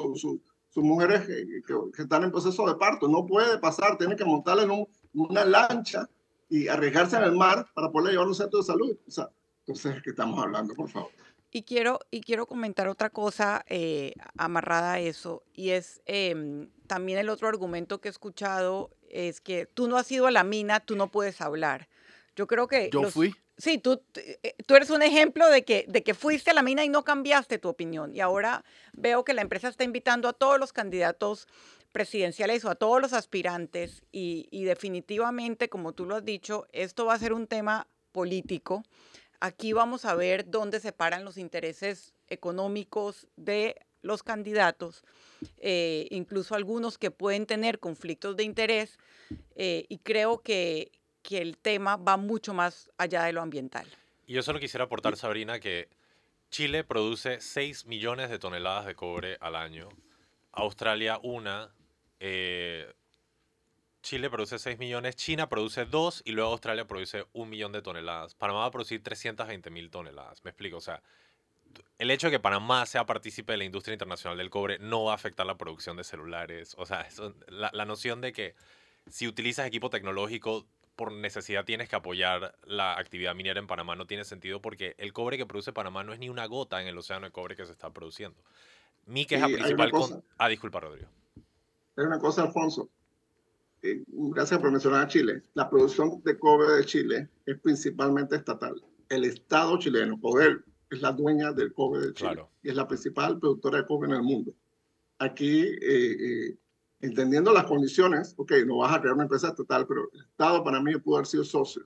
sus 0.74 0.84
mujeres 0.84 1.28
que, 1.28 1.62
que, 1.68 2.02
están 2.02 2.24
en 2.24 2.32
proceso 2.32 2.66
de 2.66 2.76
parto. 2.76 3.08
No 3.08 3.26
puede 3.26 3.58
pasar, 3.60 3.98
tiene 3.98 4.16
que 4.16 4.26
montarle 4.26 4.64
en 4.64 4.88
una 5.14 5.46
lancha 5.46 6.10
y 6.50 6.68
arriesgarse 6.68 7.18
en 7.18 7.24
el 7.24 7.34
mar 7.34 7.68
para 7.74 7.92
poder 7.92 8.12
llevar 8.12 8.26
a 8.26 8.30
un 8.30 8.36
centro 8.36 8.60
de 8.60 8.66
salud. 8.66 8.98
O 9.06 9.12
sea, 9.12 9.30
entonces, 9.60 10.02
¿qué 10.04 10.12
estamos 10.12 10.42
hablando, 10.42 10.74
por 10.74 10.90
favor? 10.90 11.12
Y 11.52 11.64
quiero, 11.64 12.00
y 12.10 12.22
quiero 12.22 12.46
comentar 12.46 12.88
otra 12.88 13.10
cosa 13.10 13.66
eh, 13.68 14.14
amarrada 14.38 14.94
a 14.94 15.00
eso, 15.00 15.44
y 15.54 15.72
es 15.72 16.02
em, 16.06 16.70
también 16.88 17.20
el 17.20 17.28
otro 17.28 17.50
argumento 17.50 18.00
que 18.00 18.08
he 18.08 18.12
escuchado 18.12 18.90
es 19.10 19.42
que 19.42 19.66
tú 19.66 19.90
no 19.90 19.98
has 19.98 20.10
ido 20.10 20.28
a 20.28 20.32
la 20.32 20.46
mina, 20.46 20.80
tú 20.80 20.96
no 20.96 21.12
puedes 21.12 21.42
hablar. 21.42 21.90
Yo 22.38 22.48
creo 22.48 22.68
que... 22.68 22.90
Yo 22.92 23.12
fui. 23.12 23.36
Sí, 23.62 23.78
tú, 23.78 24.02
eh, 24.16 24.56
tú 24.66 24.76
eres 24.76 24.90
un 24.90 25.04
ejemplo 25.04 25.48
de 25.50 25.64
que, 25.64 25.86
de 25.88 26.04
que 26.04 26.14
fuiste 26.14 26.50
a 26.52 26.54
la 26.54 26.64
mina 26.64 26.84
y 26.84 26.90
no 26.90 27.04
cambiaste 27.04 27.60
tu 27.60 27.70
opinión. 27.70 28.16
Y 28.16 28.20
ahora 28.20 28.64
veo 28.94 29.24
que 29.24 29.34
la 29.34 29.42
empresa 29.42 29.68
está 29.68 29.84
invitando 29.84 30.28
a 30.28 30.34
todos 30.34 30.60
los 30.60 30.74
candidatos 30.74 31.48
presidenciales 31.92 32.66
o 32.66 32.70
a 32.70 32.76
todos 32.76 33.02
los 33.02 33.14
aspirantes 33.14 34.04
y, 34.12 34.48
y 34.50 34.64
definitivamente, 34.64 35.70
como 35.70 35.94
tú 35.94 36.06
lo 36.06 36.16
has 36.16 36.26
dicho, 36.26 36.68
esto 36.72 37.06
va 37.06 37.14
a 37.14 37.20
ser 37.20 37.34
un 37.34 37.48
tema 37.48 37.88
político 38.12 38.84
Aquí 39.44 39.74
vamos 39.74 40.06
a 40.06 40.14
ver 40.14 40.52
dónde 40.52 40.80
se 40.80 40.92
paran 40.92 41.26
los 41.26 41.36
intereses 41.36 42.14
económicos 42.28 43.28
de 43.36 43.76
los 44.04 44.22
candidatos, 44.22 45.04
eh, 45.58 46.08
incluso 46.12 46.54
algunos 46.54 47.00
que 47.00 47.10
pueden 47.10 47.48
tener 47.48 47.80
conflictos 47.80 48.36
de 48.36 48.44
interés, 48.44 49.00
eh, 49.56 49.86
y 49.90 49.98
creo 49.98 50.42
que, 50.44 50.92
que 51.22 51.42
el 51.42 51.58
tema 51.58 51.98
va 51.98 52.18
mucho 52.18 52.54
más 52.54 52.90
allá 52.98 53.24
de 53.24 53.34
lo 53.34 53.42
ambiental. 53.42 53.88
Y 54.28 54.34
yo 54.34 54.44
solo 54.44 54.60
quisiera 54.60 54.86
aportar, 54.86 55.18
Sabrina, 55.18 55.60
que 55.60 55.90
Chile 56.50 56.84
produce 56.84 57.42
6 57.42 57.86
millones 57.86 58.30
de 58.30 58.40
toneladas 58.40 58.86
de 58.86 58.96
cobre 58.96 59.38
al 59.40 59.56
año, 59.56 59.90
Australia 60.52 61.20
una, 61.24 61.74
eh, 62.20 62.94
Chile 64.02 64.30
produce 64.30 64.58
6 64.58 64.80
millones, 64.80 65.16
China 65.16 65.48
produce 65.48 65.86
2 65.86 66.24
y 66.26 66.32
luego 66.32 66.52
Australia 66.52 66.86
produce 66.86 67.26
1 67.34 67.50
millón 67.50 67.72
de 67.72 67.82
toneladas. 67.82 68.36
Panamá 68.36 68.62
va 68.62 68.66
a 68.66 68.72
producir 68.72 69.04
320 69.04 69.70
mil 69.70 69.90
toneladas. 69.90 70.44
Me 70.44 70.50
explico, 70.50 70.78
o 70.78 70.82
sea, 70.82 71.02
el 71.98 72.10
hecho 72.12 72.28
de 72.28 72.32
que 72.32 72.40
Panamá 72.40 72.86
sea 72.86 73.06
partícipe 73.06 73.54
de 73.54 73.60
la 73.60 73.64
industria 73.64 73.94
internacional 73.94 74.38
del 74.38 74.50
cobre 74.50 74.80
no 74.80 75.06
va 75.06 75.14
a 75.14 75.16
afectar 75.16 75.46
la 75.46 75.58
producción 75.58 75.98
de 75.98 76.04
celulares. 76.04 76.74
O 76.78 76.86
sea, 76.86 77.08
la, 77.48 77.70
la, 77.74 77.86
noción 77.86 78.22
de 78.22 78.34
que 78.34 78.56
si 79.08 79.28
utilizas 79.28 79.68
equipo 79.68 79.90
tecnológico 79.90 80.66
por 80.96 81.12
necesidad 81.12 81.66
tienes 81.66 81.90
que 81.90 81.96
apoyar 81.96 82.56
la 82.66 82.98
actividad 82.98 83.36
minera 83.36 83.60
en 83.60 83.68
Panamá 83.68 83.96
no 83.96 84.08
tiene 84.08 84.24
sentido 84.24 84.62
porque 84.62 84.96
el 84.98 85.14
cobre 85.14 85.38
que 85.38 85.46
produce 85.46 85.74
Panamá 85.74 86.04
no 86.04 86.14
es 86.14 86.20
ni 86.20 86.30
una 86.30 86.46
gota 86.46 86.82
en 86.82 86.88
el 86.88 86.98
océano 86.98 87.26
de 87.26 87.32
cobre 87.32 87.56
que 87.56 87.66
se 87.66 87.72
está 87.72 87.92
produciendo. 87.92 88.38
Mi 89.06 89.26
queja 89.26 89.48
principal 89.48 89.92
con... 89.92 90.24
Ah, 90.38 90.48
disculpa, 90.48 90.80
Rodrigo. 90.80 91.10
Hay 91.96 92.06
una 92.06 92.20
cosa, 92.20 92.44
Alfonso 92.44 92.90
eh, 93.84 94.04
gracias 94.08 94.60
por 94.60 94.72
mencionar 94.72 95.06
a 95.06 95.08
Chile, 95.08 95.42
la 95.56 95.70
producción 95.70 96.22
de 96.24 96.38
cobre 96.38 96.76
de 96.76 96.86
Chile 96.86 97.30
es 97.46 97.60
principalmente 97.60 98.36
estatal. 98.36 98.82
El 99.10 99.26
Estado 99.26 99.78
chileno, 99.80 100.20
poder, 100.20 100.64
es 100.90 101.02
la 101.02 101.12
dueña 101.12 101.52
del 101.52 101.74
cobre 101.74 102.08
de 102.08 102.14
Chile 102.14 102.46
y 102.62 102.70
es 102.70 102.76
la 102.76 102.88
principal 102.88 103.40
productora 103.40 103.80
de 103.80 103.88
cobre 103.88 104.10
en 104.10 104.16
el 104.18 104.24
mundo. 104.24 104.54
Aquí, 105.18 105.62
eh, 105.62 105.78
eh, 105.82 106.58
entendiendo 107.02 107.52
las 107.52 107.66
condiciones, 107.66 108.34
ok, 108.38 108.54
no 108.66 108.78
vas 108.78 108.96
a 108.96 109.02
crear 109.02 109.16
una 109.16 109.24
empresa 109.24 109.50
estatal, 109.50 109.86
pero 109.88 110.10
el 110.14 110.22
Estado 110.22 110.64
para 110.64 110.82
mí 110.82 110.96
pudo 110.98 111.18
haber 111.18 111.28
sido 111.28 111.44
socio. 111.44 111.86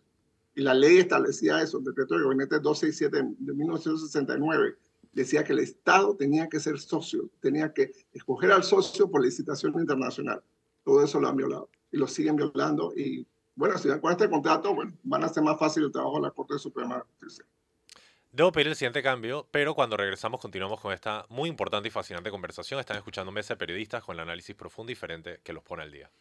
Y 0.56 0.62
la 0.62 0.74
ley 0.74 1.00
establecía 1.00 1.62
eso, 1.62 1.80
el 1.80 1.84
decreto 1.84 2.16
del 2.16 2.24
gabinete 2.24 2.60
267 2.60 3.36
de 3.40 3.54
1969 3.54 4.78
decía 5.16 5.44
que 5.44 5.54
el 5.54 5.60
Estado 5.60 6.16
tenía 6.16 6.48
que 6.50 6.60
ser 6.60 6.78
socio, 6.78 7.30
tenía 7.40 7.74
que 7.74 7.92
escoger 8.14 8.52
al 8.52 8.64
socio 8.64 9.10
por 9.10 9.24
licitación 9.24 9.74
internacional. 9.80 10.44
Todo 10.84 11.04
eso 11.04 11.20
lo 11.20 11.30
han 11.30 11.38
violado 11.38 11.70
y 11.92 11.98
lo 11.98 12.08
siguen 12.08 12.36
violando. 12.36 12.94
Y 12.96 13.26
bueno, 13.56 13.78
si 13.78 13.88
dan 13.88 14.02
con 14.02 14.12
este 14.12 14.30
contrato, 14.30 14.76
bueno, 14.76 14.94
van 15.04 15.24
a 15.24 15.28
hacer 15.28 15.42
más 15.42 15.58
fácil 15.58 15.86
el 15.86 15.92
trabajo 15.92 16.18
de 16.18 16.24
la 16.24 16.32
Corte 16.32 16.60
Suprema 16.60 17.04
de. 17.20 17.28
Debo 18.36 18.52
pedir 18.52 18.68
el 18.68 18.76
siguiente 18.76 19.02
cambio, 19.02 19.48
pero 19.50 19.76
cuando 19.76 19.96
regresamos 19.96 20.42
continuamos 20.42 20.82
con 20.82 20.92
esta 20.92 21.26
muy 21.30 21.48
importante 21.48 21.88
y 21.88 21.92
fascinante 21.92 22.30
conversación. 22.30 22.82
Están 22.82 22.98
escuchando 22.98 23.32
Mesa 23.32 23.54
de 23.54 23.58
Periodistas 23.58 24.04
con 24.04 24.14
el 24.14 24.20
análisis 24.20 24.54
profundo 24.54 24.92
y 24.92 24.94
diferente 24.96 25.40
que 25.42 25.54
los 25.54 25.64
pone 25.64 25.84
al 25.84 25.92
día. 25.94 26.12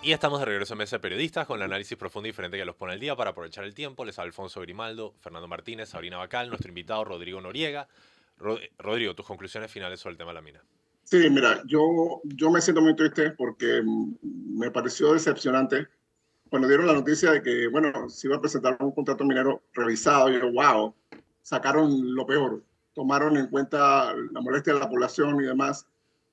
Y 0.00 0.12
estamos 0.12 0.38
de 0.38 0.44
regreso 0.44 0.74
en 0.74 0.78
Mesa 0.78 0.98
de 0.98 1.00
Periodistas 1.00 1.48
con 1.48 1.56
el 1.56 1.64
análisis 1.64 1.98
profundo 1.98 2.28
y 2.28 2.30
diferente 2.30 2.56
que 2.56 2.64
los 2.64 2.76
pone 2.76 2.92
al 2.92 3.00
día 3.00 3.16
para 3.16 3.30
aprovechar 3.30 3.64
el 3.64 3.74
tiempo. 3.74 4.04
Les 4.04 4.16
Alfonso 4.20 4.60
Grimaldo, 4.60 5.12
Fernando 5.18 5.48
Martínez, 5.48 5.88
Sabrina 5.88 6.18
Bacal, 6.18 6.48
nuestro 6.50 6.68
invitado 6.68 7.04
Rodrigo 7.04 7.40
Noriega. 7.40 7.88
Rodrigo, 8.78 9.16
tus 9.16 9.26
conclusiones 9.26 9.72
finales 9.72 9.98
sobre 9.98 10.12
el 10.12 10.18
tema 10.18 10.30
de 10.30 10.34
la 10.34 10.42
mina. 10.42 10.62
Sí, 11.02 11.28
mira, 11.30 11.64
yo, 11.66 12.20
yo 12.22 12.48
me 12.48 12.60
siento 12.60 12.80
muy 12.80 12.94
triste 12.94 13.32
porque 13.32 13.82
me 13.84 14.70
pareció 14.70 15.14
decepcionante 15.14 15.88
cuando 16.52 16.68
dieron 16.68 16.86
la 16.86 16.92
noticia 16.92 17.32
de 17.32 17.42
que, 17.42 17.66
bueno, 17.68 18.10
se 18.10 18.26
iba 18.26 18.36
a 18.36 18.40
presentar 18.42 18.76
un 18.80 18.92
contrato 18.92 19.24
minero 19.24 19.62
revisado. 19.72 20.28
Yo, 20.28 20.52
wow, 20.52 20.94
sacaron 21.40 22.14
lo 22.14 22.26
peor, 22.26 22.62
tomaron 22.92 23.38
en 23.38 23.46
cuenta 23.46 24.14
la 24.14 24.40
molestia 24.42 24.74
de 24.74 24.80
la 24.80 24.90
población 24.90 25.40
y 25.40 25.46
demás. 25.46 25.86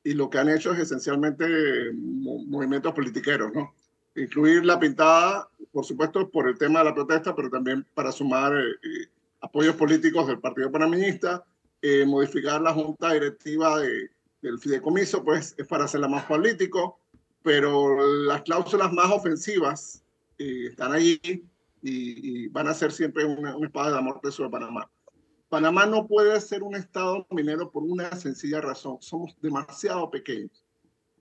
Y 0.03 0.15
lo 0.15 0.29
que 0.29 0.39
han 0.39 0.49
hecho 0.49 0.73
es 0.73 0.79
esencialmente 0.79 1.45
movimientos 1.93 2.93
politiqueros, 2.93 3.53
¿no? 3.53 3.73
Incluir 4.13 4.65
la 4.65 4.77
pintada, 4.77 5.47
por 5.71 5.85
supuesto, 5.85 6.29
por 6.29 6.49
el 6.49 6.57
tema 6.57 6.79
de 6.79 6.85
la 6.85 6.95
protesta, 6.95 7.33
pero 7.33 7.49
también 7.49 7.87
para 7.93 8.11
sumar 8.11 8.51
eh, 8.53 8.71
eh, 8.71 9.07
apoyos 9.39 9.77
políticos 9.77 10.27
del 10.27 10.39
Partido 10.39 10.69
Panaminista, 10.69 11.45
eh, 11.81 12.05
modificar 12.05 12.61
la 12.61 12.73
junta 12.73 13.13
directiva 13.13 13.79
de, 13.79 14.11
del 14.41 14.59
fideicomiso, 14.59 15.23
pues 15.23 15.55
es 15.57 15.65
para 15.65 15.85
hacerla 15.85 16.09
más 16.09 16.25
político, 16.25 16.99
pero 17.41 18.05
las 18.25 18.41
cláusulas 18.41 18.91
más 18.91 19.09
ofensivas 19.11 20.03
eh, 20.39 20.67
están 20.69 20.93
allí 20.93 21.19
y, 21.81 22.47
van 22.47 22.67
a 22.67 22.73
ser 22.73 22.91
siempre 22.91 23.25
una, 23.25 23.55
espada 23.61 23.91
de 23.91 23.97
amor 23.97 24.19
sobre 24.31 24.49
Panamá. 24.49 24.89
Panamá 25.49 25.85
no 25.85 26.07
puede 26.07 26.39
ser 26.41 26.63
un 26.63 26.75
estado 26.75 27.27
minero 27.31 27.71
por 27.71 27.83
una 27.83 28.11
sencilla 28.15 28.61
razón. 28.61 28.97
Somos 29.01 29.35
demasiado 29.41 30.09
pequeños. 30.09 30.63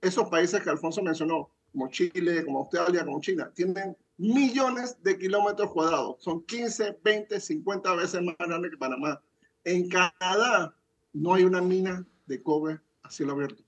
Esos 0.00 0.28
países 0.28 0.62
que 0.62 0.70
Alfonso 0.70 1.02
mencionó, 1.02 1.50
como 1.72 1.88
Chile, 1.88 2.44
como 2.44 2.60
Australia, 2.60 3.04
como 3.04 3.20
China, 3.20 3.50
tienen 3.54 3.96
millones 4.16 4.96
de 5.02 5.18
kilómetros 5.18 5.72
cuadrados. 5.72 6.22
Son 6.22 6.44
15, 6.44 6.98
20, 7.02 7.40
50 7.40 7.94
veces 7.94 8.22
más 8.22 8.36
grandes 8.38 8.70
que 8.70 8.76
Panamá. 8.76 9.20
En 9.64 9.88
Canadá 9.88 10.74
no 11.12 11.34
hay 11.34 11.44
una 11.44 11.60
mina 11.60 12.06
de 12.26 12.42
cobre 12.42 12.80
cielo 13.10 13.32
abierto. 13.32 13.62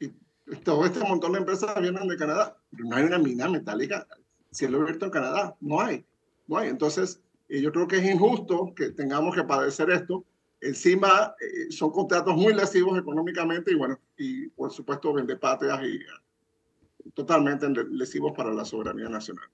Y 0.00 0.08
todo 0.64 0.84
este 0.84 1.00
montón 1.00 1.32
de 1.32 1.38
empresas 1.38 1.80
vienen 1.80 2.08
de 2.08 2.16
Canadá, 2.16 2.56
pero 2.70 2.84
no 2.84 2.96
hay 2.96 3.04
una 3.04 3.18
mina 3.18 3.48
metálica 3.48 4.06
cielo 4.52 4.80
abierto 4.80 5.06
en 5.06 5.10
Canadá, 5.10 5.56
no 5.60 5.80
hay, 5.80 6.04
no 6.46 6.58
hay. 6.58 6.68
Entonces, 6.68 7.20
eh, 7.48 7.60
yo 7.60 7.72
creo 7.72 7.88
que 7.88 7.96
es 7.96 8.04
injusto 8.04 8.72
que 8.74 8.90
tengamos 8.90 9.34
que 9.34 9.42
padecer 9.44 9.90
esto. 9.90 10.24
Encima, 10.60 11.34
eh, 11.40 11.72
son 11.72 11.90
contratos 11.90 12.36
muy 12.36 12.54
lesivos 12.54 12.96
económicamente 12.98 13.72
y 13.72 13.74
bueno, 13.74 13.98
y 14.16 14.48
por 14.48 14.70
supuesto, 14.70 15.12
patrias 15.40 15.80
y 15.82 15.96
eh, 15.96 17.10
totalmente 17.14 17.68
lesivos 17.90 18.32
para 18.36 18.52
la 18.52 18.64
soberanía 18.64 19.08
nacional. 19.08 19.44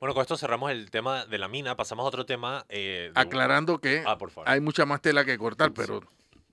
Bueno, 0.00 0.14
con 0.14 0.22
esto 0.22 0.36
cerramos 0.36 0.70
el 0.70 0.90
tema 0.90 1.26
de 1.26 1.38
la 1.38 1.46
mina. 1.46 1.76
Pasamos 1.76 2.04
a 2.04 2.08
otro 2.08 2.24
tema. 2.24 2.66
Aclarando 3.14 3.80
que 3.80 4.02
ah, 4.06 4.18
hay 4.46 4.60
mucha 4.60 4.86
más 4.86 5.02
tela 5.02 5.26
que 5.26 5.36
cortar, 5.36 5.72
pero 5.74 6.00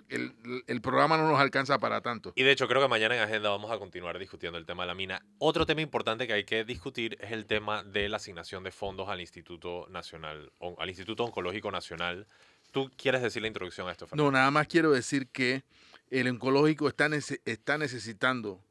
el, 0.10 0.82
programa 0.82 1.18
no 1.18 1.28
nos 1.28 1.40
alcanza 1.40 1.80
para 1.80 2.02
tanto. 2.02 2.32
Y 2.36 2.44
de 2.44 2.52
hecho 2.52 2.68
creo 2.68 2.82
que 2.82 2.88
mañana 2.88 3.16
en 3.16 3.22
agenda 3.22 3.50
vamos 3.50 3.72
a 3.72 3.78
continuar 3.78 4.18
discutiendo 4.20 4.58
el 4.58 4.66
tema 4.66 4.84
de 4.84 4.88
la 4.88 4.96
mina. 4.96 5.22
Otro 5.38 5.66
tema 5.66 5.82
importante 5.82 6.28
que 6.28 6.34
hay 6.34 6.44
que 6.44 6.64
discutir 6.64 7.18
es 7.20 7.32
el 7.32 7.46
tema 7.46 7.84
de 7.84 8.08
la 8.10 8.18
asignación 8.18 8.64
de 8.64 8.72
fondos 8.72 9.10
al 9.10 9.20
Instituto 9.20 9.88
Nacional, 9.90 10.52
al 10.78 10.90
Instituto 10.90 11.24
Oncológico 11.24 11.72
Nacional. 11.72 12.28
¿Tú 12.72 12.90
quieres 12.96 13.22
decir 13.22 13.42
la 13.42 13.48
introducción 13.48 13.88
a 13.88 13.92
esto, 13.92 14.08
Fernando? 14.08 14.32
No, 14.32 14.38
nada 14.38 14.52
más 14.52 14.68
quiero 14.68 14.92
decir 14.92 15.28
que 15.28 15.64
el 16.10 16.28
oncológico 16.30 16.88
está, 16.88 17.10
está 17.46 17.78
necesitando 17.78 18.62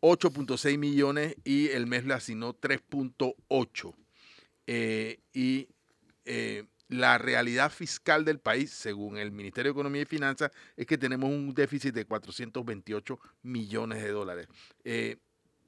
8.6 0.00 0.78
millones 0.78 1.36
y 1.44 1.68
el 1.68 1.86
mes 1.86 2.04
le 2.04 2.14
asignó 2.14 2.54
3.8. 2.54 3.94
Eh, 4.66 5.18
y 5.32 5.68
eh, 6.24 6.64
la 6.90 7.18
realidad 7.18 7.70
fiscal 7.70 8.24
del 8.24 8.40
país, 8.40 8.72
según 8.72 9.16
el 9.16 9.30
Ministerio 9.30 9.70
de 9.70 9.78
Economía 9.78 10.02
y 10.02 10.06
Finanzas, 10.06 10.50
es 10.76 10.86
que 10.86 10.98
tenemos 10.98 11.30
un 11.30 11.54
déficit 11.54 11.94
de 11.94 12.04
428 12.04 13.18
millones 13.42 14.02
de 14.02 14.10
dólares. 14.10 14.48
Eh, 14.82 15.16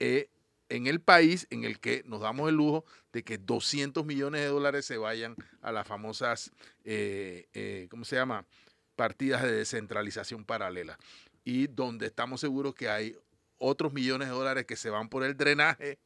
eh, 0.00 0.28
en 0.68 0.88
el 0.88 1.00
país 1.00 1.46
en 1.50 1.64
el 1.64 1.78
que 1.78 2.02
nos 2.06 2.20
damos 2.20 2.48
el 2.48 2.56
lujo 2.56 2.84
de 3.12 3.22
que 3.22 3.38
200 3.38 4.04
millones 4.04 4.40
de 4.40 4.48
dólares 4.48 4.84
se 4.84 4.96
vayan 4.96 5.36
a 5.60 5.70
las 5.70 5.86
famosas, 5.86 6.50
eh, 6.84 7.86
¿cómo 7.88 8.04
se 8.04 8.16
llama? 8.16 8.44
Partidas 8.96 9.42
de 9.42 9.52
descentralización 9.52 10.44
paralela. 10.44 10.98
Y 11.44 11.68
donde 11.68 12.06
estamos 12.06 12.40
seguros 12.40 12.74
que 12.74 12.88
hay 12.88 13.16
otros 13.58 13.92
millones 13.92 14.28
de 14.28 14.34
dólares 14.34 14.66
que 14.66 14.76
se 14.76 14.90
van 14.90 15.08
por 15.08 15.22
el 15.22 15.36
drenaje 15.36 15.98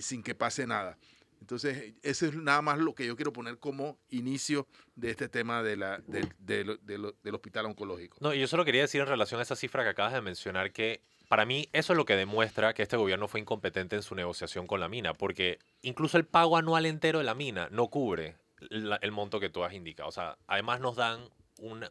sin 0.00 0.22
que 0.22 0.34
pase 0.34 0.66
nada. 0.66 0.96
Entonces, 1.40 1.94
eso 2.02 2.26
es 2.26 2.34
nada 2.34 2.60
más 2.62 2.78
lo 2.78 2.94
que 2.94 3.06
yo 3.06 3.14
quiero 3.16 3.32
poner 3.32 3.58
como 3.58 3.98
inicio 4.10 4.66
de 4.96 5.10
este 5.10 5.28
tema 5.28 5.62
de 5.62 5.76
la, 5.76 5.98
del- 6.06 6.78
del- 6.82 7.34
hospital 7.34 7.66
oncológico. 7.66 8.16
No, 8.20 8.34
y 8.34 8.40
yo 8.40 8.46
solo 8.48 8.64
quería 8.64 8.80
decir 8.82 9.00
en 9.00 9.06
relación 9.06 9.38
a 9.38 9.42
esa 9.44 9.54
cifra 9.56 9.82
que 9.84 9.90
acabas 9.90 10.12
de 10.12 10.20
mencionar 10.22 10.72
que 10.72 11.02
para 11.28 11.44
mí 11.44 11.68
eso 11.72 11.92
es 11.92 11.96
lo 11.96 12.04
que 12.04 12.16
demuestra 12.16 12.72
que 12.74 12.82
este 12.82 12.96
gobierno 12.96 13.28
fue 13.28 13.40
incompetente 13.40 13.96
en 13.96 14.02
su 14.02 14.14
negociación 14.14 14.66
con 14.66 14.80
la 14.80 14.88
mina, 14.88 15.12
porque 15.14 15.58
incluso 15.82 16.16
el 16.18 16.24
pago 16.24 16.56
anual 16.56 16.86
entero 16.86 17.18
de 17.18 17.24
la 17.24 17.34
mina 17.34 17.68
no 17.70 17.88
cubre 17.88 18.36
la- 18.70 18.96
el 19.02 19.12
monto 19.12 19.38
que 19.38 19.50
tú 19.50 19.62
has 19.64 19.72
indicado. 19.74 20.08
O 20.08 20.12
sea, 20.12 20.38
además 20.46 20.80
nos 20.80 20.96
dan 20.96 21.20
un, 21.58 21.84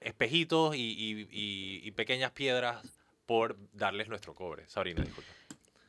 espejitos 0.00 0.74
y, 0.76 0.80
y- 0.80 1.28
y- 1.30 1.80
y 1.86 1.90
pequeñas 1.92 2.32
piedras 2.32 2.84
por 3.26 3.56
darles 3.72 4.08
nuestro 4.08 4.34
cobre. 4.34 4.68
Sabrina, 4.68 5.02
disculpa. 5.02 5.30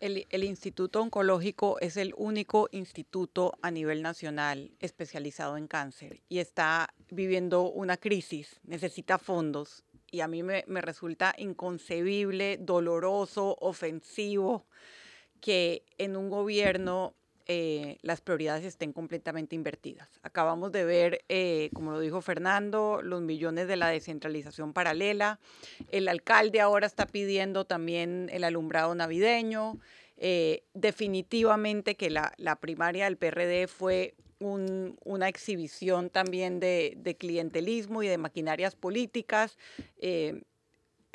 El, 0.05 0.43
Instituto 0.43 1.01
Oncológico 1.01 1.79
es 1.79 1.97
el 1.97 2.13
único 2.15 2.69
instituto 2.71 3.57
a 3.63 3.71
nivel 3.71 4.03
nacional 4.03 4.69
especializado 4.79 5.57
en 5.57 5.65
cáncer 5.65 6.21
y 6.29 6.37
está 6.37 6.93
viviendo 7.09 7.71
una 7.71 7.97
crisis, 7.97 8.59
necesita 8.61 9.17
fondos 9.17 9.83
y 10.11 10.19
a 10.19 10.27
mí 10.27 10.43
me, 10.43 10.63
me 10.67 10.81
resulta 10.81 11.33
inconcebible, 11.39 12.57
doloroso, 12.61 13.57
ofensivo 13.59 14.67
que 15.41 15.83
en 15.97 16.17
un 16.17 16.29
gobierno 16.29 17.15
eh, 17.47 17.97
las 18.01 18.21
prioridades 18.21 18.65
estén 18.65 18.91
completamente 18.93 19.55
invertidas. 19.55 20.09
Acabamos 20.23 20.71
de 20.71 20.83
ver, 20.85 21.23
eh, 21.29 21.69
como 21.73 21.91
lo 21.91 21.99
dijo 21.99 22.21
Fernando, 22.21 23.01
los 23.03 23.21
millones 23.21 23.67
de 23.67 23.75
la 23.75 23.89
descentralización 23.89 24.73
paralela. 24.73 25.39
El 25.91 26.07
alcalde 26.07 26.61
ahora 26.61 26.87
está 26.87 27.05
pidiendo 27.05 27.65
también 27.65 28.29
el 28.31 28.43
alumbrado 28.43 28.95
navideño. 28.95 29.77
Eh, 30.17 30.63
definitivamente 30.73 31.95
que 31.95 32.09
la, 32.09 32.33
la 32.37 32.55
primaria 32.55 33.05
del 33.05 33.17
PRD 33.17 33.67
fue 33.67 34.15
un- 34.39 34.97
una 35.03 35.27
exhibición 35.29 36.09
también 36.09 36.59
de, 36.59 36.93
de 36.97 37.15
clientelismo 37.15 38.01
y 38.03 38.07
de 38.07 38.17
maquinarias 38.17 38.75
políticas. 38.75 39.57
eh, 39.97 40.41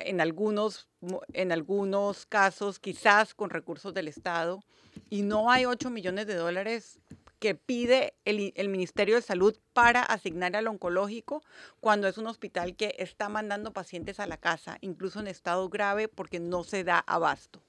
en 0.03 0.23
algunos, 0.23 0.89
en 1.35 1.53
algunos 1.53 2.25
casos 2.25 2.79
quizás 2.79 3.35
con 3.35 3.51
recursos 3.51 3.93
del 3.93 4.09
Estado, 4.09 4.63
y 5.11 5.23
no 5.23 5.51
hay 5.51 5.67
8 5.67 5.91
millones 5.91 6.27
de 6.27 6.37
dólares 6.37 7.01
que 7.41 7.55
pide 7.55 8.15
el, 8.25 8.53
el 8.55 8.69
Ministerio 8.69 9.17
de 9.17 9.23
Salud 9.23 9.59
para 9.73 10.03
asignar 10.03 10.55
al 10.57 10.69
oncológico 10.69 11.43
cuando 11.81 12.07
es 12.07 12.17
un 12.17 12.27
hospital 12.27 12.77
que 12.77 12.95
está 12.99 13.29
mandando 13.29 13.73
pacientes 13.73 14.21
a 14.21 14.27
la 14.27 14.37
casa, 14.37 14.79
incluso 14.81 15.21
en 15.21 15.27
estado 15.27 15.69
grave, 15.69 16.09
porque 16.09 16.39
no 16.39 16.65
se 16.65 16.85
da 16.85 16.99
abasto. 16.99 17.63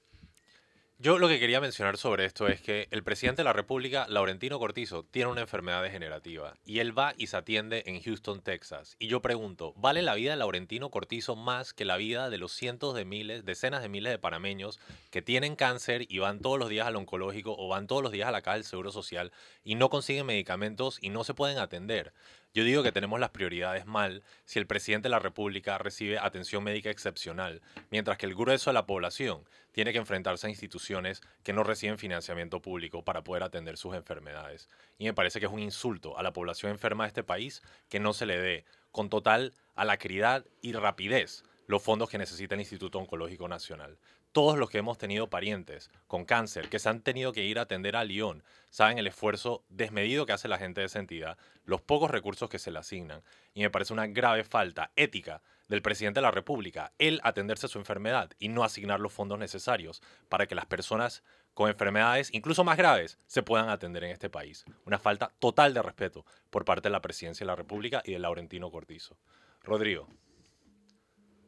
Yo 1.02 1.18
lo 1.18 1.26
que 1.26 1.40
quería 1.40 1.60
mencionar 1.60 1.96
sobre 1.96 2.26
esto 2.26 2.46
es 2.46 2.60
que 2.60 2.86
el 2.92 3.02
presidente 3.02 3.42
de 3.42 3.44
la 3.44 3.52
República, 3.52 4.06
Laurentino 4.08 4.60
Cortizo, 4.60 5.04
tiene 5.10 5.32
una 5.32 5.40
enfermedad 5.40 5.82
degenerativa 5.82 6.54
y 6.64 6.78
él 6.78 6.96
va 6.96 7.12
y 7.18 7.26
se 7.26 7.36
atiende 7.36 7.82
en 7.86 8.00
Houston, 8.00 8.40
Texas. 8.40 8.94
Y 9.00 9.08
yo 9.08 9.20
pregunto, 9.20 9.74
¿vale 9.76 10.00
la 10.02 10.14
vida 10.14 10.30
de 10.30 10.36
Laurentino 10.36 10.90
Cortizo 10.90 11.34
más 11.34 11.74
que 11.74 11.84
la 11.84 11.96
vida 11.96 12.30
de 12.30 12.38
los 12.38 12.52
cientos 12.52 12.94
de 12.94 13.04
miles, 13.04 13.44
decenas 13.44 13.82
de 13.82 13.88
miles 13.88 14.12
de 14.12 14.20
panameños 14.20 14.78
que 15.10 15.22
tienen 15.22 15.56
cáncer 15.56 16.06
y 16.08 16.20
van 16.20 16.38
todos 16.38 16.56
los 16.56 16.68
días 16.68 16.86
al 16.86 16.94
oncológico 16.94 17.56
o 17.58 17.66
van 17.66 17.88
todos 17.88 18.04
los 18.04 18.12
días 18.12 18.28
a 18.28 18.32
la 18.32 18.42
caja 18.42 18.58
del 18.58 18.64
Seguro 18.64 18.92
Social 18.92 19.32
y 19.64 19.74
no 19.74 19.90
consiguen 19.90 20.26
medicamentos 20.26 20.98
y 21.00 21.08
no 21.08 21.24
se 21.24 21.34
pueden 21.34 21.58
atender? 21.58 22.12
Yo 22.54 22.64
digo 22.64 22.82
que 22.82 22.92
tenemos 22.92 23.18
las 23.18 23.30
prioridades 23.30 23.86
mal 23.86 24.22
si 24.44 24.58
el 24.58 24.66
presidente 24.66 25.06
de 25.06 25.10
la 25.10 25.18
República 25.18 25.78
recibe 25.78 26.18
atención 26.18 26.62
médica 26.62 26.90
excepcional, 26.90 27.62
mientras 27.90 28.18
que 28.18 28.26
el 28.26 28.34
grueso 28.34 28.68
de 28.68 28.74
la 28.74 28.84
población 28.86 29.42
tiene 29.72 29.92
que 29.92 29.98
enfrentarse 29.98 30.46
a 30.46 30.50
instituciones 30.50 31.22
que 31.42 31.52
no 31.52 31.64
reciben 31.64 31.98
financiamiento 31.98 32.62
público 32.62 33.04
para 33.04 33.24
poder 33.24 33.42
atender 33.42 33.76
sus 33.76 33.94
enfermedades. 33.94 34.68
Y 34.98 35.04
me 35.04 35.14
parece 35.14 35.40
que 35.40 35.46
es 35.46 35.52
un 35.52 35.58
insulto 35.58 36.16
a 36.16 36.22
la 36.22 36.32
población 36.32 36.72
enferma 36.72 37.04
de 37.04 37.08
este 37.08 37.24
país 37.24 37.62
que 37.88 38.00
no 38.00 38.12
se 38.12 38.26
le 38.26 38.38
dé 38.38 38.64
con 38.90 39.08
total 39.08 39.54
alacridad 39.74 40.44
y 40.60 40.72
rapidez 40.72 41.44
los 41.66 41.82
fondos 41.82 42.10
que 42.10 42.18
necesita 42.18 42.54
el 42.54 42.60
Instituto 42.60 42.98
Oncológico 42.98 43.48
Nacional. 43.48 43.98
Todos 44.32 44.58
los 44.58 44.70
que 44.70 44.78
hemos 44.78 44.98
tenido 44.98 45.28
parientes 45.28 45.90
con 46.06 46.24
cáncer 46.24 46.68
que 46.68 46.78
se 46.78 46.88
han 46.88 47.02
tenido 47.02 47.32
que 47.32 47.44
ir 47.44 47.58
a 47.58 47.62
atender 47.62 47.96
a 47.96 48.04
Lyon 48.04 48.42
saben 48.70 48.98
el 48.98 49.06
esfuerzo 49.06 49.64
desmedido 49.68 50.24
que 50.24 50.32
hace 50.32 50.48
la 50.48 50.58
gente 50.58 50.80
de 50.80 50.86
esa 50.86 50.98
entidad, 50.98 51.36
los 51.64 51.82
pocos 51.82 52.10
recursos 52.10 52.48
que 52.48 52.58
se 52.58 52.70
le 52.70 52.78
asignan. 52.78 53.22
Y 53.52 53.60
me 53.60 53.70
parece 53.70 53.92
una 53.92 54.06
grave 54.06 54.44
falta 54.44 54.90
ética 54.96 55.42
del 55.68 55.82
presidente 55.82 56.18
de 56.18 56.22
la 56.22 56.30
República, 56.30 56.92
él 56.98 57.20
atenderse 57.22 57.66
a 57.66 57.68
su 57.68 57.78
enfermedad 57.78 58.30
y 58.38 58.48
no 58.48 58.64
asignar 58.64 59.00
los 59.00 59.12
fondos 59.12 59.38
necesarios 59.38 60.02
para 60.28 60.46
que 60.46 60.54
las 60.54 60.66
personas 60.66 61.22
con 61.54 61.68
enfermedades 61.68 62.30
incluso 62.32 62.64
más 62.64 62.76
graves 62.76 63.18
se 63.26 63.42
puedan 63.42 63.68
atender 63.68 64.04
en 64.04 64.10
este 64.10 64.30
país. 64.30 64.64
Una 64.86 64.98
falta 64.98 65.32
total 65.38 65.74
de 65.74 65.82
respeto 65.82 66.24
por 66.50 66.64
parte 66.64 66.88
de 66.88 66.92
la 66.92 67.02
presidencia 67.02 67.44
de 67.44 67.48
la 67.48 67.56
República 67.56 68.02
y 68.04 68.12
de 68.12 68.18
Laurentino 68.18 68.70
Cortizo. 68.70 69.16
Rodrigo. 69.62 70.08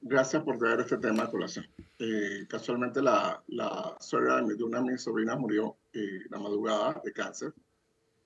Gracias 0.06 0.42
por 0.42 0.58
traer 0.58 0.80
este 0.80 0.98
tema 0.98 1.24
a 1.24 1.30
colación. 1.30 1.66
Eh, 1.98 2.46
casualmente 2.46 3.00
la, 3.00 3.42
suegra 4.00 4.42
de 4.42 4.62
una 4.62 4.80
de 4.80 4.92
mis 4.92 5.02
sobrinas 5.02 5.38
murió 5.38 5.78
eh, 5.94 6.20
la 6.28 6.38
madrugada 6.38 7.00
de 7.02 7.12
cáncer, 7.12 7.54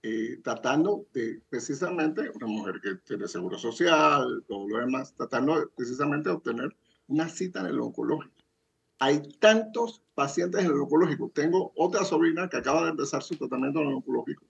eh, 0.02 0.40
tratando 0.44 1.06
de 1.12 1.42
precisamente, 1.48 2.30
una 2.30 2.46
mujer 2.46 2.80
que 2.82 2.94
tiene 2.96 3.26
seguro 3.26 3.58
social, 3.58 4.44
todo 4.46 4.68
lo 4.68 4.78
demás, 4.78 5.12
tratando 5.14 5.58
de, 5.58 5.66
precisamente 5.76 6.28
de 6.28 6.36
obtener 6.36 6.76
una 7.08 7.28
cita 7.28 7.60
en 7.60 7.66
el 7.66 7.80
oncológico. 7.80 8.34
Hay 9.00 9.20
tantos 9.40 10.02
pacientes 10.14 10.60
en 10.60 10.66
el 10.66 10.80
oncológico. 10.80 11.30
Tengo 11.34 11.72
otra 11.76 12.04
sobrina 12.04 12.48
que 12.48 12.58
acaba 12.58 12.84
de 12.84 12.90
empezar 12.90 13.22
su 13.22 13.36
tratamiento 13.36 13.80
en 13.80 13.88
el 13.88 13.94
oncológico 13.94 14.44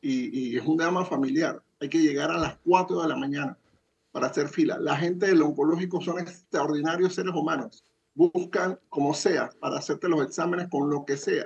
y, 0.00 0.52
y 0.52 0.56
es 0.56 0.64
un 0.64 0.76
drama 0.76 1.04
familiar. 1.04 1.62
Hay 1.80 1.88
que 1.88 1.98
llegar 1.98 2.30
a 2.30 2.38
las 2.38 2.56
4 2.64 3.02
de 3.02 3.08
la 3.08 3.16
mañana 3.16 3.58
para 4.12 4.28
hacer 4.28 4.48
fila. 4.48 4.78
La 4.78 4.96
gente 4.96 5.26
del 5.26 5.42
oncológico 5.42 6.00
son 6.00 6.18
extraordinarios 6.18 7.14
seres 7.14 7.34
humanos. 7.34 7.84
Buscan 8.14 8.78
como 8.88 9.12
sea 9.12 9.50
para 9.60 9.78
hacerte 9.78 10.08
los 10.08 10.24
exámenes 10.24 10.68
con 10.68 10.88
lo 10.88 11.04
que 11.04 11.16
sea. 11.16 11.44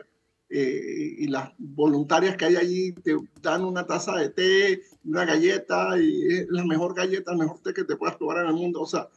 Eh, 0.50 1.14
y 1.18 1.28
las 1.28 1.52
voluntarias 1.58 2.36
que 2.36 2.46
hay 2.46 2.56
allí 2.56 2.92
te 2.92 3.16
dan 3.40 3.64
una 3.64 3.86
taza 3.86 4.16
de 4.16 4.30
té, 4.30 4.82
una 5.04 5.24
galleta, 5.24 5.96
y 6.00 6.26
es 6.26 6.46
la 6.50 6.64
mejor 6.64 6.94
galleta, 6.94 7.32
el 7.32 7.38
mejor 7.38 7.60
té 7.60 7.72
que 7.72 7.84
te 7.84 7.96
puedas 7.96 8.16
probar 8.16 8.38
en 8.42 8.48
el 8.48 8.54
mundo. 8.54 8.80
O 8.82 8.86
sea, 8.86 9.08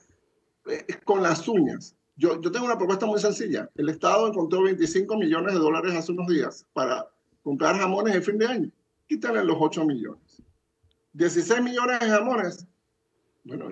es 0.65 0.97
con 1.03 1.23
las 1.23 1.47
uñas. 1.47 1.95
Yo, 2.15 2.39
yo 2.39 2.51
tengo 2.51 2.65
una 2.65 2.77
propuesta 2.77 3.05
muy 3.07 3.19
sencilla. 3.19 3.69
El 3.75 3.89
Estado 3.89 4.27
encontró 4.27 4.61
25 4.63 5.17
millones 5.17 5.53
de 5.53 5.59
dólares 5.59 5.95
hace 5.95 6.11
unos 6.11 6.27
días 6.27 6.65
para 6.73 7.09
comprar 7.41 7.77
jamones 7.77 8.15
en 8.15 8.23
fin 8.23 8.37
de 8.37 8.45
año. 8.45 8.71
Quítale 9.07 9.43
los 9.43 9.57
8 9.59 9.83
millones. 9.85 10.41
16 11.13 11.61
millones 11.61 11.99
de 11.99 12.07
jamones 12.07 12.67
bueno, 13.43 13.69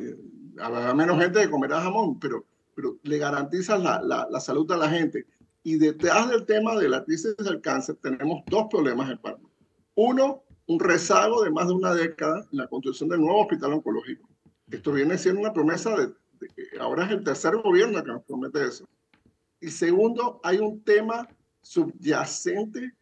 habrá 0.59 0.93
menos 0.93 1.19
gente 1.19 1.41
que 1.41 1.49
comerá 1.49 1.81
jamón, 1.81 2.19
pero, 2.19 2.45
pero 2.75 2.97
le 3.03 3.17
garantizas 3.17 3.81
la, 3.81 4.01
la, 4.01 4.27
la, 4.29 4.39
salud 4.39 4.69
a 4.71 4.77
la 4.77 4.89
gente. 4.89 5.25
Y 5.63 5.77
detrás 5.77 6.29
del 6.29 6.45
tema 6.45 6.75
de 6.77 6.89
la 6.89 7.03
crisis 7.03 7.35
del 7.37 7.61
cáncer 7.61 7.97
tenemos 8.01 8.43
dos 8.47 8.67
problemas 8.69 9.09
en 9.09 9.17
Panamá. 9.17 9.49
Uno, 9.95 10.43
un 10.67 10.79
rezago 10.79 11.43
de 11.43 11.51
más 11.51 11.67
de 11.67 11.73
una 11.73 11.93
década 11.93 12.47
en 12.51 12.57
la 12.57 12.67
construcción 12.67 13.09
del 13.09 13.21
nuevo 13.21 13.41
hospital 13.41 13.73
oncológico. 13.73 14.27
Esto 14.69 14.93
viene 14.93 15.17
siendo 15.17 15.41
una 15.41 15.53
promesa 15.53 15.95
de, 15.95 16.07
de 16.07 16.47
que 16.55 16.79
ahora 16.79 17.05
es 17.05 17.11
el 17.11 17.23
tercer 17.23 17.55
gobierno 17.57 18.03
que 18.03 18.11
nos 18.11 18.23
promete 18.23 18.65
eso. 18.65 18.87
Y 19.59 19.69
segundo, 19.69 20.39
hay 20.43 20.57
un 20.57 20.81
tema 20.83 21.27
subyacente 21.61 22.95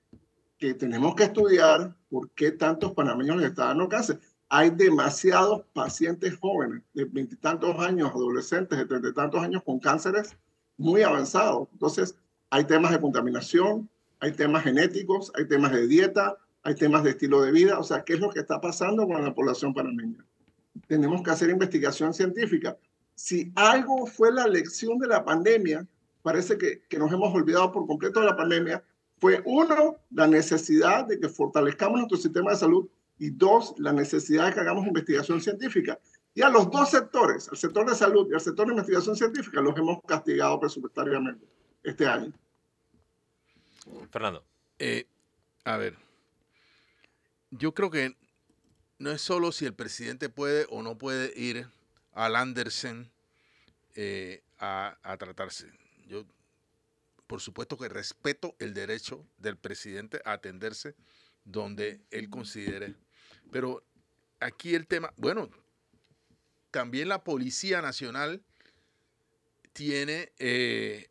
que 0.57 0.74
tenemos 0.74 1.16
que 1.16 1.24
estudiar 1.24 1.95
por 2.10 2.30
qué 2.32 2.51
tantos 2.51 2.91
panameños 2.91 3.38
les 3.38 3.51
está 3.51 3.68
dando 3.68 3.88
cáncer 3.88 4.20
hay 4.49 4.72
demasiados 4.72 5.64
pacientes 5.74 6.36
jóvenes 6.39 6.82
de 6.93 7.05
veintitantos 7.05 7.78
años, 7.80 8.10
adolescentes 8.10 8.78
de 8.78 8.86
treinta 8.86 9.10
y 9.10 9.14
tantos 9.14 9.41
años 9.41 9.64
con 9.64 9.80
cánceres 9.80 10.36
muy 10.76 11.03
avanzados. 11.03 11.68
Entonces, 11.72 12.16
hay 12.50 12.64
temas 12.66 12.91
de 12.91 13.00
contaminación, 13.00 13.89
hay 14.20 14.32
temas 14.32 14.64
genéticos, 14.64 15.32
hay 15.36 15.47
temas 15.47 15.72
de 15.72 15.88
dieta, 15.88 16.38
hay 16.64 16.76
temas 16.76 17.04
de 17.04 17.12
estilo 17.12 17.41
de 17.41 17.52
vida. 17.52 17.80
O 17.80 17.84
sea, 17.84 18.04
¿qué 18.04 18.14
es 18.14 18.20
lo 18.20 18.30
que 18.30 18.39
está 18.39 18.60
pasando 18.60 19.08
con 19.08 19.24
la 19.24 19.34
población 19.34 19.74
panameña? 19.74 20.26
Tenemos 20.88 21.22
que 21.22 21.32
hacer 21.32 21.50
investigación 21.50 22.14
científica. 22.14 22.78
Si 23.16 23.52
algo 23.56 24.06
fue 24.06 24.32
la 24.32 24.47
lección 24.47 24.97
de 24.97 25.08
la 25.08 25.24
pandemia, 25.24 25.86
parece 26.22 26.58
que, 26.58 26.82
nos 26.97 27.12
hemos 27.12 27.34
olvidado 27.34 27.72
por 27.72 27.86
completo 27.86 28.20
de 28.20 28.26
la 28.26 28.36
pandemia, 28.36 28.84
fue 29.20 29.41
uno, 29.45 29.97
la 30.12 30.28
necesidad 30.28 31.06
de 31.06 31.20
que 31.20 31.30
fortalezcamos 31.30 31.97
nuestro 31.97 32.18
sistema 32.18 32.52
de 32.52 32.58
salud 32.58 32.88
y 33.18 33.32
dos, 33.32 33.76
la 33.78 33.91
necesidad 33.91 34.47
de 34.47 34.54
que 34.54 34.60
hagamos 34.62 34.88
investigación 34.88 35.41
científica. 35.41 36.00
Y 36.34 36.41
a 36.41 36.50
los 36.50 36.72
dos 36.72 36.89
sectores, 36.89 37.50
al 37.50 37.58
sector 37.58 37.89
de 37.89 37.95
salud 37.95 38.28
y 38.32 38.34
al 38.34 38.39
sector 38.39 38.68
de 38.68 38.74
investigación 38.74 39.16
científica, 39.16 39.60
los 39.60 39.78
hemos 39.78 40.00
castigado 40.08 40.60
presupuestariamente 40.60 41.45
este 41.84 42.06
año. 42.08 42.34
Fernando. 44.12 44.44
Eh, 44.78 45.08
a 45.64 45.78
ver, 45.78 45.98
yo 47.52 47.74
creo 47.74 47.90
que 47.90 48.16
no 48.98 49.12
es 49.12 49.22
solo 49.22 49.52
si 49.52 49.66
el 49.66 49.74
presidente 49.74 50.30
puede 50.30 50.66
o 50.70 50.84
no 50.84 50.98
puede 50.98 51.34
ir 51.40 51.68
al 52.14 52.36
Andersen 52.36 53.12
eh, 53.96 54.44
a, 54.58 54.98
a 55.04 55.18
tratarse. 55.18 55.72
Yo, 56.08 56.26
por 57.28 57.42
supuesto 57.42 57.78
que 57.78 57.90
respeto 57.90 58.56
el 58.60 58.74
derecho 58.74 59.26
del 59.38 59.58
presidente 59.58 60.22
a 60.26 60.34
atenderse 60.34 60.96
donde 61.44 62.02
él 62.12 62.30
considere. 62.30 62.96
Pero 63.52 63.84
aquí 64.40 64.76
el 64.76 64.88
tema, 64.88 65.14
bueno, 65.18 65.50
también 66.72 67.10
la 67.10 67.24
Policía 67.24 67.82
Nacional 67.82 68.44
tiene, 69.74 70.32
eh, 70.40 71.10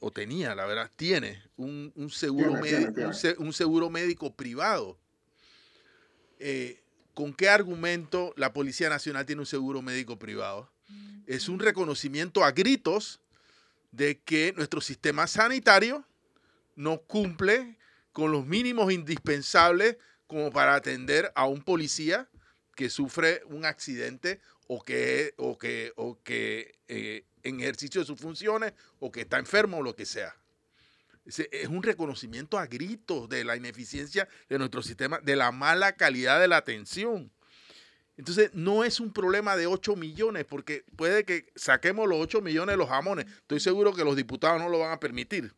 o, 0.00 0.10
tenía, 0.10 0.54
la 0.54 0.66
verdad, 0.66 0.90
tiene 0.96 1.42
un, 1.56 1.92
seguro, 2.10 2.54
médico, 2.54 3.10
Un, 3.38 3.52
seguro 3.52 3.90
médico 3.90 4.34
privado. 4.34 4.98
Eh, 6.38 6.82
¿Con 7.14 7.34
qué 7.34 7.48
argumento 7.48 8.32
la 8.36 8.52
Policía 8.52 8.88
Nacional 8.88 9.26
tiene 9.26 9.40
un 9.40 9.46
seguro 9.46 9.82
médico 9.82 10.18
privado? 10.18 10.70
Es 11.26 11.48
un 11.48 11.60
reconocimiento 11.60 12.42
a 12.42 12.50
gritos 12.50 13.20
de 13.92 14.18
que 14.18 14.52
nuestro 14.56 14.80
sistema 14.80 15.26
sanitario 15.26 16.04
no 16.76 17.02
cumple 17.02 17.76
con 18.12 18.32
los 18.32 18.46
mínimos 18.46 18.92
indispensables 18.92 19.96
como 20.26 20.50
para 20.50 20.74
atender 20.74 21.30
a 21.34 21.46
un 21.46 21.62
policía 21.62 22.28
que 22.74 22.88
sufre 22.88 23.42
un 23.46 23.64
accidente 23.64 24.40
o 24.66 24.82
que, 24.82 25.34
o 25.36 25.58
que, 25.58 25.92
o 25.96 26.22
que 26.22 26.78
eh, 26.88 27.24
en 27.42 27.60
ejercicio 27.60 28.00
de 28.00 28.06
sus 28.06 28.18
funciones 28.18 28.72
o 28.98 29.10
que 29.10 29.22
está 29.22 29.38
enfermo 29.38 29.78
o 29.78 29.82
lo 29.82 29.94
que 29.94 30.06
sea. 30.06 30.34
Es 31.24 31.68
un 31.68 31.82
reconocimiento 31.82 32.58
a 32.58 32.66
gritos 32.66 33.28
de 33.28 33.44
la 33.44 33.56
ineficiencia 33.56 34.28
de 34.48 34.58
nuestro 34.58 34.82
sistema, 34.82 35.20
de 35.20 35.36
la 35.36 35.52
mala 35.52 35.92
calidad 35.92 36.40
de 36.40 36.48
la 36.48 36.56
atención. 36.56 37.30
Entonces, 38.16 38.50
no 38.52 38.84
es 38.84 39.00
un 39.00 39.12
problema 39.12 39.56
de 39.56 39.66
8 39.66 39.96
millones, 39.96 40.44
porque 40.44 40.84
puede 40.96 41.24
que 41.24 41.46
saquemos 41.56 42.08
los 42.08 42.18
8 42.20 42.40
millones 42.42 42.74
de 42.74 42.76
los 42.76 42.88
jamones. 42.88 43.26
Estoy 43.26 43.60
seguro 43.60 43.94
que 43.94 44.04
los 44.04 44.16
diputados 44.16 44.60
no 44.60 44.68
lo 44.68 44.78
van 44.78 44.92
a 44.92 45.00
permitir. 45.00 45.54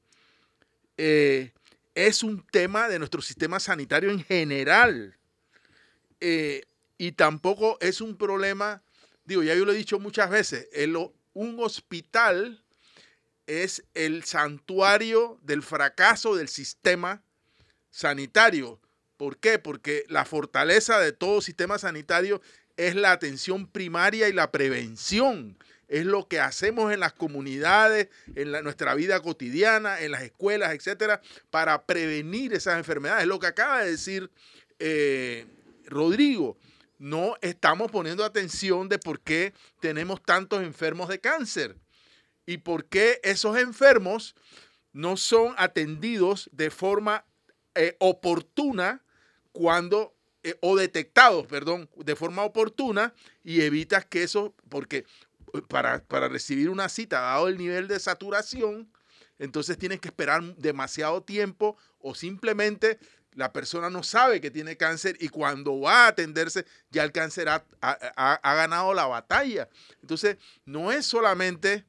Eh, 0.96 1.52
es 1.94 2.22
un 2.22 2.44
tema 2.50 2.88
de 2.88 2.98
nuestro 2.98 3.20
sistema 3.20 3.58
sanitario 3.58 4.10
en 4.10 4.22
general. 4.22 5.16
Eh, 6.20 6.62
y 6.98 7.12
tampoco 7.12 7.78
es 7.80 8.00
un 8.00 8.16
problema, 8.16 8.82
digo, 9.24 9.42
ya 9.42 9.56
yo 9.56 9.64
lo 9.64 9.72
he 9.72 9.76
dicho 9.76 9.98
muchas 9.98 10.30
veces, 10.30 10.68
un 11.34 11.58
hospital 11.60 12.62
es 13.46 13.84
el 13.94 14.24
santuario 14.24 15.38
del 15.42 15.62
fracaso 15.62 16.34
del 16.36 16.48
sistema 16.48 17.22
sanitario. 17.90 18.80
¿Por 19.16 19.38
qué? 19.38 19.58
Porque 19.58 20.04
la 20.08 20.24
fortaleza 20.24 20.98
de 20.98 21.12
todo 21.12 21.40
sistema 21.40 21.78
sanitario 21.78 22.40
es 22.76 22.94
la 22.94 23.12
atención 23.12 23.66
primaria 23.66 24.28
y 24.28 24.32
la 24.32 24.50
prevención. 24.50 25.56
Es 25.88 26.06
lo 26.06 26.26
que 26.26 26.40
hacemos 26.40 26.92
en 26.92 27.00
las 27.00 27.12
comunidades, 27.12 28.08
en 28.34 28.50
nuestra 28.64 28.94
vida 28.94 29.20
cotidiana, 29.20 30.00
en 30.00 30.10
las 30.10 30.22
escuelas, 30.22 30.72
etcétera, 30.72 31.20
para 31.50 31.84
prevenir 31.84 32.54
esas 32.54 32.78
enfermedades. 32.78 33.22
Es 33.22 33.28
lo 33.28 33.38
que 33.38 33.48
acaba 33.48 33.84
de 33.84 33.90
decir 33.90 34.30
eh, 34.78 35.46
Rodrigo. 35.84 36.56
No 37.02 37.36
estamos 37.40 37.90
poniendo 37.90 38.24
atención 38.24 38.88
de 38.88 38.96
por 38.96 39.18
qué 39.18 39.54
tenemos 39.80 40.22
tantos 40.22 40.62
enfermos 40.62 41.08
de 41.08 41.18
cáncer 41.18 41.76
y 42.46 42.58
por 42.58 42.84
qué 42.84 43.18
esos 43.24 43.58
enfermos 43.58 44.36
no 44.92 45.16
son 45.16 45.52
atendidos 45.58 46.48
de 46.52 46.70
forma 46.70 47.24
eh, 47.74 47.96
oportuna 47.98 49.02
cuando 49.50 50.14
eh, 50.44 50.56
o 50.60 50.76
detectados, 50.76 51.44
perdón, 51.48 51.90
de 51.96 52.14
forma 52.14 52.44
oportuna 52.44 53.12
y 53.42 53.62
evitas 53.62 54.06
que 54.06 54.22
eso, 54.22 54.54
porque 54.68 54.98
eh, 55.54 55.62
para, 55.68 56.04
para, 56.04 56.28
recibir 56.28 56.70
una 56.70 56.88
cita, 56.88 57.20
dado 57.20 57.48
el 57.48 57.58
nivel 57.58 57.88
de 57.88 57.98
saturación, 57.98 58.92
entonces 59.40 59.76
tienes 59.76 59.98
que 59.98 60.06
esperar 60.06 60.40
demasiado 60.54 61.24
tiempo 61.24 61.76
o 61.98 62.14
simplemente 62.14 63.00
la 63.34 63.52
persona 63.52 63.90
no 63.90 64.02
sabe 64.02 64.40
que 64.40 64.50
tiene 64.50 64.76
cáncer 64.76 65.16
y 65.20 65.28
cuando 65.28 65.80
va 65.80 66.04
a 66.04 66.08
atenderse 66.08 66.66
ya 66.90 67.04
el 67.04 67.12
cáncer 67.12 67.48
ha, 67.48 68.40
ganado 68.42 68.94
la 68.94 69.06
batalla. 69.06 69.68
Entonces, 70.00 70.36
no 70.64 70.92
es 70.92 71.06
solamente 71.06 71.84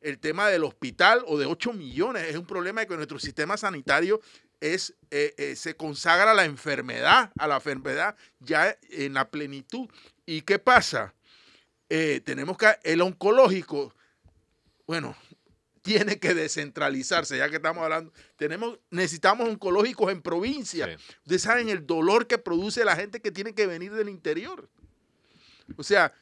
el 0.00 0.18
tema 0.18 0.48
del 0.48 0.64
hospital 0.64 1.22
o 1.26 1.38
de 1.38 1.46
8 1.46 1.72
millones. 1.72 2.24
Es 2.28 2.36
un 2.36 2.46
problema 2.46 2.80
de 2.80 2.86
que 2.86 2.96
nuestro 2.96 3.18
sistema 3.18 3.56
sanitario 3.56 4.20
es, 4.60 4.94
eh, 5.10 5.34
eh, 5.36 5.56
se 5.56 5.76
consagra 5.76 6.30
a 6.30 6.34
la 6.34 6.44
enfermedad, 6.44 7.30
a 7.38 7.46
la 7.46 7.56
enfermedad 7.56 8.16
ya 8.40 8.76
en 8.90 9.14
la 9.14 9.28
plenitud. 9.30 9.88
¿Y 10.24 10.42
qué 10.42 10.58
pasa? 10.58 11.14
Eh, 11.88 12.20
tenemos 12.24 12.56
que, 12.56 12.66
el 12.82 13.00
oncológico, 13.00 13.94
bueno, 14.86 15.16
tiene 15.86 16.18
que 16.18 16.34
descentralizarse, 16.34 17.38
ya 17.38 17.48
que 17.48 17.56
estamos 17.56 17.84
hablando. 17.84 18.12
Tenemos, 18.36 18.78
necesitamos 18.90 19.48
oncológicos 19.48 20.10
en 20.10 20.20
provincia. 20.20 20.96
Ustedes 21.22 21.42
saben 21.42 21.68
el 21.68 21.86
dolor 21.86 22.26
que 22.26 22.38
produce 22.38 22.84
la 22.84 22.96
gente 22.96 23.20
que 23.20 23.30
tiene 23.30 23.54
que 23.54 23.66
venir 23.66 23.92
del 23.92 24.08
interior. 24.08 24.68
O 25.76 25.82
sea, 25.82 26.12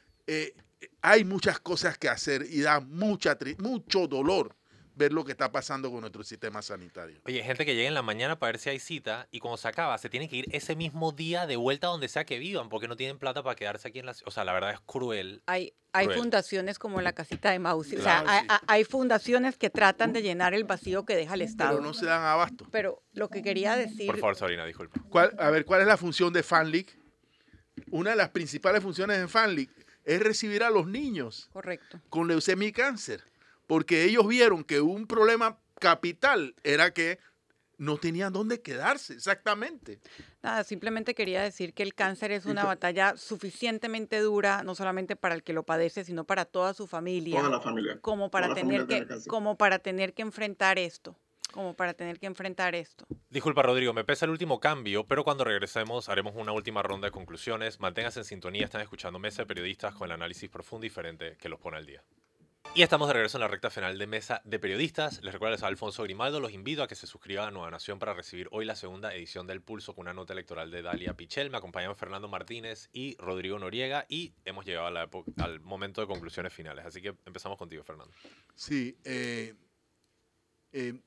hay 1.01 1.23
muchas 1.23 1.59
cosas 1.59 1.97
que 1.97 2.09
hacer 2.09 2.45
y 2.49 2.61
da 2.61 2.79
mucha, 2.79 3.37
mucho 3.57 4.07
dolor 4.07 4.55
ver 4.95 5.13
lo 5.13 5.23
que 5.25 5.31
está 5.31 5.51
pasando 5.51 5.91
con 5.91 6.01
nuestro 6.01 6.23
sistema 6.23 6.61
sanitario. 6.61 7.19
Oye, 7.25 7.43
gente 7.43 7.65
que 7.65 7.75
llega 7.75 7.87
en 7.87 7.93
la 7.93 8.01
mañana 8.01 8.39
para 8.39 8.53
ver 8.53 8.59
si 8.59 8.69
hay 8.69 8.79
cita 8.79 9.27
y 9.29 9.39
cuando 9.39 9.57
se 9.57 9.67
acaba 9.67 9.97
se 9.97 10.09
tiene 10.09 10.29
que 10.29 10.37
ir 10.37 10.45
ese 10.51 10.75
mismo 10.75 11.11
día 11.11 11.45
de 11.45 11.57
vuelta 11.57 11.87
donde 11.87 12.07
sea 12.07 12.25
que 12.25 12.39
vivan 12.39 12.69
porque 12.69 12.87
no 12.87 12.95
tienen 12.95 13.19
plata 13.19 13.43
para 13.43 13.55
quedarse 13.55 13.89
aquí 13.89 13.99
en 13.99 14.05
la 14.05 14.15
O 14.25 14.31
sea, 14.31 14.43
la 14.45 14.53
verdad 14.53 14.71
es 14.71 14.79
cruel. 14.79 15.43
Hay, 15.45 15.73
hay 15.93 16.07
fundaciones 16.09 16.79
como 16.79 17.01
la 17.01 17.13
casita 17.13 17.51
de 17.51 17.59
Mausi. 17.59 17.97
o 17.97 18.01
sea, 18.01 18.23
hay, 18.67 18.83
fundaciones 18.83 19.57
que 19.57 19.69
tratan 19.69 20.13
de 20.13 20.21
llenar 20.21 20.53
el 20.53 20.63
vacío 20.63 21.05
que 21.05 21.15
deja 21.15 21.33
el 21.33 21.41
Estado. 21.41 21.77
Pero 21.77 21.83
no 21.83 21.93
se 21.93 22.05
dan 22.05 22.23
abasto. 22.23 22.67
Pero 22.71 23.03
lo 23.13 23.29
que 23.29 23.41
quería 23.41 23.75
decir... 23.75 24.07
Por 24.07 24.19
favor, 24.19 24.35
Sabrina, 24.35 24.65
disculpa. 24.65 24.99
a 25.37 25.49
ver, 25.49 25.65
¿cuál 25.65 25.81
es 25.81 25.87
la 25.87 25.97
función 25.97 26.31
de 26.31 26.43
FanLeague? 26.43 26.93
Una 27.91 28.11
de 28.11 28.15
las 28.15 28.29
principales 28.29 28.81
funciones 28.81 29.19
de 29.19 29.27
FanLeague 29.27 29.71
es 30.05 30.21
recibir 30.21 30.63
a 30.63 30.69
los 30.69 30.87
niños 30.87 31.49
Correcto. 31.51 31.99
con 32.09 32.27
leucemia 32.27 32.67
y 32.67 32.71
cáncer, 32.71 33.23
porque 33.67 34.05
ellos 34.05 34.27
vieron 34.27 34.63
que 34.63 34.81
un 34.81 35.07
problema 35.07 35.57
capital 35.79 36.55
era 36.63 36.93
que 36.93 37.19
no 37.77 37.97
tenían 37.97 38.31
dónde 38.31 38.61
quedarse, 38.61 39.13
exactamente. 39.13 39.99
Nada, 40.41 40.63
simplemente 40.63 41.13
quería 41.13 41.41
decir 41.41 41.73
que 41.73 41.83
el 41.83 41.93
cáncer 41.93 42.31
es 42.31 42.45
una 42.45 42.63
batalla 42.63 43.17
suficientemente 43.17 44.19
dura, 44.19 44.63
no 44.63 44.75
solamente 44.75 45.15
para 45.15 45.35
el 45.35 45.43
que 45.43 45.53
lo 45.53 45.63
padece, 45.63 46.03
sino 46.03 46.23
para 46.23 46.45
toda 46.45 46.73
su 46.73 46.87
familia. 46.87 47.39
Toda 47.39 47.49
la 47.49 47.61
familia. 47.61 47.99
Como 48.01 48.29
para, 48.29 48.53
tener, 48.53 48.85
que, 48.87 49.05
como 49.27 49.57
para 49.57 49.79
tener 49.79 50.13
que 50.13 50.21
enfrentar 50.21 50.79
esto 50.79 51.17
como 51.51 51.73
para 51.73 51.93
tener 51.93 52.19
que 52.19 52.25
enfrentar 52.25 52.75
esto. 52.75 53.05
Disculpa, 53.29 53.61
Rodrigo, 53.61 53.93
me 53.93 54.03
pesa 54.03 54.25
el 54.25 54.31
último 54.31 54.59
cambio, 54.59 55.05
pero 55.05 55.23
cuando 55.23 55.45
regresemos 55.45 56.09
haremos 56.09 56.35
una 56.35 56.51
última 56.51 56.83
ronda 56.83 57.07
de 57.07 57.11
conclusiones. 57.11 57.79
Manténganse 57.79 58.19
en 58.19 58.25
sintonía, 58.25 58.65
están 58.65 58.81
escuchando 58.81 59.19
Mesa 59.19 59.43
de 59.43 59.45
Periodistas 59.45 59.95
con 59.95 60.07
el 60.07 60.11
análisis 60.11 60.49
profundo 60.49 60.85
y 60.85 60.89
diferente 60.89 61.37
que 61.39 61.47
los 61.47 61.61
pone 61.61 61.77
al 61.77 61.85
día. 61.85 62.03
Y 62.77 62.81
estamos 62.81 63.07
de 63.07 63.13
regreso 63.13 63.37
en 63.37 63.41
la 63.41 63.47
recta 63.47 63.69
final 63.69 63.97
de 63.97 64.05
Mesa 64.05 64.41
de 64.43 64.59
Periodistas. 64.59 65.23
Les 65.23 65.31
recuerdo 65.31 65.63
a 65.63 65.67
Alfonso 65.69 66.03
Grimaldo. 66.03 66.41
Los 66.41 66.51
invito 66.51 66.83
a 66.83 66.89
que 66.89 66.95
se 66.95 67.07
suscriban 67.07 67.47
a 67.47 67.51
Nueva 67.51 67.71
Nación 67.71 67.99
para 67.99 68.13
recibir 68.13 68.49
hoy 68.51 68.65
la 68.65 68.75
segunda 68.75 69.15
edición 69.15 69.47
del 69.47 69.61
Pulso 69.61 69.95
con 69.95 70.01
una 70.01 70.13
nota 70.13 70.33
electoral 70.33 70.69
de 70.71 70.81
Dalia 70.81 71.13
Pichel. 71.13 71.49
Me 71.49 71.57
acompañan 71.57 71.95
Fernando 71.95 72.27
Martínez 72.27 72.89
y 72.91 73.15
Rodrigo 73.15 73.57
Noriega 73.57 74.05
y 74.09 74.33
hemos 74.43 74.65
llegado 74.65 74.87
al 74.87 75.59
momento 75.61 76.01
de 76.01 76.07
conclusiones 76.07 76.51
finales. 76.51 76.85
Así 76.85 77.01
que 77.01 77.15
empezamos 77.25 77.57
contigo, 77.57 77.81
Fernando. 77.85 78.13
Sí, 78.55 78.97
eh, 79.05 79.53
eh, 80.73 80.99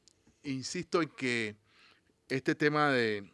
insisto 0.44 1.02
en 1.02 1.10
que 1.10 1.56
este 2.30 2.54
tema 2.54 2.92
de 2.92 3.30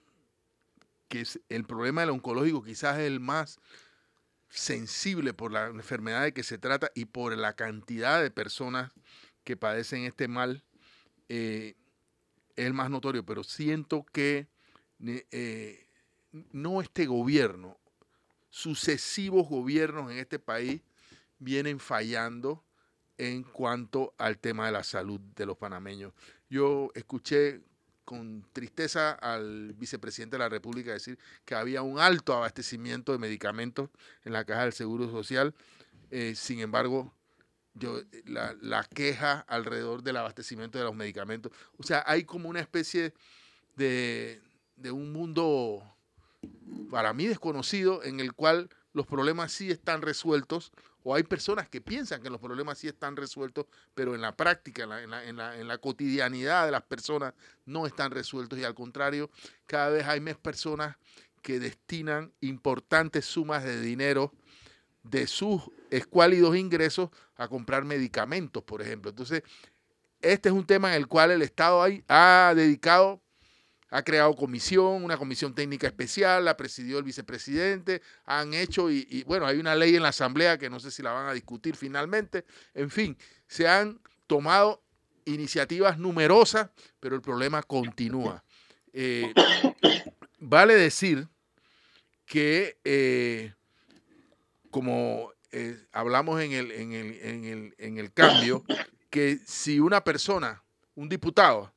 que 1.07 1.20
es 1.20 1.39
el 1.49 1.64
problema 1.66 2.01
del 2.01 2.11
oncológico 2.11 2.64
quizás 2.64 2.99
es 2.99 3.07
el 3.07 3.20
más 3.20 3.61
sensible 4.55 5.35
por 5.35 5.51
la 5.53 5.67
enfermedad 5.67 6.23
de 6.23 6.33
que 6.33 6.45
se 6.45 6.59
trata 6.59 6.91
y 6.95 7.07
por 7.07 7.37
la 7.37 7.55
cantidad 7.55 8.23
de 8.23 8.31
personas 8.31 8.93
que 9.43 9.57
padecen 9.57 10.05
este 10.05 10.29
mal, 10.29 10.63
eh, 11.29 11.75
es 12.57 12.67
el 12.67 12.73
más 12.73 12.89
notorio, 12.89 13.27
pero 13.27 13.43
siento 13.43 14.05
que 14.05 14.47
eh, 15.01 15.87
no 16.53 16.81
este 16.81 17.07
gobierno, 17.07 17.79
sucesivos 18.49 19.49
gobiernos 19.49 20.13
en 20.13 20.19
este 20.19 20.39
país 20.39 20.81
vienen 21.39 21.81
fallando 21.81 22.65
en 23.19 23.43
cuanto 23.43 24.15
al 24.19 24.39
tema 24.39 24.67
de 24.67 24.73
la 24.73 24.85
salud 24.85 25.21
de 25.35 25.47
los 25.47 25.57
panameños. 25.57 26.13
Yo 26.49 26.91
escuché 26.95 27.61
con 28.05 28.47
tristeza 28.53 29.13
al 29.13 29.73
vicepresidente 29.75 30.37
de 30.37 30.41
la 30.41 30.49
República 30.49 30.93
decir 30.93 31.19
que 31.45 31.55
había 31.55 31.83
un 31.83 31.99
alto 31.99 32.35
abastecimiento 32.35 33.13
de 33.13 33.19
medicamentos 33.19 33.91
en 34.25 34.33
la 34.33 34.45
caja 34.45 34.63
del 34.63 34.73
Seguro 34.73 35.11
Social. 35.11 35.55
Eh, 36.11 36.35
sin 36.37 36.61
embargo, 36.61 37.13
yo, 37.75 38.03
la, 38.27 38.85
queja 38.85 39.41
alrededor 39.49 40.03
del 40.03 40.17
abastecimiento 40.19 40.79
de 40.79 40.85
los 40.85 40.95
medicamentos, 40.95 41.53
o 41.77 41.83
sea, 41.83 42.05
hay 42.07 42.25
como 42.25 42.49
una 42.49 42.61
especie 42.61 43.15
de, 43.77 44.41
de 44.77 44.91
un 44.93 45.13
mundo 45.13 45.83
para 46.91 47.13
mí 47.13 47.27
desconocido 47.27 48.03
en 48.05 48.21
el 48.21 48.33
cual 48.33 48.69
los 48.93 49.07
problemas 49.07 49.51
sí 49.51 49.71
están 49.71 50.03
resueltos 50.03 50.73
o 51.05 51.15
hay 51.15 51.23
personas 51.23 51.69
que 51.69 51.81
piensan 51.81 52.23
que 52.23 52.31
los 52.31 52.41
problemas 52.41 52.79
sí 52.79 52.89
están 52.89 53.15
resueltos, 53.15 53.67
pero 53.95 54.15
en 54.15 54.23
la 54.23 54.35
práctica, 54.35 54.85
en 54.85 54.89
la, 54.89 55.03
en 55.03 55.37
la, 55.37 55.57
en 55.57 55.69
la, 55.69 55.79
cotidianidad 55.79 56.65
de 56.65 56.73
las 56.73 56.83
personas 56.83 57.35
no 57.67 57.87
están 57.87 58.11
resueltos 58.11 58.59
y 58.59 58.65
al 58.65 58.75
contrario, 58.75 59.31
cada 59.67 59.91
vez 59.91 60.07
hay 60.07 60.21
más 60.21 60.37
personas 60.37 60.97
que 61.43 61.61
destinan 61.61 62.33
importantes 62.41 63.27
sumas 63.27 63.63
de 63.63 63.81
dinero 63.81 64.33
de 65.03 65.27
sus 65.27 65.61
escuálidos 65.91 66.57
ingresos 66.57 67.11
a 67.37 67.49
comprar 67.49 67.85
medicamentos, 67.85 68.63
por 68.63 68.81
ejemplo. 68.81 69.11
Entonces, 69.11 69.43
este 70.23 70.49
es 70.49 70.55
un 70.55 70.67
tema 70.67 70.89
en 70.89 70.97
el 70.97 71.07
cual 71.07 71.31
el 71.31 71.43
Estado 71.43 71.87
ha 72.09 72.55
dedicado 72.57 73.21
ha 73.91 74.03
creado 74.03 74.35
comisión, 74.35 75.05
una 75.05 75.16
comisión 75.16 75.55
técnica 75.55 75.87
especial, 75.87 76.45
la 76.45 76.57
presidió 76.57 76.99
el 76.99 77.05
vicepresidente, 77.05 78.03
han 78.24 78.55
hecho, 78.55 78.91
y, 78.91 79.22
bueno, 79.24 79.47
hay 79.47 79.59
una 79.59 79.74
ley 79.74 79.95
en 79.95 80.03
la 80.03 80.09
Asamblea 80.09 80.59
que 80.59 80.70
no 80.70 80.80
sé 80.80 80.91
si 80.91 81.03
la 81.03 81.12
van 81.12 81.28
a 81.28 81.32
discutir 81.32 81.76
finalmente, 81.76 82.45
en 82.74 82.91
fin, 82.91 83.16
se 83.47 83.68
han 83.68 84.01
tomado 84.26 84.82
iniciativas 85.26 85.99
numerosas, 85.99 86.70
pero 87.01 87.14
el 87.14 87.22
problema 87.22 87.62
continúa. 87.62 88.43
Eh, 88.97 89.35
vale 90.39 90.76
decir 90.76 91.26
que, 92.26 92.78
eh, 92.85 93.53
como 94.70 95.32
eh, 95.51 95.76
hablamos 95.91 96.41
en 96.41 96.53
el, 96.53 96.70
en, 96.70 96.93
el, 96.93 97.18
en, 97.20 97.45
el, 97.45 97.74
en 97.78 97.99
el 97.99 98.12
cambio, 98.12 98.64
que 99.11 99.41
si 99.45 99.80
una 99.80 100.05
persona, 100.05 100.62
un 100.95 101.09
diputado, 101.09 101.74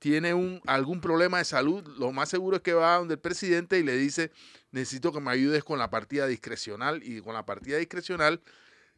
tiene 0.00 0.32
un, 0.32 0.60
algún 0.66 1.00
problema 1.00 1.38
de 1.38 1.44
salud, 1.44 1.86
lo 1.98 2.10
más 2.10 2.30
seguro 2.30 2.56
es 2.56 2.62
que 2.62 2.72
va 2.72 2.96
donde 2.96 3.14
el 3.14 3.20
presidente 3.20 3.78
y 3.78 3.82
le 3.82 3.96
dice, 3.96 4.32
necesito 4.72 5.12
que 5.12 5.20
me 5.20 5.30
ayudes 5.30 5.62
con 5.62 5.78
la 5.78 5.90
partida 5.90 6.26
discrecional 6.26 7.02
y 7.04 7.20
con 7.20 7.34
la 7.34 7.44
partida 7.44 7.76
discrecional 7.76 8.40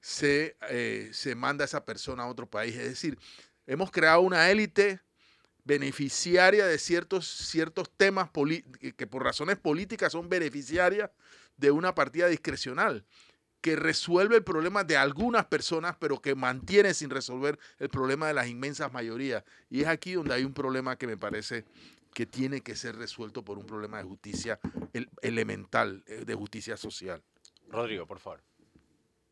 se, 0.01 0.57
eh, 0.71 1.11
se 1.13 1.35
manda 1.35 1.65
a 1.65 1.67
esa 1.67 1.85
persona 1.85 2.23
a 2.23 2.29
otro 2.29 2.49
país. 2.49 2.77
Es 2.77 2.89
decir, 2.89 3.19
hemos 3.67 3.91
creado 3.91 4.21
una 4.21 4.49
élite 4.49 5.01
beneficiaria 5.65 6.67
de 6.67 6.79
ciertos, 6.79 7.27
ciertos 7.27 7.91
temas 7.97 8.31
que 8.97 9.07
por 9.09 9.25
razones 9.25 9.57
políticas 9.57 10.13
son 10.13 10.29
beneficiarias 10.29 11.11
de 11.57 11.73
una 11.73 11.97
partida 11.97 12.29
discrecional 12.29 13.05
que 13.63 13.77
resuelve 13.77 14.37
el 14.37 14.45
problema 14.45 14.85
de 14.85 14.97
algunas 14.97 15.47
personas, 15.47 15.97
pero 15.99 16.21
que 16.21 16.35
mantiene 16.35 16.93
sin 16.95 17.11
resolver 17.11 17.59
el 17.79 17.89
problema 17.89 18.27
de 18.27 18.35
las 18.35 18.49
inmensas 18.49 18.93
mayorías. 18.93 19.45
Y 19.71 19.83
es 19.83 19.87
aquí 19.87 20.15
donde 20.15 20.35
hay 20.35 20.45
un 20.45 20.53
problema 20.53 20.97
que 20.97 21.07
me 21.07 21.17
parece 21.17 21.65
que 22.13 22.27
tiene 22.27 22.61
que 22.61 22.75
ser 22.77 22.97
resuelto 22.97 23.45
por 23.45 23.57
un 23.57 23.65
problema 23.65 23.99
de 23.99 24.05
justicia 24.05 24.59
elemental, 25.23 26.03
eh, 26.07 26.25
de 26.27 26.35
justicia 26.35 26.77
social. 26.77 27.23
Rodrigo, 27.69 28.07
por 28.07 28.19
favor. 28.19 28.43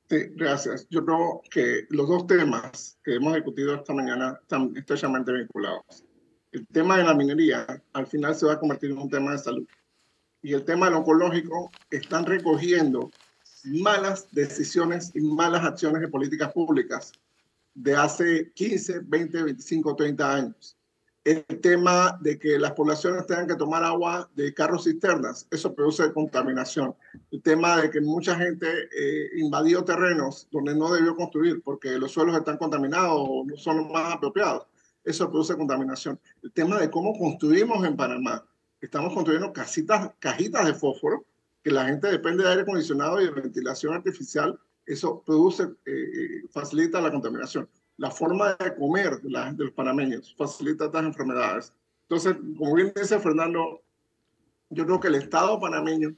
Sí, 0.08 0.16
gracias. 0.34 0.86
Yo 0.90 1.04
creo 1.04 1.42
que 1.50 1.86
los 1.90 2.08
dos 2.08 2.26
temas 2.26 2.98
que 3.04 3.16
hemos 3.16 3.34
discutido 3.34 3.74
esta 3.74 3.92
mañana 3.92 4.38
están 4.40 4.72
estrechamente 4.76 5.32
vinculados. 5.32 6.04
El 6.52 6.66
tema 6.68 6.96
de 6.96 7.04
la 7.04 7.14
minería 7.14 7.66
al 7.92 8.06
final 8.06 8.34
se 8.34 8.46
va 8.46 8.54
a 8.54 8.58
convertir 8.58 8.90
en 8.90 8.98
un 8.98 9.10
tema 9.10 9.32
de 9.32 9.38
salud. 9.38 9.68
Y 10.42 10.54
el 10.54 10.64
tema 10.64 10.86
del 10.86 10.96
oncológico 10.96 11.70
están 11.90 12.26
recogiendo 12.26 13.10
malas 13.64 14.28
decisiones 14.32 15.10
y 15.14 15.20
malas 15.20 15.64
acciones 15.64 16.00
de 16.00 16.08
políticas 16.08 16.52
públicas 16.52 17.12
de 17.74 17.96
hace 17.96 18.52
15, 18.52 19.00
20, 19.04 19.42
25, 19.44 19.96
30 19.96 20.34
años. 20.34 20.76
El 21.22 21.44
tema 21.60 22.18
de 22.22 22.38
que 22.38 22.58
las 22.58 22.72
poblaciones 22.72 23.26
tengan 23.26 23.46
que 23.46 23.54
tomar 23.54 23.84
agua 23.84 24.30
de 24.34 24.54
carros 24.54 24.84
cisternas, 24.84 25.46
eso 25.50 25.74
produce 25.74 26.12
contaminación. 26.14 26.94
El 27.30 27.42
tema 27.42 27.80
de 27.80 27.90
que 27.90 28.00
mucha 28.00 28.34
gente 28.36 28.66
eh, 28.66 29.28
invadió 29.36 29.84
terrenos 29.84 30.48
donde 30.50 30.74
no 30.74 30.92
debió 30.92 31.14
construir 31.14 31.62
porque 31.62 31.98
los 31.98 32.12
suelos 32.12 32.36
están 32.36 32.56
contaminados 32.56 33.12
o 33.14 33.44
no 33.44 33.56
son 33.56 33.78
los 33.78 33.90
más 33.90 34.14
apropiados, 34.14 34.66
eso 35.04 35.30
produce 35.30 35.56
contaminación. 35.56 36.18
El 36.42 36.52
tema 36.52 36.78
de 36.78 36.90
cómo 36.90 37.16
construimos 37.18 37.84
en 37.86 37.96
Panamá, 37.96 38.42
estamos 38.80 39.12
construyendo 39.12 39.52
casitas, 39.52 40.12
cajitas 40.18 40.64
de 40.66 40.74
fósforo 40.74 41.26
que 41.62 41.70
la 41.70 41.86
gente 41.86 42.08
depende 42.08 42.42
de 42.42 42.50
aire 42.50 42.62
acondicionado 42.62 43.20
y 43.20 43.26
de 43.26 43.32
ventilación 43.32 43.94
artificial, 43.94 44.58
eso 44.86 45.22
produce, 45.24 45.64
eh, 45.64 45.68
eh, 45.86 46.48
facilita 46.50 47.00
la 47.00 47.12
contaminación. 47.12 47.68
La 47.96 48.10
forma 48.10 48.54
de 48.54 48.74
comer 48.74 49.20
de, 49.20 49.30
la, 49.30 49.52
de 49.52 49.64
los 49.64 49.74
panameños 49.74 50.34
facilita 50.36 50.86
estas 50.86 51.04
enfermedades. 51.04 51.72
Entonces, 52.08 52.36
como 52.56 52.74
bien 52.74 52.92
dice 52.96 53.20
Fernando, 53.20 53.82
yo 54.70 54.86
creo 54.86 55.00
que 55.00 55.08
el 55.08 55.16
Estado 55.16 55.60
panameño 55.60 56.14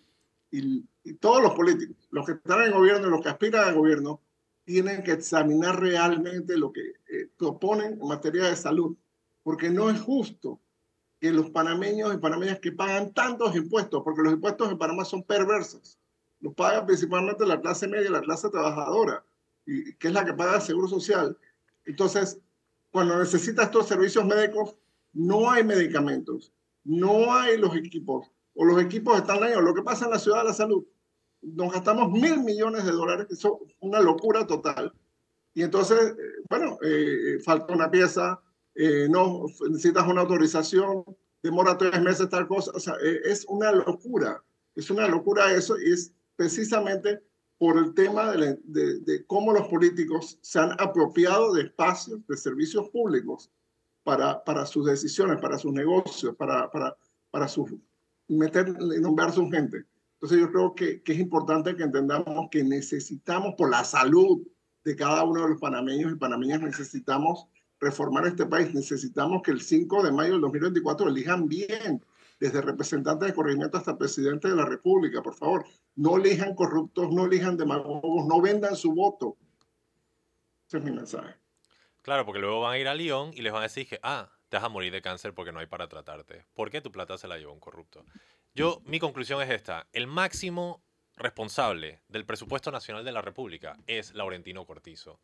y, 0.51 0.85
todos 1.19 1.43
los 1.43 1.55
políticos, 1.55 1.97
los 2.11 2.25
que 2.25 2.33
están 2.33 2.63
en 2.63 2.71
gobierno 2.71 3.09
y 3.09 3.11
los 3.11 3.21
que 3.21 3.29
aspiran 3.29 3.69
al 3.69 3.75
gobierno, 3.75 4.21
tienen 4.65 5.03
que 5.03 5.11
examinar 5.11 5.81
realmente 5.81 6.57
lo 6.57 6.73
que 6.73 6.81
eh, 6.81 7.29
proponen 7.37 7.99
en 8.01 8.07
materia 8.07 8.45
de 8.45 8.55
salud, 8.55 8.97
porque 9.43 9.69
no 9.69 9.91
es 9.91 10.01
justo 10.01 10.61
que 11.23 11.31
los 11.31 11.51
panameños 11.51 12.13
y 12.13 12.19
panameñas 12.19 12.59
que 12.59 12.73
pagan 12.73 13.13
tantos 13.13 13.55
impuestos, 13.55 14.03
porque 14.03 14.23
los 14.23 14.33
impuestos 14.33 14.73
en 14.73 14.77
Panamá 14.77 15.05
son 15.05 15.23
perversos. 15.23 15.97
Los 16.41 16.53
paga 16.53 16.85
principalmente 16.85 17.47
la 17.47 17.61
clase 17.61 17.87
media 17.87 18.11
la 18.11 18.23
clase 18.23 18.51
trabajadora, 18.51 19.25
y, 19.65 19.95
que 19.95 20.09
es 20.09 20.15
la 20.15 20.25
que 20.25 20.35
paga 20.35 20.57
el 20.57 20.63
seguro 20.63 20.89
social. 20.89 21.39
Entonces, 21.85 22.41
cuando 22.91 23.17
necesita 23.17 23.63
estos 23.63 23.87
servicios 23.87 24.25
médicos, 24.25 24.75
no 25.13 25.49
hay 25.49 25.63
medicamentos, 25.63 26.53
no 26.83 27.33
hay 27.33 27.57
los 27.57 27.77
equipos, 27.77 28.29
o 28.57 28.65
los 28.65 28.83
equipos 28.83 29.17
están 29.17 29.39
dañados. 29.39 29.63
Lo 29.63 29.75
que 29.75 29.83
pasa 29.83 30.07
en 30.07 30.11
la 30.11 30.19
ciudad 30.19 30.39
de 30.39 30.49
la 30.49 30.55
salud, 30.55 30.85
nos 31.41 31.73
gastamos 31.73 32.11
mil 32.11 32.41
millones 32.41 32.85
de 32.85 32.91
dólares, 32.91 33.29
que 33.29 33.35
es 33.35 33.47
una 33.79 34.01
locura 34.01 34.45
total. 34.45 34.93
Y 35.55 35.63
entonces, 35.63 36.01
eh, 36.01 36.43
bueno, 36.51 36.79
eh, 36.83 37.39
falta 37.45 37.75
una 37.75 37.93
pieza, 37.93 38.43
eh, 38.75 39.07
no, 39.11 39.47
necesitas 39.69 40.07
una 40.07 40.23
autorización, 40.23 41.05
demora 41.43 41.77
tres 41.77 42.01
meses 42.01 42.29
tal 42.29 42.47
cosa, 42.47 42.71
o 42.75 42.81
sea, 42.81 42.95
eh, 43.03 43.21
es 43.25 43.45
una 43.49 43.73
locura, 43.73 44.43
es 44.75 44.91
una 44.91 45.07
locura 45.09 45.53
eso 45.53 45.79
y 45.79 45.93
es 45.93 46.13
precisamente 46.37 47.21
por 47.59 47.79
el 47.79 47.95
tema 47.95 48.33
de, 48.33 49.25
cómo 49.27 49.53
los 49.53 49.69
políticos 49.69 50.39
se 50.41 50.59
han 50.59 50.73
apropiado 50.81 51.53
de 51.53 51.63
espacios, 51.63 52.27
de 52.27 52.37
servicios 52.37 52.89
públicos 52.91 53.51
para, 54.03 54.43
para 54.43 54.67
sus 54.67 54.87
decisiones, 54.87 55.41
para 55.41 55.59
sus 55.59 55.73
negocios, 55.73 56.35
para, 56.35 56.69
para, 56.71 56.97
para 57.31 57.47
su, 57.47 57.81
meter 58.27 58.69
nombrar 59.01 59.33
su 59.33 59.49
gente. 59.49 59.85
Entonces 60.15 60.41
yo 60.41 60.51
creo 60.51 60.75
que 60.75 61.03
es 61.05 61.19
importante 61.19 61.77
que 61.77 61.85
entendamos 61.85 62.49
que 62.51 62.65
necesitamos, 62.65 63.55
por 63.57 63.71
la 63.71 63.85
salud 63.85 64.43
de 64.85 64.97
cada 64.97 65.23
uno 65.25 65.43
de 65.43 65.51
los 65.51 65.61
panameños 65.61 66.13
y 66.13 66.17
panameñas, 66.17 66.63
necesitamos 66.63 67.47
reformar 67.83 68.27
este 68.27 68.47
país, 68.47 68.73
necesitamos 68.73 69.43
que 69.43 69.51
el 69.51 69.61
5 69.61 70.05
de 70.05 70.13
mayo 70.13 70.33
del 70.33 70.41
2024 70.43 71.09
elijan 71.09 71.49
bien, 71.49 72.03
desde 72.39 72.63
representantes 72.63 73.29
de 73.29 73.35
corregimiento 73.35 73.77
hasta 73.77 73.99
presidente 73.99 74.49
de 74.49 74.57
la 74.57 74.65
República, 74.65 75.21
por 75.21 75.35
favor. 75.35 75.65
No 75.97 76.17
elijan 76.17 76.55
corruptos, 76.55 77.13
no 77.13 77.27
elijan 77.27 77.57
demagogos, 77.57 78.27
no 78.27 78.41
vendan 78.41 78.77
su 78.77 78.93
voto. 78.93 79.37
Ese 80.67 80.79
es 80.79 80.85
mi 80.85 80.93
mensaje. 80.93 81.35
Claro, 82.03 82.25
porque 82.25 82.41
luego 82.41 82.61
van 82.61 82.75
a 82.75 82.79
ir 82.79 82.89
a 82.89 82.95
Lyon 82.95 83.33
y 83.35 83.43
les 83.43 83.53
van 83.53 83.61
a 83.61 83.65
decir 83.65 83.87
que, 83.87 84.01
ah, 84.03 84.31
te 84.49 84.57
vas 84.57 84.65
a 84.65 84.69
morir 84.69 84.93
de 84.93 85.03
cáncer 85.03 85.35
porque 85.35 85.53
no 85.53 85.61
hay 85.61 85.67
para 85.67 85.89
tratarte. 85.89 86.47
¿Por 86.55 86.71
qué 86.71 86.81
tu 86.81 86.91
plata 86.91 87.19
se 87.19 87.29
la 87.29 87.39
llevó 87.39 87.53
un 87.53 87.61
corrupto? 87.61 88.05
Yo, 88.55 88.81
mi 88.85 88.99
conclusión 88.99 89.41
es 89.43 89.51
esta. 89.51 89.89
El 89.93 90.07
máximo 90.07 90.83
responsable 91.17 92.01
del 92.09 92.27
presupuesto 92.27 92.71
nacional 92.71 93.05
de 93.05 93.13
la 93.13 93.23
República 93.23 93.77
es 93.87 94.15
Laurentino 94.15 94.67
Cortizo. 94.67 95.21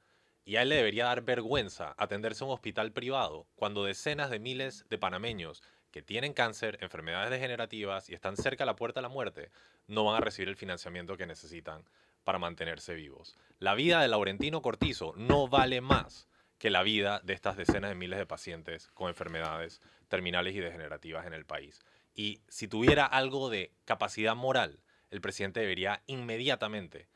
Y 0.49 0.57
a 0.57 0.63
él 0.63 0.71
le 0.71 0.77
debería 0.77 1.05
dar 1.05 1.21
vergüenza 1.21 1.95
atenderse 1.99 2.43
a 2.43 2.47
un 2.47 2.55
hospital 2.55 2.91
privado 2.91 3.47
cuando 3.55 3.85
decenas 3.85 4.31
de 4.31 4.39
miles 4.39 4.87
de 4.89 4.97
panameños 4.97 5.63
que 5.91 6.01
tienen 6.01 6.33
cáncer, 6.33 6.79
enfermedades 6.81 7.29
degenerativas 7.29 8.09
y 8.09 8.15
están 8.15 8.35
cerca 8.39 8.65
a 8.65 8.67
la 8.67 8.75
puerta 8.75 9.01
de 9.01 9.03
la 9.03 9.11
muerte, 9.11 9.51
no 9.89 10.05
van 10.05 10.17
a 10.17 10.25
recibir 10.25 10.49
el 10.49 10.57
financiamiento 10.57 11.19
que 11.19 11.27
necesitan 11.27 11.85
para 12.25 12.39
mantenerse 12.39 12.95
vivos. 12.95 13.37
La 13.59 13.75
vida 13.75 14.01
de 14.01 14.09
Laurentino 14.09 14.63
Cortizo 14.63 15.13
no 15.19 15.49
vale 15.49 15.83
más 15.83 16.29
que 16.57 16.71
la 16.71 16.83
vida 16.83 17.21
de 17.23 17.35
estas 17.35 17.59
decenas 17.59 17.91
de 17.91 17.97
miles 17.97 18.19
de 18.19 18.25
pacientes 18.25 18.89
con 18.95 19.09
enfermedades 19.09 19.83
terminales 20.09 20.55
y 20.55 20.61
degenerativas 20.61 21.27
en 21.27 21.35
el 21.35 21.45
país. 21.45 21.83
Y 22.15 22.41
si 22.49 22.69
tuviera 22.69 23.05
algo 23.05 23.51
de 23.51 23.75
capacidad 23.85 24.35
moral, 24.35 24.81
el 25.11 25.21
presidente 25.21 25.61
debería 25.61 26.01
inmediatamente 26.07 27.07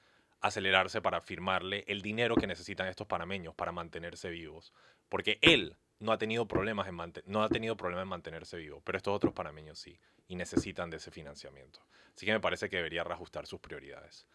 acelerarse 0.42 1.00
para 1.00 1.20
firmarle 1.20 1.84
el 1.86 2.02
dinero 2.02 2.36
que 2.36 2.46
necesitan 2.46 2.88
estos 2.88 3.06
panameños 3.06 3.54
para 3.54 3.72
mantenerse 3.72 4.28
vivos. 4.28 4.72
Porque 5.08 5.38
él 5.40 5.76
no 6.00 6.12
ha 6.12 6.18
tenido 6.18 6.46
problemas 6.46 6.88
en, 6.88 6.96
no 7.26 7.42
ha 7.42 7.48
tenido 7.48 7.76
problemas 7.76 8.02
en 8.02 8.08
mantenerse 8.08 8.56
vivo, 8.56 8.82
pero 8.84 8.98
estos 8.98 9.14
otros 9.14 9.32
panameños 9.32 9.78
sí, 9.78 9.98
y 10.26 10.36
necesitan 10.36 10.90
de 10.90 10.96
ese 10.96 11.10
financiamiento. 11.10 11.80
Así 12.14 12.26
que 12.26 12.32
me 12.32 12.40
parece 12.40 12.68
que 12.68 12.76
debería 12.76 13.04
reajustar 13.04 13.46
sus 13.46 13.60
prioridades. 13.60 14.26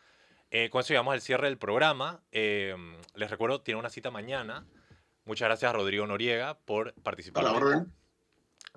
Eh, 0.50 0.70
con 0.70 0.80
eso 0.80 0.90
llegamos 0.90 1.14
al 1.14 1.22
cierre 1.22 1.48
del 1.48 1.58
programa. 1.58 2.24
Em, 2.32 2.96
les 3.16 3.30
recuerdo, 3.30 3.62
tiene 3.62 3.80
una 3.80 3.90
cita 3.90 4.12
mañana. 4.12 4.66
Muchas 5.26 5.50
gracias 5.50 5.70
a 5.70 5.74
Rodrigo 5.74 6.08
Noriega 6.08 6.58
por 6.60 6.94
participar. 7.04 7.44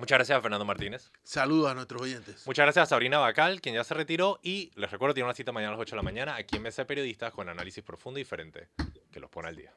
Muchas 0.01 0.16
gracias 0.16 0.38
a 0.38 0.40
Fernando 0.40 0.64
Martínez. 0.64 1.12
Saludos 1.22 1.70
a 1.70 1.74
nuestros 1.74 2.01
oyentes. 2.01 2.46
Muchas 2.46 2.64
gracias 2.64 2.84
a 2.84 2.86
Sabrina 2.86 3.18
Bacal, 3.18 3.61
quien 3.61 3.74
ya 3.74 3.84
se 3.84 3.92
retiró. 3.92 4.40
Y 4.42 4.70
les 4.74 4.90
recuerdo, 4.90 5.12
tiene 5.12 5.26
una 5.26 5.34
cita 5.34 5.53
mañana 5.53 5.74
a 5.74 5.76
las 5.76 5.82
8 5.82 5.90
de 5.90 5.96
la 5.96 6.03
mañana 6.03 6.36
aquí 6.36 6.57
en 6.57 6.62
Mesa 6.62 6.82
de 6.82 6.86
Periodistas 6.86 7.34
con 7.34 7.51
análisis 7.51 7.84
profundo 7.84 8.18
y 8.18 8.22
diferente 8.22 8.68
que 9.12 9.20
los 9.20 9.28
pone 9.28 9.48
al 9.48 9.57
día. 9.57 9.74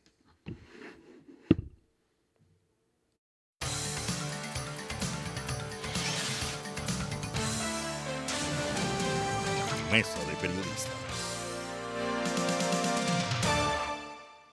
Mesa 9.91 10.25
de 10.25 10.35
Periodistas. 10.39 11.02